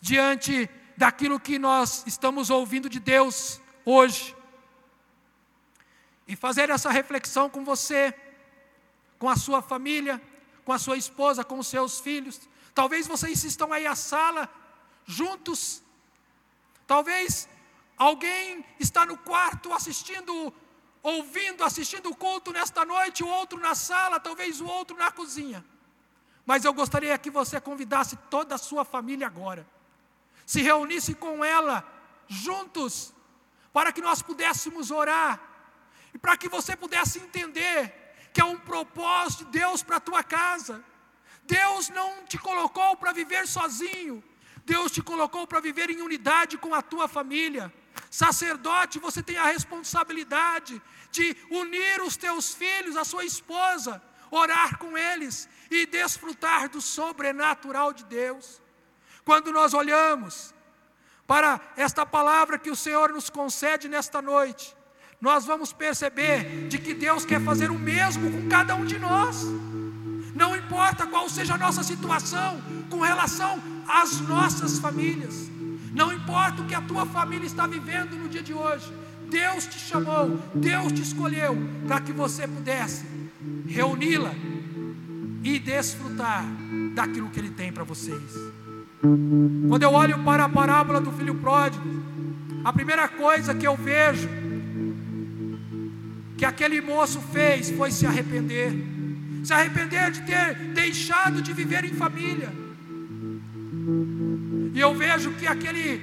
diante 0.00 0.70
daquilo 0.96 1.40
que 1.40 1.58
nós 1.58 2.04
estamos 2.06 2.48
ouvindo 2.48 2.88
de 2.88 3.00
Deus 3.00 3.60
hoje, 3.84 4.36
e 6.28 6.36
fazer 6.36 6.70
essa 6.70 6.92
reflexão 6.92 7.50
com 7.50 7.64
você, 7.64 8.14
com 9.18 9.28
a 9.28 9.34
sua 9.34 9.60
família, 9.60 10.22
com 10.64 10.72
a 10.72 10.78
sua 10.78 10.96
esposa, 10.96 11.42
com 11.42 11.58
os 11.58 11.66
seus 11.66 11.98
filhos. 11.98 12.51
Talvez 12.74 13.06
vocês 13.06 13.44
estão 13.44 13.72
aí 13.72 13.86
à 13.86 13.94
sala 13.94 14.48
juntos. 15.04 15.82
Talvez 16.86 17.48
alguém 17.96 18.64
está 18.78 19.04
no 19.04 19.16
quarto 19.16 19.72
assistindo, 19.72 20.52
ouvindo, 21.02 21.64
assistindo 21.64 22.10
o 22.10 22.16
culto 22.16 22.52
nesta 22.52 22.84
noite, 22.84 23.22
o 23.22 23.28
outro 23.28 23.58
na 23.58 23.74
sala, 23.74 24.18
talvez 24.18 24.60
o 24.60 24.66
outro 24.66 24.96
na 24.96 25.10
cozinha. 25.10 25.64
Mas 26.44 26.64
eu 26.64 26.72
gostaria 26.72 27.16
que 27.18 27.30
você 27.30 27.60
convidasse 27.60 28.16
toda 28.28 28.54
a 28.54 28.58
sua 28.58 28.84
família 28.84 29.26
agora. 29.26 29.66
Se 30.44 30.60
reunisse 30.60 31.14
com 31.14 31.44
ela 31.44 31.86
juntos, 32.26 33.14
para 33.72 33.92
que 33.92 34.00
nós 34.00 34.20
pudéssemos 34.22 34.90
orar 34.90 35.40
e 36.12 36.18
para 36.18 36.36
que 36.36 36.48
você 36.48 36.76
pudesse 36.76 37.18
entender 37.18 37.94
que 38.32 38.40
é 38.40 38.44
um 38.44 38.58
propósito 38.58 39.44
de 39.46 39.58
Deus 39.58 39.82
para 39.82 39.96
a 39.96 40.00
tua 40.00 40.22
casa. 40.22 40.84
Deus 41.44 41.88
não 41.88 42.24
te 42.24 42.38
colocou 42.38 42.96
para 42.96 43.12
viver 43.12 43.46
sozinho, 43.46 44.22
Deus 44.64 44.92
te 44.92 45.02
colocou 45.02 45.46
para 45.46 45.60
viver 45.60 45.90
em 45.90 46.00
unidade 46.00 46.56
com 46.56 46.74
a 46.74 46.82
tua 46.82 47.08
família. 47.08 47.72
Sacerdote, 48.10 48.98
você 48.98 49.22
tem 49.22 49.36
a 49.36 49.46
responsabilidade 49.46 50.80
de 51.10 51.36
unir 51.50 52.00
os 52.02 52.16
teus 52.16 52.54
filhos, 52.54 52.96
a 52.96 53.04
sua 53.04 53.24
esposa, 53.24 54.02
orar 54.30 54.78
com 54.78 54.96
eles 54.96 55.48
e 55.70 55.84
desfrutar 55.84 56.68
do 56.68 56.80
sobrenatural 56.80 57.92
de 57.92 58.04
Deus. 58.04 58.60
Quando 59.24 59.52
nós 59.52 59.74
olhamos 59.74 60.54
para 61.26 61.60
esta 61.76 62.04
palavra 62.04 62.58
que 62.58 62.70
o 62.70 62.76
Senhor 62.76 63.12
nos 63.12 63.28
concede 63.28 63.88
nesta 63.88 64.22
noite, 64.22 64.76
nós 65.20 65.44
vamos 65.44 65.72
perceber 65.72 66.68
de 66.68 66.78
que 66.78 66.94
Deus 66.94 67.24
quer 67.24 67.40
fazer 67.40 67.70
o 67.70 67.78
mesmo 67.78 68.30
com 68.30 68.48
cada 68.48 68.74
um 68.74 68.84
de 68.84 68.98
nós. 68.98 69.44
Não 70.34 70.56
importa 70.56 71.06
qual 71.06 71.28
seja 71.28 71.54
a 71.54 71.58
nossa 71.58 71.82
situação 71.82 72.60
com 72.88 73.00
relação 73.00 73.60
às 73.86 74.20
nossas 74.20 74.78
famílias. 74.78 75.50
Não 75.92 76.12
importa 76.12 76.62
o 76.62 76.66
que 76.66 76.74
a 76.74 76.80
tua 76.80 77.04
família 77.04 77.46
está 77.46 77.66
vivendo 77.66 78.16
no 78.16 78.28
dia 78.28 78.42
de 78.42 78.54
hoje. 78.54 78.92
Deus 79.28 79.66
te 79.66 79.78
chamou, 79.78 80.38
Deus 80.54 80.92
te 80.92 81.02
escolheu 81.02 81.56
para 81.86 82.00
que 82.00 82.12
você 82.12 82.46
pudesse 82.46 83.04
reuni-la 83.66 84.34
e 85.42 85.58
desfrutar 85.58 86.44
daquilo 86.94 87.30
que 87.30 87.40
Ele 87.40 87.50
tem 87.50 87.72
para 87.72 87.84
vocês. 87.84 88.32
Quando 89.68 89.82
eu 89.82 89.92
olho 89.92 90.18
para 90.22 90.44
a 90.44 90.48
parábola 90.48 91.00
do 91.00 91.10
filho 91.12 91.34
pródigo, 91.34 92.02
a 92.64 92.72
primeira 92.72 93.08
coisa 93.08 93.54
que 93.54 93.66
eu 93.66 93.76
vejo 93.76 94.28
que 96.36 96.44
aquele 96.44 96.80
moço 96.80 97.20
fez 97.20 97.70
foi 97.70 97.90
se 97.90 98.06
arrepender. 98.06 98.72
Se 99.42 99.52
arrepender 99.52 100.10
de 100.10 100.22
ter 100.22 100.54
deixado 100.72 101.42
de 101.42 101.52
viver 101.52 101.84
em 101.84 101.94
família. 101.94 102.52
E 104.74 104.78
eu 104.78 104.94
vejo 104.94 105.32
que 105.32 105.46
aquele 105.46 106.00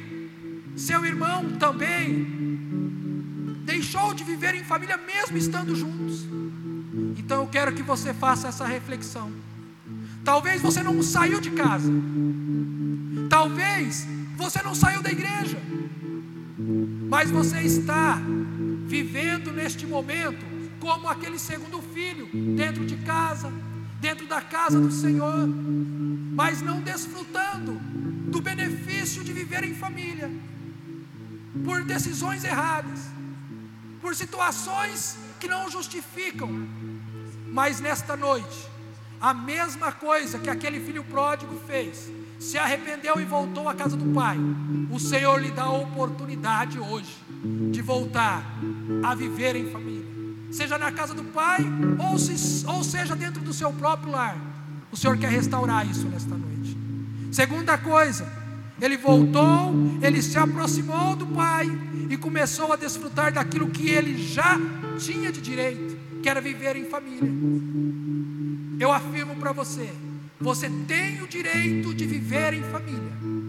seu 0.75 1.05
irmão 1.05 1.57
também 1.57 2.27
deixou 3.65 4.13
de 4.13 4.23
viver 4.23 4.55
em 4.55 4.63
família 4.63 4.97
mesmo 4.97 5.37
estando 5.37 5.75
juntos. 5.75 6.25
Então 7.17 7.43
eu 7.43 7.47
quero 7.47 7.73
que 7.73 7.83
você 7.83 8.13
faça 8.13 8.47
essa 8.47 8.65
reflexão. 8.65 9.31
Talvez 10.23 10.61
você 10.61 10.83
não 10.83 11.01
saiu 11.01 11.39
de 11.39 11.51
casa. 11.51 11.91
Talvez 13.29 14.05
você 14.35 14.61
não 14.61 14.75
saiu 14.75 15.01
da 15.01 15.11
igreja. 15.11 15.57
Mas 17.09 17.31
você 17.31 17.61
está 17.61 18.21
vivendo 18.85 19.51
neste 19.51 19.85
momento 19.85 20.58
como 20.79 21.07
aquele 21.07 21.37
segundo 21.37 21.81
filho, 21.81 22.27
dentro 22.55 22.85
de 22.85 22.97
casa, 22.97 23.51
dentro 23.99 24.27
da 24.27 24.41
casa 24.41 24.79
do 24.79 24.91
Senhor, 24.91 25.47
mas 26.33 26.61
não 26.61 26.81
desfrutando 26.81 27.73
do 28.29 28.41
benefício 28.41 29.23
de 29.23 29.33
viver 29.33 29.63
em 29.63 29.75
família, 29.75 30.29
por 31.65 31.83
decisões 31.83 32.43
erradas, 32.43 32.99
por 34.01 34.15
situações 34.15 35.17
que 35.39 35.47
não 35.47 35.69
justificam. 35.69 36.49
Mas 37.47 37.79
nesta 37.79 38.15
noite, 38.15 38.69
a 39.19 39.33
mesma 39.33 39.91
coisa 39.91 40.39
que 40.39 40.49
aquele 40.49 40.79
filho 40.79 41.03
pródigo 41.03 41.59
fez, 41.67 42.09
se 42.39 42.57
arrependeu 42.57 43.19
e 43.19 43.25
voltou 43.25 43.67
à 43.67 43.75
casa 43.75 43.97
do 43.97 44.13
pai, 44.13 44.37
o 44.89 44.99
Senhor 44.99 45.41
lhe 45.41 45.51
dá 45.51 45.63
a 45.63 45.71
oportunidade 45.73 46.79
hoje 46.79 47.17
de 47.71 47.81
voltar 47.81 48.43
a 49.03 49.13
viver 49.15 49.55
em 49.55 49.69
família, 49.69 50.08
seja 50.51 50.77
na 50.77 50.91
casa 50.91 51.13
do 51.13 51.23
pai 51.25 51.65
ou, 51.97 52.17
se, 52.17 52.65
ou 52.65 52.83
seja 52.83 53.15
dentro 53.15 53.41
do 53.41 53.53
seu 53.53 53.71
próprio 53.71 54.11
lar. 54.11 54.37
O 54.91 54.97
Senhor 54.97 55.17
quer 55.17 55.29
restaurar 55.29 55.89
isso 55.89 56.07
nesta 56.07 56.35
noite. 56.35 56.77
Segunda 57.31 57.77
coisa, 57.77 58.27
ele 58.81 58.97
voltou, 58.97 59.73
ele 60.01 60.21
se 60.21 60.37
aproximou 60.37 61.15
do 61.15 61.27
pai 61.27 61.67
e 62.09 62.17
começou 62.17 62.73
a 62.73 62.75
desfrutar 62.75 63.31
daquilo 63.31 63.69
que 63.69 63.89
ele 63.89 64.17
já 64.17 64.59
tinha 64.97 65.31
de 65.31 65.41
direito, 65.41 65.97
que 66.21 66.29
era 66.29 66.41
viver 66.41 66.75
em 66.75 66.85
família. 66.85 67.31
Eu 68.79 68.91
afirmo 68.91 69.35
para 69.35 69.51
você, 69.51 69.89
você 70.39 70.69
tem 70.87 71.21
o 71.21 71.27
direito 71.27 71.93
de 71.93 72.05
viver 72.05 72.53
em 72.53 72.63
família. 72.63 73.48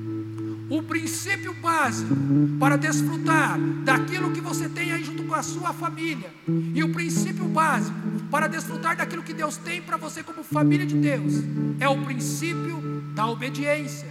O 0.70 0.82
princípio 0.82 1.52
básico 1.54 2.16
para 2.58 2.76
desfrutar 2.76 3.58
daquilo 3.84 4.30
que 4.30 4.40
você 4.40 4.68
tem 4.68 4.92
aí 4.92 5.02
junto 5.02 5.24
com 5.24 5.34
a 5.34 5.42
sua 5.42 5.72
família, 5.72 6.30
e 6.46 6.82
o 6.84 6.92
princípio 6.92 7.44
básico 7.46 7.96
para 8.30 8.46
desfrutar 8.46 8.96
daquilo 8.96 9.22
que 9.22 9.34
Deus 9.34 9.56
tem 9.56 9.82
para 9.82 9.96
você 9.96 10.22
como 10.22 10.44
família 10.44 10.86
de 10.86 10.94
Deus, 10.94 11.34
é 11.80 11.88
o 11.88 11.98
princípio 12.04 13.02
da 13.14 13.26
obediência. 13.26 14.08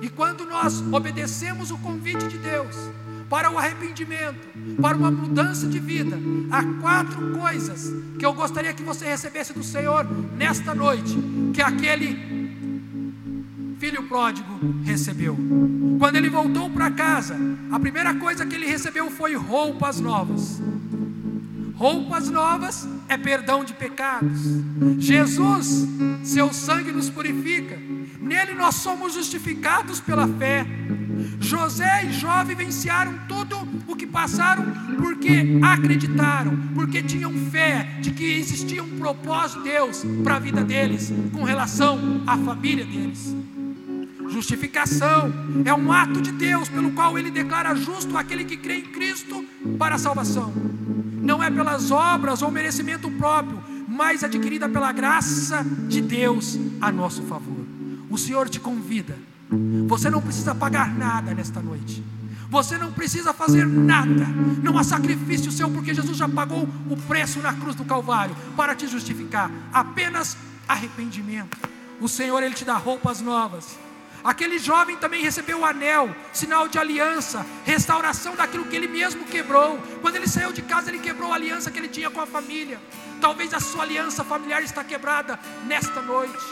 E 0.00 0.08
quando 0.08 0.44
nós 0.44 0.80
obedecemos 0.92 1.70
o 1.70 1.78
convite 1.78 2.28
de 2.28 2.38
Deus, 2.38 2.76
para 3.32 3.50
o 3.50 3.56
arrependimento, 3.56 4.46
para 4.78 4.94
uma 4.94 5.10
mudança 5.10 5.66
de 5.66 5.78
vida. 5.78 6.18
Há 6.50 6.62
quatro 6.82 7.30
coisas 7.30 7.90
que 8.18 8.26
eu 8.26 8.34
gostaria 8.34 8.74
que 8.74 8.82
você 8.82 9.06
recebesse 9.06 9.54
do 9.54 9.64
Senhor 9.64 10.06
nesta 10.36 10.74
noite, 10.74 11.16
que 11.54 11.62
aquele 11.62 12.41
filho 13.82 14.04
pródigo 14.04 14.48
recebeu. 14.84 15.36
Quando 15.98 16.14
ele 16.14 16.30
voltou 16.30 16.70
para 16.70 16.88
casa, 16.88 17.36
a 17.72 17.80
primeira 17.80 18.14
coisa 18.14 18.46
que 18.46 18.54
ele 18.54 18.64
recebeu 18.64 19.10
foi 19.10 19.34
roupas 19.34 19.98
novas. 19.98 20.62
Roupas 21.74 22.28
novas 22.28 22.88
é 23.08 23.18
perdão 23.18 23.64
de 23.64 23.74
pecados. 23.74 24.38
Jesus, 25.00 25.88
seu 26.22 26.52
sangue 26.52 26.92
nos 26.92 27.10
purifica. 27.10 27.76
Nele 28.20 28.54
nós 28.54 28.76
somos 28.76 29.14
justificados 29.14 29.98
pela 29.98 30.28
fé. 30.28 30.64
José 31.40 32.04
e 32.04 32.12
Jó 32.12 32.44
vivenciaram 32.44 33.18
tudo 33.26 33.58
o 33.88 33.96
que 33.96 34.06
passaram 34.06 34.64
porque 34.96 35.58
acreditaram, 35.60 36.56
porque 36.72 37.02
tinham 37.02 37.32
fé 37.50 37.98
de 38.00 38.12
que 38.12 38.38
existia 38.38 38.80
um 38.80 38.96
propósito 38.96 39.64
de 39.64 39.70
Deus 39.70 40.04
para 40.22 40.36
a 40.36 40.38
vida 40.38 40.62
deles, 40.62 41.12
com 41.32 41.42
relação 41.42 42.22
à 42.28 42.38
família 42.38 42.84
deles. 42.84 43.41
Justificação 44.32 45.32
é 45.64 45.74
um 45.74 45.92
ato 45.92 46.20
de 46.20 46.32
Deus 46.32 46.68
pelo 46.68 46.92
qual 46.92 47.18
ele 47.18 47.30
declara 47.30 47.74
justo 47.74 48.16
aquele 48.16 48.44
que 48.44 48.56
crê 48.56 48.78
em 48.78 48.86
Cristo 48.86 49.44
para 49.78 49.96
a 49.96 49.98
salvação. 49.98 50.52
Não 51.22 51.42
é 51.42 51.50
pelas 51.50 51.90
obras 51.90 52.42
ou 52.42 52.50
merecimento 52.50 53.10
próprio, 53.10 53.62
mas 53.86 54.24
adquirida 54.24 54.68
pela 54.68 54.90
graça 54.90 55.64
de 55.88 56.00
Deus 56.00 56.58
a 56.80 56.90
nosso 56.90 57.22
favor. 57.22 57.64
O 58.10 58.18
Senhor 58.18 58.48
te 58.48 58.58
convida 58.58 59.16
você 59.86 60.08
não 60.08 60.22
precisa 60.22 60.54
pagar 60.54 60.94
nada 60.94 61.34
nesta 61.34 61.60
noite. 61.60 62.02
Você 62.48 62.78
não 62.78 62.92
precisa 62.92 63.32
fazer 63.32 63.66
nada. 63.66 64.26
Não 64.62 64.78
há 64.78 64.84
sacrifício 64.84 65.52
seu, 65.52 65.70
porque 65.70 65.94
Jesus 65.94 66.16
já 66.16 66.28
pagou 66.28 66.68
o 66.88 66.96
preço 66.96 67.40
na 67.40 67.52
cruz 67.52 67.74
do 67.74 67.84
Calvário 67.84 68.34
para 68.56 68.74
te 68.74 68.86
justificar. 68.86 69.50
Apenas 69.72 70.36
arrependimento. 70.66 71.58
O 72.00 72.08
Senhor, 72.08 72.42
Ele 72.42 72.54
te 72.54 72.64
dá 72.64 72.76
roupas 72.76 73.20
novas. 73.20 73.78
Aquele 74.24 74.58
jovem 74.58 74.96
também 74.96 75.22
recebeu 75.22 75.60
o 75.60 75.64
anel, 75.64 76.14
sinal 76.32 76.68
de 76.68 76.78
aliança, 76.78 77.44
restauração 77.64 78.36
daquilo 78.36 78.64
que 78.64 78.76
ele 78.76 78.86
mesmo 78.86 79.24
quebrou. 79.24 79.78
Quando 80.00 80.16
ele 80.16 80.28
saiu 80.28 80.52
de 80.52 80.62
casa, 80.62 80.90
ele 80.90 81.00
quebrou 81.00 81.32
a 81.32 81.34
aliança 81.34 81.70
que 81.70 81.78
ele 81.78 81.88
tinha 81.88 82.08
com 82.08 82.20
a 82.20 82.26
família. 82.26 82.80
Talvez 83.20 83.52
a 83.52 83.60
sua 83.60 83.82
aliança 83.82 84.24
familiar 84.24 84.62
está 84.62 84.84
quebrada 84.84 85.38
nesta 85.66 86.00
noite. 86.00 86.44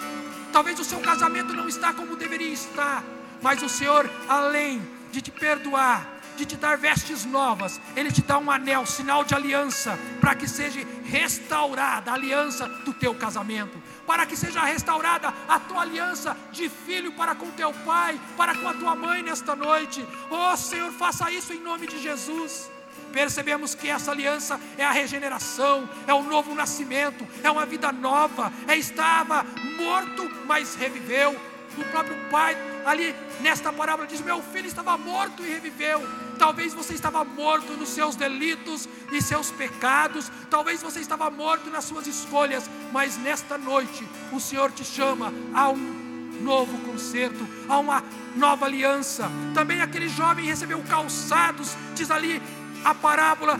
Talvez 0.53 0.81
o 0.81 0.85
seu 0.85 0.99
casamento 1.01 1.53
não 1.53 1.68
está 1.68 1.93
como 1.93 2.16
deveria 2.16 2.53
estar, 2.53 3.05
mas 3.41 3.62
o 3.62 3.68
Senhor, 3.68 4.11
além 4.29 4.83
de 5.12 5.21
te 5.21 5.31
perdoar, 5.31 6.21
de 6.37 6.45
te 6.47 6.57
dar 6.57 6.77
vestes 6.77 7.25
novas, 7.25 7.81
Ele 7.95 8.11
te 8.11 8.23
dá 8.23 8.39
um 8.39 8.51
anel, 8.51 8.87
sinal 8.87 9.23
de 9.23 9.35
aliança, 9.35 9.99
para 10.21 10.35
que 10.35 10.49
seja 10.49 10.81
restaurada 11.05 12.11
a 12.11 12.14
aliança 12.14 12.66
do 12.85 12.93
teu 12.95 13.14
casamento, 13.14 13.80
para 14.11 14.26
que 14.26 14.36
seja 14.36 14.64
restaurada 14.64 15.32
a 15.48 15.61
tua 15.61 15.82
aliança 15.82 16.36
de 16.50 16.68
filho 16.68 17.12
para 17.12 17.32
com 17.32 17.48
teu 17.52 17.72
pai, 17.72 18.20
para 18.36 18.56
com 18.56 18.66
a 18.66 18.74
tua 18.74 18.96
mãe 18.96 19.22
nesta 19.22 19.54
noite. 19.54 20.04
Oh 20.28 20.56
Senhor, 20.56 20.90
faça 20.90 21.30
isso 21.30 21.52
em 21.52 21.61
nome 21.61 21.86
de 21.86 22.02
Jesus. 22.02 22.68
Percebemos 23.12 23.72
que 23.72 23.88
essa 23.88 24.11
aliança 24.11 24.61
é 24.76 24.84
a 24.84 24.90
regeneração, 24.90 25.88
é 26.08 26.12
o 26.12 26.24
novo 26.24 26.56
nascimento, 26.56 27.24
é 27.40 27.48
uma 27.52 27.64
vida 27.64 27.92
nova. 27.92 28.52
É 28.66 28.76
estava 28.76 29.46
morto, 29.78 30.28
mas 30.44 30.74
reviveu. 30.74 31.40
O 31.77 31.85
próprio 31.85 32.16
pai 32.31 32.57
ali 32.85 33.14
nesta 33.41 33.73
parábola 33.73 34.07
diz: 34.07 34.21
Meu 34.21 34.43
filho 34.43 34.66
estava 34.66 34.97
morto 34.97 35.45
e 35.45 35.49
reviveu. 35.49 36.01
Talvez 36.39 36.73
você 36.73 36.95
estava 36.95 37.23
morto 37.25 37.75
nos 37.75 37.91
seus 37.91 38.16
delitos 38.16 38.89
e 39.12 39.21
seus 39.21 39.51
pecados, 39.51 40.33
talvez 40.49 40.81
você 40.81 40.99
estava 40.99 41.31
morto 41.31 41.68
nas 41.68 41.85
suas 41.85 42.07
escolhas, 42.07 42.68
mas 42.91 43.18
nesta 43.18 43.59
noite 43.59 44.09
o 44.33 44.41
Senhor 44.41 44.73
te 44.73 44.83
chama 44.83 45.31
a 45.53 45.68
um 45.68 46.39
novo 46.41 46.79
concerto, 46.79 47.47
a 47.68 47.79
uma 47.79 48.03
nova 48.35 48.64
aliança. 48.64 49.31
Também 49.53 49.83
aquele 49.83 50.09
jovem 50.09 50.47
recebeu 50.47 50.83
calçados, 50.89 51.77
diz 51.95 52.11
ali 52.11 52.41
a 52.83 52.95
parábola 52.95 53.59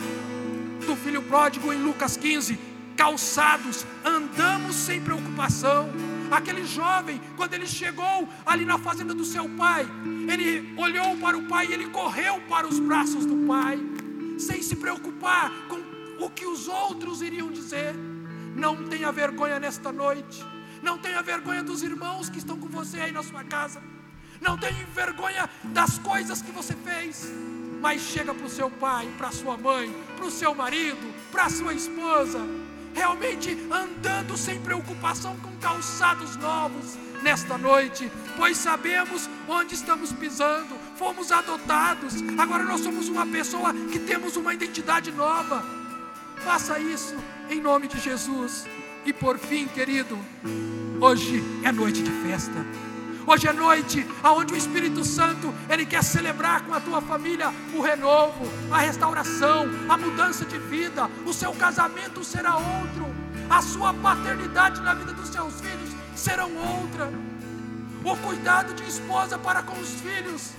do 0.83 0.95
filho 0.95 1.21
pródigo 1.21 1.71
em 1.71 1.83
Lucas 1.83 2.17
15: 2.17 2.57
calçados, 2.97 3.85
andamos 4.03 4.75
sem 4.75 4.99
preocupação 4.99 5.87
Aquele 6.31 6.65
jovem, 6.65 7.19
quando 7.35 7.53
ele 7.53 7.67
chegou 7.67 8.27
ali 8.45 8.63
na 8.63 8.77
fazenda 8.77 9.13
do 9.13 9.25
seu 9.25 9.49
pai, 9.49 9.85
ele 10.31 10.73
olhou 10.77 11.17
para 11.17 11.37
o 11.37 11.45
pai 11.45 11.67
e 11.67 11.73
ele 11.73 11.89
correu 11.89 12.39
para 12.47 12.65
os 12.65 12.79
braços 12.79 13.25
do 13.25 13.35
pai, 13.45 13.77
sem 14.39 14.63
se 14.63 14.77
preocupar 14.77 15.51
com 15.67 16.23
o 16.23 16.29
que 16.29 16.45
os 16.45 16.69
outros 16.69 17.21
iriam 17.21 17.51
dizer. 17.51 17.93
Não 18.55 18.87
tenha 18.87 19.11
vergonha 19.11 19.59
nesta 19.59 19.91
noite. 19.91 20.41
Não 20.81 20.97
tenha 20.97 21.21
vergonha 21.21 21.61
dos 21.61 21.83
irmãos 21.83 22.29
que 22.29 22.37
estão 22.37 22.57
com 22.57 22.67
você 22.67 23.01
aí 23.01 23.11
na 23.11 23.23
sua 23.23 23.43
casa. 23.43 23.83
Não 24.39 24.57
tenha 24.57 24.85
vergonha 24.95 25.49
das 25.65 25.99
coisas 25.99 26.41
que 26.41 26.51
você 26.51 26.73
fez. 26.75 27.29
Mas 27.81 28.01
chega 28.01 28.33
para 28.33 28.45
o 28.45 28.49
seu 28.49 28.69
pai, 28.69 29.05
para 29.17 29.27
a 29.27 29.31
sua 29.31 29.57
mãe, 29.57 29.93
para 30.15 30.25
o 30.25 30.31
seu 30.31 30.55
marido, 30.55 31.13
para 31.29 31.45
a 31.45 31.49
sua 31.49 31.73
esposa 31.73 32.39
realmente 32.93 33.57
andando 33.71 34.37
sem 34.37 34.59
preocupação 34.59 35.35
com 35.37 35.55
calçados 35.57 36.35
novos 36.37 36.97
nesta 37.21 37.57
noite, 37.57 38.11
pois 38.35 38.57
sabemos 38.57 39.29
onde 39.47 39.75
estamos 39.75 40.11
pisando, 40.11 40.75
fomos 40.95 41.31
adotados, 41.31 42.15
agora 42.37 42.63
nós 42.63 42.81
somos 42.81 43.07
uma 43.07 43.25
pessoa 43.25 43.73
que 43.91 43.99
temos 43.99 44.35
uma 44.35 44.53
identidade 44.53 45.11
nova. 45.11 45.63
Faça 46.37 46.79
isso 46.79 47.15
em 47.49 47.61
nome 47.61 47.87
de 47.87 47.99
Jesus. 47.99 48.65
E 49.05 49.13
por 49.13 49.37
fim, 49.37 49.67
querido, 49.67 50.17
hoje 50.99 51.43
é 51.63 51.71
noite 51.71 52.01
de 52.01 52.11
festa. 52.27 52.90
Hoje 53.25 53.47
é 53.47 53.53
noite 53.53 54.05
aonde 54.23 54.53
o 54.53 54.57
Espírito 54.57 55.05
Santo 55.05 55.53
ele 55.69 55.85
quer 55.85 56.03
celebrar 56.03 56.61
com 56.63 56.73
a 56.73 56.79
tua 56.79 57.01
família 57.01 57.53
o 57.75 57.81
renovo, 57.81 58.45
a 58.71 58.79
restauração, 58.79 59.67
a 59.87 59.95
mudança 59.95 60.43
de 60.43 60.57
vida. 60.57 61.09
O 61.25 61.31
seu 61.31 61.51
casamento 61.53 62.23
será 62.23 62.55
outro, 62.55 63.05
a 63.49 63.61
sua 63.61 63.93
paternidade 63.93 64.81
na 64.81 64.95
vida 64.95 65.13
dos 65.13 65.29
seus 65.29 65.61
filhos 65.61 65.89
serão 66.15 66.49
outra. 66.55 67.11
O 68.03 68.17
cuidado 68.17 68.73
de 68.73 68.83
esposa 68.87 69.37
para 69.37 69.61
com 69.61 69.79
os 69.79 69.89
filhos, 70.01 70.53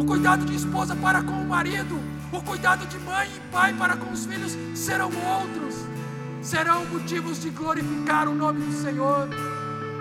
o 0.00 0.04
cuidado 0.04 0.44
de 0.44 0.56
esposa 0.56 0.96
para 0.96 1.22
com 1.22 1.40
o 1.40 1.46
marido, 1.46 2.00
o 2.32 2.42
cuidado 2.42 2.84
de 2.86 2.98
mãe 2.98 3.30
e 3.36 3.52
pai 3.52 3.72
para 3.74 3.96
com 3.96 4.10
os 4.10 4.26
filhos 4.26 4.56
serão 4.74 5.06
outros. 5.06 5.76
Serão 6.42 6.84
motivos 6.86 7.40
de 7.40 7.50
glorificar 7.50 8.28
o 8.28 8.34
nome 8.34 8.64
do 8.64 8.72
Senhor. 8.72 9.28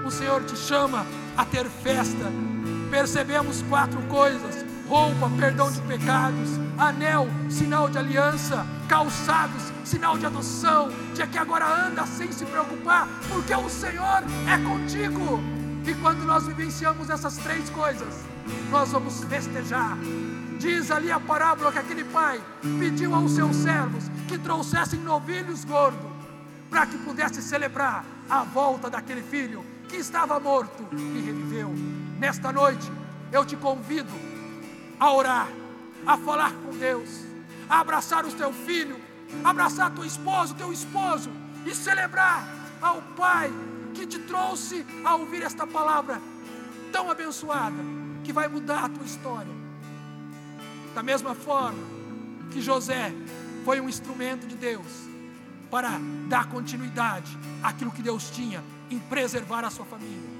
O 0.05 0.09
Senhor 0.09 0.43
te 0.45 0.55
chama 0.55 1.05
a 1.37 1.45
ter 1.45 1.69
festa. 1.69 2.31
Percebemos 2.89 3.61
quatro 3.69 4.01
coisas: 4.03 4.65
roupa, 4.89 5.29
perdão 5.37 5.71
de 5.71 5.79
pecados, 5.81 6.49
anel, 6.77 7.27
sinal 7.49 7.87
de 7.87 7.97
aliança, 7.97 8.65
calçados, 8.89 9.71
sinal 9.85 10.17
de 10.17 10.25
adoção, 10.25 10.89
de 11.13 11.25
que 11.27 11.37
agora 11.37 11.87
anda 11.87 12.05
sem 12.05 12.31
se 12.31 12.45
preocupar, 12.45 13.07
porque 13.29 13.53
o 13.53 13.69
Senhor 13.69 14.23
é 14.51 14.57
contigo. 14.67 15.39
E 15.85 15.93
quando 16.01 16.25
nós 16.25 16.45
vivenciamos 16.45 17.09
essas 17.09 17.37
três 17.37 17.69
coisas, 17.69 18.25
nós 18.69 18.91
vamos 18.91 19.23
festejar. 19.23 19.97
Diz 20.59 20.89
ali 20.91 21.11
a 21.11 21.19
parábola 21.19 21.71
que 21.71 21.79
aquele 21.79 22.03
pai 22.03 22.41
pediu 22.79 23.13
aos 23.13 23.31
seus 23.31 23.55
servos 23.55 24.05
que 24.27 24.37
trouxessem 24.37 24.99
novilhos 24.99 25.63
gordos, 25.63 26.11
para 26.69 26.85
que 26.87 26.97
pudesse 26.97 27.41
celebrar 27.41 28.03
a 28.29 28.43
volta 28.43 28.89
daquele 28.89 29.21
filho 29.21 29.63
que 29.87 29.95
estava 29.97 30.39
morto 30.39 30.87
e 30.91 31.21
reviveu. 31.21 31.73
Nesta 32.19 32.51
noite, 32.51 32.91
eu 33.31 33.45
te 33.45 33.55
convido 33.55 34.11
a 34.99 35.11
orar, 35.11 35.47
a 36.05 36.17
falar 36.17 36.53
com 36.53 36.77
Deus, 36.77 37.09
a 37.69 37.79
abraçar 37.79 38.25
o 38.25 38.31
teu 38.31 38.51
filho, 38.51 38.99
abraçar 39.43 39.91
tua 39.91 40.05
esposa, 40.05 40.53
teu 40.55 40.71
esposo 40.71 41.29
e 41.65 41.73
celebrar 41.73 42.47
ao 42.81 43.01
Pai 43.15 43.51
que 43.93 44.05
te 44.05 44.19
trouxe 44.19 44.85
a 45.03 45.15
ouvir 45.15 45.41
esta 45.43 45.65
palavra 45.65 46.21
tão 46.91 47.09
abençoada 47.09 47.77
que 48.23 48.31
vai 48.31 48.47
mudar 48.47 48.85
a 48.85 48.89
tua 48.89 49.05
história. 49.05 49.53
Da 50.93 51.03
mesma 51.03 51.33
forma 51.33 51.79
que 52.51 52.61
José 52.61 53.13
foi 53.65 53.79
um 53.81 53.89
instrumento 53.89 54.47
de 54.47 54.55
Deus 54.55 55.07
para 55.69 55.99
dar 56.29 56.47
continuidade 56.47 57.37
àquilo 57.61 57.91
que 57.91 58.01
Deus 58.01 58.29
tinha 58.29 58.63
em 58.89 58.99
preservar 58.99 59.63
a 59.63 59.69
sua 59.69 59.85
família. 59.85 60.37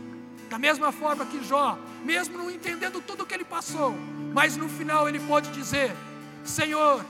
Da 0.50 0.58
mesma 0.58 0.92
forma 0.92 1.26
que 1.26 1.44
Jó, 1.44 1.78
mesmo 2.04 2.38
não 2.38 2.50
entendendo 2.50 3.02
tudo 3.02 3.24
o 3.24 3.26
que 3.26 3.34
ele 3.34 3.44
passou, 3.44 3.96
mas 4.34 4.56
no 4.56 4.70
final 4.70 5.08
ele 5.10 5.20
pode 5.20 5.52
dizer: 5.52 5.94
Senhor, 6.46 7.04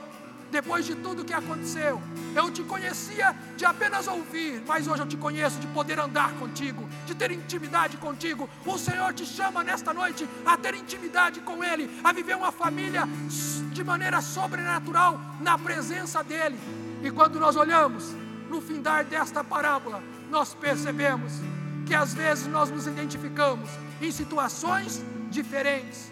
depois 0.50 0.86
de 0.86 0.94
tudo 0.96 1.24
que 1.24 1.32
aconteceu, 1.32 2.00
eu 2.34 2.50
te 2.50 2.62
conhecia 2.62 3.36
de 3.56 3.64
apenas 3.64 4.08
ouvir, 4.08 4.62
mas 4.66 4.88
hoje 4.88 5.02
eu 5.02 5.06
te 5.06 5.16
conheço 5.16 5.58
de 5.60 5.66
poder 5.68 6.00
andar 6.00 6.32
contigo, 6.34 6.88
de 7.06 7.14
ter 7.14 7.30
intimidade 7.30 7.96
contigo. 7.98 8.48
O 8.64 8.78
Senhor 8.78 9.12
te 9.12 9.26
chama 9.26 9.62
nesta 9.62 9.92
noite 9.92 10.28
a 10.44 10.56
ter 10.56 10.74
intimidade 10.74 11.40
com 11.40 11.62
Ele, 11.62 11.88
a 12.02 12.12
viver 12.12 12.36
uma 12.36 12.50
família 12.50 13.02
de 13.72 13.84
maneira 13.84 14.20
sobrenatural 14.20 15.20
na 15.40 15.58
presença 15.58 16.24
dEle. 16.24 16.58
E 17.02 17.10
quando 17.10 17.38
nós 17.38 17.54
olhamos 17.54 18.14
no 18.48 18.60
findar 18.60 19.04
desta 19.04 19.44
parábola, 19.44 20.02
nós 20.30 20.54
percebemos 20.54 21.32
que 21.86 21.94
às 21.94 22.14
vezes 22.14 22.46
nós 22.46 22.70
nos 22.70 22.86
identificamos 22.86 23.68
em 24.00 24.10
situações 24.10 25.02
diferentes, 25.30 26.10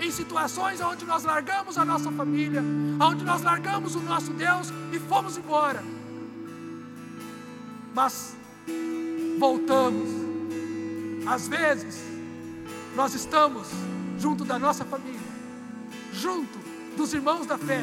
em 0.00 0.10
situações 0.10 0.80
onde 0.80 1.04
nós 1.04 1.24
largamos 1.24 1.78
a 1.78 1.84
nossa 1.84 2.10
família, 2.10 2.62
onde 3.00 3.24
nós 3.24 3.42
largamos 3.42 3.94
o 3.94 4.00
nosso 4.00 4.32
Deus 4.32 4.72
e 4.92 4.98
fomos 4.98 5.36
embora. 5.36 5.82
Mas 7.94 8.36
voltamos. 9.38 10.08
Às 11.26 11.48
vezes 11.48 12.02
nós 12.94 13.14
estamos 13.14 13.68
junto 14.18 14.44
da 14.44 14.58
nossa 14.58 14.84
família, 14.84 15.20
junto 16.12 16.58
dos 16.96 17.12
irmãos 17.12 17.46
da 17.46 17.58
fé, 17.58 17.82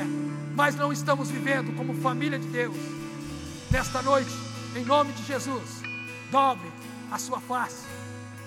mas 0.56 0.76
não 0.76 0.92
estamos 0.92 1.30
vivendo 1.30 1.76
como 1.76 1.94
família 1.96 2.40
de 2.40 2.48
Deus. 2.48 2.76
Nesta 3.74 4.04
noite, 4.04 4.30
em 4.76 4.86
nome 4.86 5.12
de 5.14 5.24
Jesus, 5.24 5.82
dobre 6.30 6.72
a 7.12 7.18
sua 7.18 7.42
face, 7.42 7.88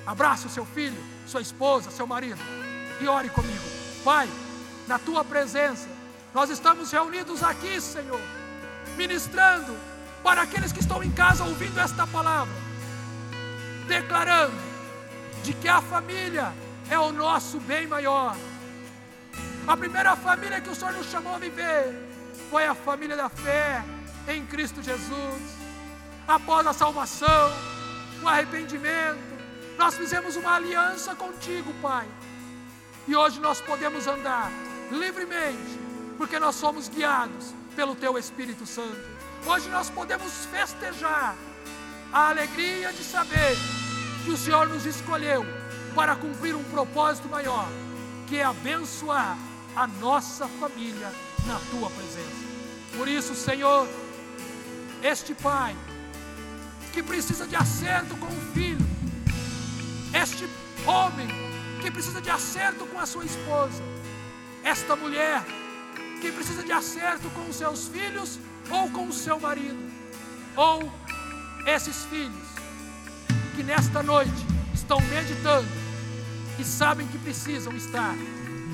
abrace 0.07 0.47
o 0.47 0.49
seu 0.49 0.65
filho, 0.65 1.03
sua 1.27 1.41
esposa, 1.41 1.91
seu 1.91 2.07
marido 2.07 2.41
e 3.01 3.09
ore 3.09 3.29
comigo. 3.31 3.65
Pai, 4.05 4.29
na 4.87 5.01
tua 5.01 5.25
presença, 5.25 5.89
nós 6.33 6.49
estamos 6.49 6.93
reunidos 6.93 7.43
aqui, 7.43 7.81
Senhor, 7.81 8.21
ministrando 8.97 9.77
para 10.23 10.43
aqueles 10.43 10.71
que 10.71 10.79
estão 10.79 11.03
em 11.03 11.11
casa 11.11 11.43
ouvindo 11.43 11.81
esta 11.81 12.07
palavra, 12.07 12.55
declarando 13.89 14.55
de 15.43 15.53
que 15.55 15.67
a 15.67 15.83
família 15.83 16.53
é 16.89 16.97
o 17.01 17.11
nosso 17.11 17.59
bem 17.59 17.85
maior. 17.89 18.37
A 19.67 19.77
primeira 19.77 20.15
família 20.15 20.61
que 20.61 20.71
o 20.71 20.75
Senhor 20.77 20.95
nos 20.95 21.11
chamou 21.11 21.35
a 21.35 21.39
viver 21.39 21.97
foi 22.49 22.65
a 22.65 22.77
família 22.77 23.17
da 23.17 23.29
fé 23.29 23.83
em 24.29 24.45
Cristo 24.47 24.83
Jesus 24.83 25.67
após 26.27 26.67
a 26.67 26.73
salvação, 26.73 27.53
o 28.23 28.29
arrependimento. 28.29 29.19
Nós 29.79 29.95
fizemos 29.95 30.37
uma 30.37 30.57
aliança 30.57 31.15
contigo, 31.15 31.73
Pai. 31.81 32.07
E 33.07 33.15
hoje 33.15 33.39
nós 33.41 33.61
podemos 33.61 34.07
andar 34.07 34.51
livremente, 34.91 35.79
porque 36.19 36.39
nós 36.39 36.57
somos 36.57 36.89
guiados 36.89 37.55
pelo 37.77 37.95
Teu 37.95 38.19
Espírito 38.19 38.67
Santo. 38.67 38.99
Hoje 39.47 39.69
nós 39.69 39.89
podemos 39.91 40.47
festejar 40.47 41.37
a 42.13 42.31
alegria 42.31 42.93
de 42.93 43.05
saber 43.05 43.57
que 44.25 44.31
o 44.31 44.37
Senhor 44.37 44.69
nos 44.69 44.87
escolheu 44.87 45.45
para 45.95 46.17
cumprir 46.17 46.57
um 46.57 46.65
propósito 46.65 47.29
maior, 47.29 47.69
que 48.27 48.39
é 48.39 48.45
abençoar 48.45 49.39
a 49.77 49.87
nossa 49.87 50.49
família 50.49 51.13
na 51.47 51.61
Tua 51.71 51.91
presença. 51.91 52.47
Por 52.97 53.07
isso, 53.07 53.35
Senhor, 53.35 53.87
este 55.03 55.35
Pai 55.35 55.77
que 56.93 57.03
precisa 57.03 57.47
de 57.47 57.55
acerto 57.55 58.17
com 58.17 58.27
o 58.27 58.53
filho, 58.55 58.87
este 60.15 60.49
homem 60.87 61.29
que 61.83 61.91
precisa 61.91 62.21
de 62.21 62.31
acerto 62.31 62.87
com 62.87 62.99
a 62.99 63.07
sua 63.07 63.25
esposa, 63.25 63.83
esta 64.65 64.97
mulher 64.97 65.45
que 66.21 66.33
precisa 66.33 66.63
de 66.63 66.73
acerto 66.73 67.29
com 67.31 67.49
os 67.49 67.57
seus 67.57 67.89
filhos 67.89 68.39
ou 68.71 68.91
com 68.91 69.07
o 69.07 69.13
seu 69.13 69.39
marido, 69.39 69.79
ou 70.57 70.91
esses 71.67 72.05
filhos 72.07 72.49
que 73.55 73.63
nesta 73.63 74.03
noite 74.03 74.47
estão 74.75 75.01
meditando 75.01 75.69
e 76.59 76.65
sabem 76.65 77.07
que 77.09 77.19
precisam 77.19 77.75
estar 77.77 78.15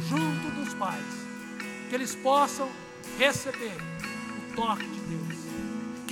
junto 0.08 0.50
dos 0.52 0.74
pais, 0.74 1.04
que 1.88 1.94
eles 1.94 2.14
possam 2.14 2.70
receber 3.18 3.76
o 4.38 4.54
toque 4.54 4.91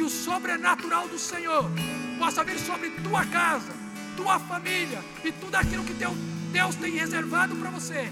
que 0.00 0.04
o 0.04 0.08
sobrenatural 0.08 1.06
do 1.08 1.18
Senhor 1.18 1.70
possa 2.18 2.42
vir 2.42 2.58
sobre 2.58 2.88
tua 3.02 3.22
casa, 3.26 3.70
tua 4.16 4.38
família 4.38 4.98
e 5.22 5.30
tudo 5.30 5.54
aquilo 5.56 5.84
que 5.84 5.92
Deus 5.92 6.74
tem 6.76 6.92
reservado 6.92 7.54
para 7.56 7.68
você, 7.68 8.10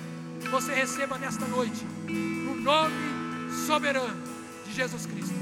você 0.50 0.74
receba 0.74 1.16
nesta 1.16 1.46
noite, 1.46 1.86
no 2.06 2.56
nome 2.56 2.94
soberano 3.66 4.22
de 4.66 4.74
Jesus 4.74 5.06
Cristo. 5.06 5.32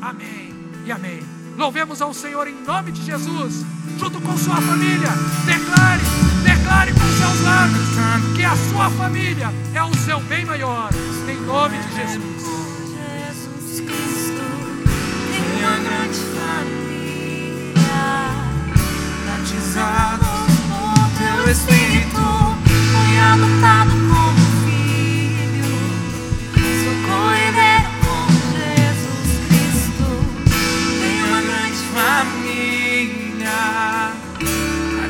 Amém 0.00 0.54
e 0.86 0.90
amém. 0.90 1.20
Louvemos 1.58 2.00
ao 2.00 2.14
Senhor 2.14 2.48
em 2.48 2.54
nome 2.62 2.90
de 2.90 3.04
Jesus, 3.04 3.62
junto 3.98 4.18
com 4.18 4.34
sua 4.38 4.62
família. 4.62 5.10
Declare, 5.44 6.02
declare 6.42 6.92
com 6.94 7.00
seus 7.00 7.44
lábios 7.44 8.34
que 8.34 8.42
a 8.42 8.56
sua 8.70 8.88
família 8.92 9.48
é 9.74 9.82
o 9.82 9.94
seu 9.94 10.20
bem 10.20 10.46
maior, 10.46 10.88
em 11.28 11.38
nome 11.42 11.76
de. 11.76 11.96
Jesus 11.96 12.71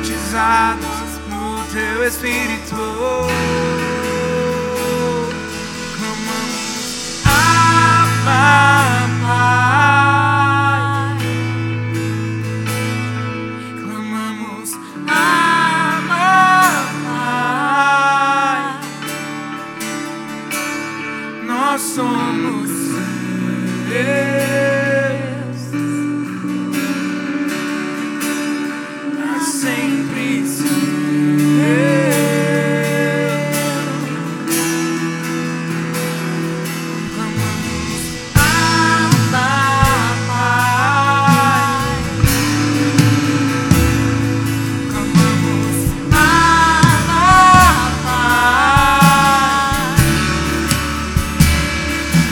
batizados 0.03 1.19
no 1.29 1.63
teu 1.71 2.07
Espírito, 2.07 2.75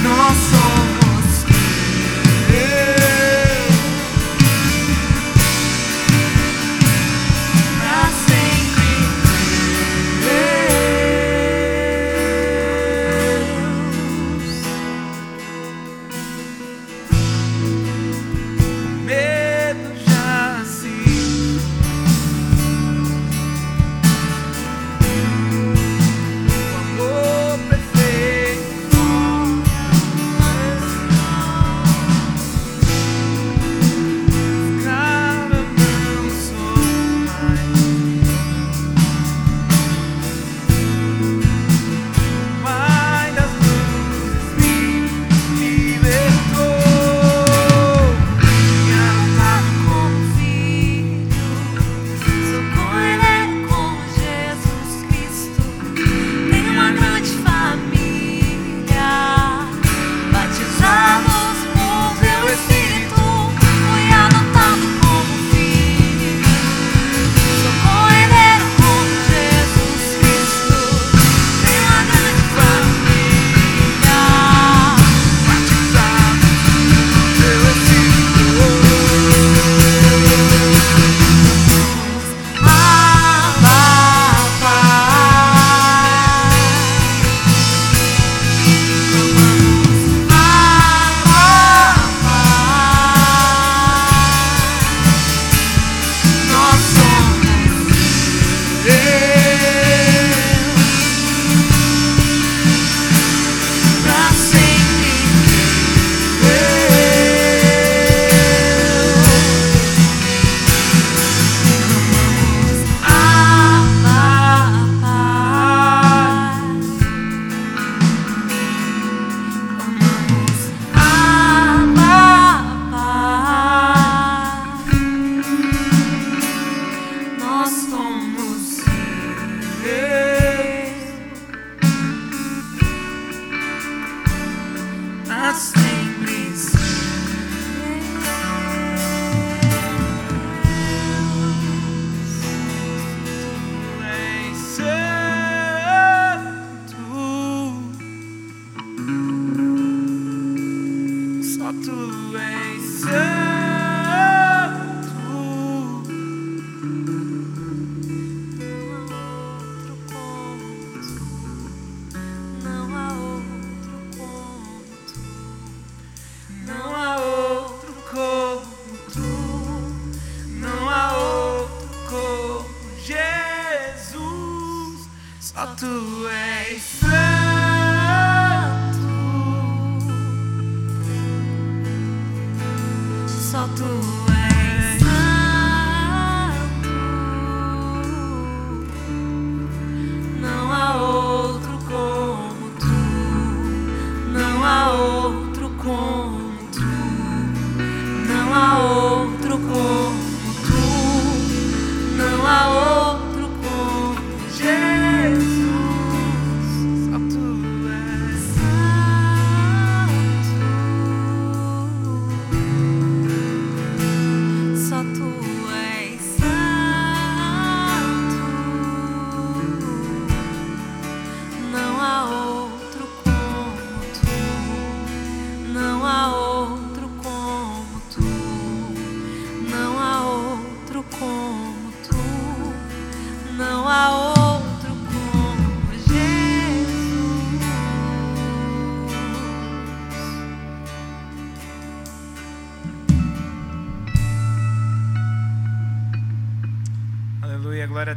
Nós 0.03 1.00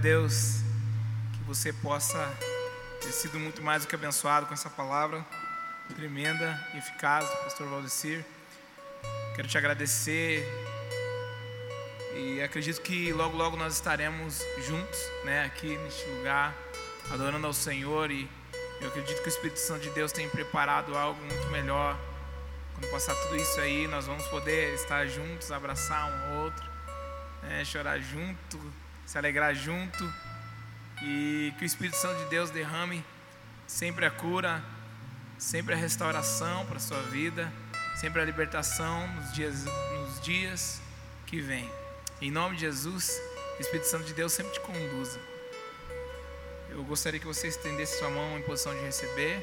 Deus 0.05 0.57
que 1.33 1.43
você 1.45 1.73
possa 1.73 2.31
ter 3.01 3.11
sido 3.11 3.41
muito 3.41 3.63
mais 3.63 3.85
do 3.85 3.89
que 3.89 3.95
abençoado 3.95 4.45
com 4.45 4.53
essa 4.53 4.69
palavra 4.69 5.25
tremenda 5.97 6.63
e 6.75 6.77
eficaz 6.77 7.27
pastor 7.43 7.67
Valdecir. 7.69 8.23
Quero 9.35 9.49
te 9.49 9.57
agradecer 9.57 10.47
e 12.15 12.43
acredito 12.43 12.83
que 12.83 13.15
logo 13.15 13.35
logo 13.35 13.57
nós 13.57 13.73
estaremos 13.73 14.43
juntos, 14.67 15.01
né, 15.25 15.47
aqui 15.47 15.75
neste 15.79 16.05
lugar, 16.11 16.55
adorando 17.11 17.47
ao 17.47 17.55
Senhor 17.55 18.11
e 18.11 18.29
eu 18.83 18.89
acredito 18.89 19.23
que 19.23 19.29
o 19.29 19.33
Espírito 19.33 19.59
Santo 19.59 19.85
de 19.85 19.91
Deus 19.91 20.13
tem 20.13 20.29
preparado 20.29 20.95
algo 20.95 21.19
muito 21.25 21.47
melhor. 21.47 21.99
Quando 22.75 22.91
passar 22.91 23.15
tudo 23.15 23.37
isso 23.37 23.59
aí, 23.59 23.89
nós 23.89 24.05
vamos 24.05 24.27
poder 24.27 24.75
estar 24.75 25.07
juntos, 25.07 25.51
abraçar 25.51 26.11
um 26.11 26.37
ao 26.37 26.45
outro, 26.45 26.63
né, 27.43 27.65
chorar 27.65 27.99
junto, 28.01 28.84
se 29.07 29.19
alegrar 29.19 29.55
junto 29.55 30.13
e 31.03 31.53
que 31.59 31.65
o 31.65 31.67
Espírito 31.67 31.97
Santo 31.97 32.23
de 32.25 32.31
Deus 32.31 32.51
derrame 32.51 33.05
sempre 33.67 34.05
a 34.05 34.11
cura, 34.11 34.63
sempre 35.39 35.75
a 35.75 35.77
restauração 35.77 36.67
para 36.67 36.77
a 36.77 36.81
sua 36.81 37.01
vida, 37.03 37.53
sempre 37.97 38.21
a 38.21 38.25
libertação 38.25 39.07
nos 39.15 39.33
dias, 39.33 39.65
nos 39.65 40.21
dias 40.21 40.81
que 41.27 41.41
vêm. 41.41 41.71
Em 42.21 42.31
nome 42.31 42.57
de 42.57 42.63
Jesus, 42.63 43.21
o 43.59 43.61
Espírito 43.61 43.87
Santo 43.87 44.05
de 44.05 44.15
Deus 44.15 44.33
sempre 44.33 44.53
te 44.53 44.61
conduza. 44.61 45.21
Eu 46.71 46.83
gostaria 46.85 47.21
que 47.21 47.27
você 47.27 47.49
estendesse 47.49 47.99
sua 47.99 48.11
mão 48.11 48.39
em 48.39 48.43
posição 48.43 48.75
de 48.75 48.81
receber. 48.81 49.43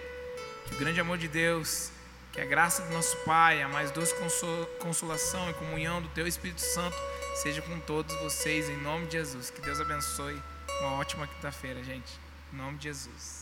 Que 0.68 0.76
o 0.76 0.78
grande 0.78 1.00
amor 1.00 1.18
de 1.18 1.28
Deus, 1.28 1.92
que 2.32 2.40
a 2.40 2.46
graça 2.46 2.82
do 2.84 2.94
nosso 2.94 3.18
Pai, 3.26 3.62
a 3.62 3.68
mais 3.68 3.92
doce 3.92 4.16
consolação 4.80 5.50
e 5.50 5.54
comunhão 5.54 6.02
do 6.02 6.08
Teu 6.10 6.26
Espírito 6.26 6.62
Santo 6.62 6.96
seja 7.36 7.62
com 7.62 7.80
todos 7.82 8.16
vocês, 8.22 8.70
em 8.70 8.78
nome 8.78 9.08
de 9.08 9.14
Jesus. 9.14 9.50
Que 9.50 9.62
Deus 9.62 9.80
abençoe. 9.80 10.42
Uma 10.80 10.94
ótima 10.94 11.28
quinta-feira, 11.28 11.84
gente. 11.84 12.20
Em 12.54 12.58
nome 12.58 12.78
de 12.78 12.86
Jesus. 12.86 13.41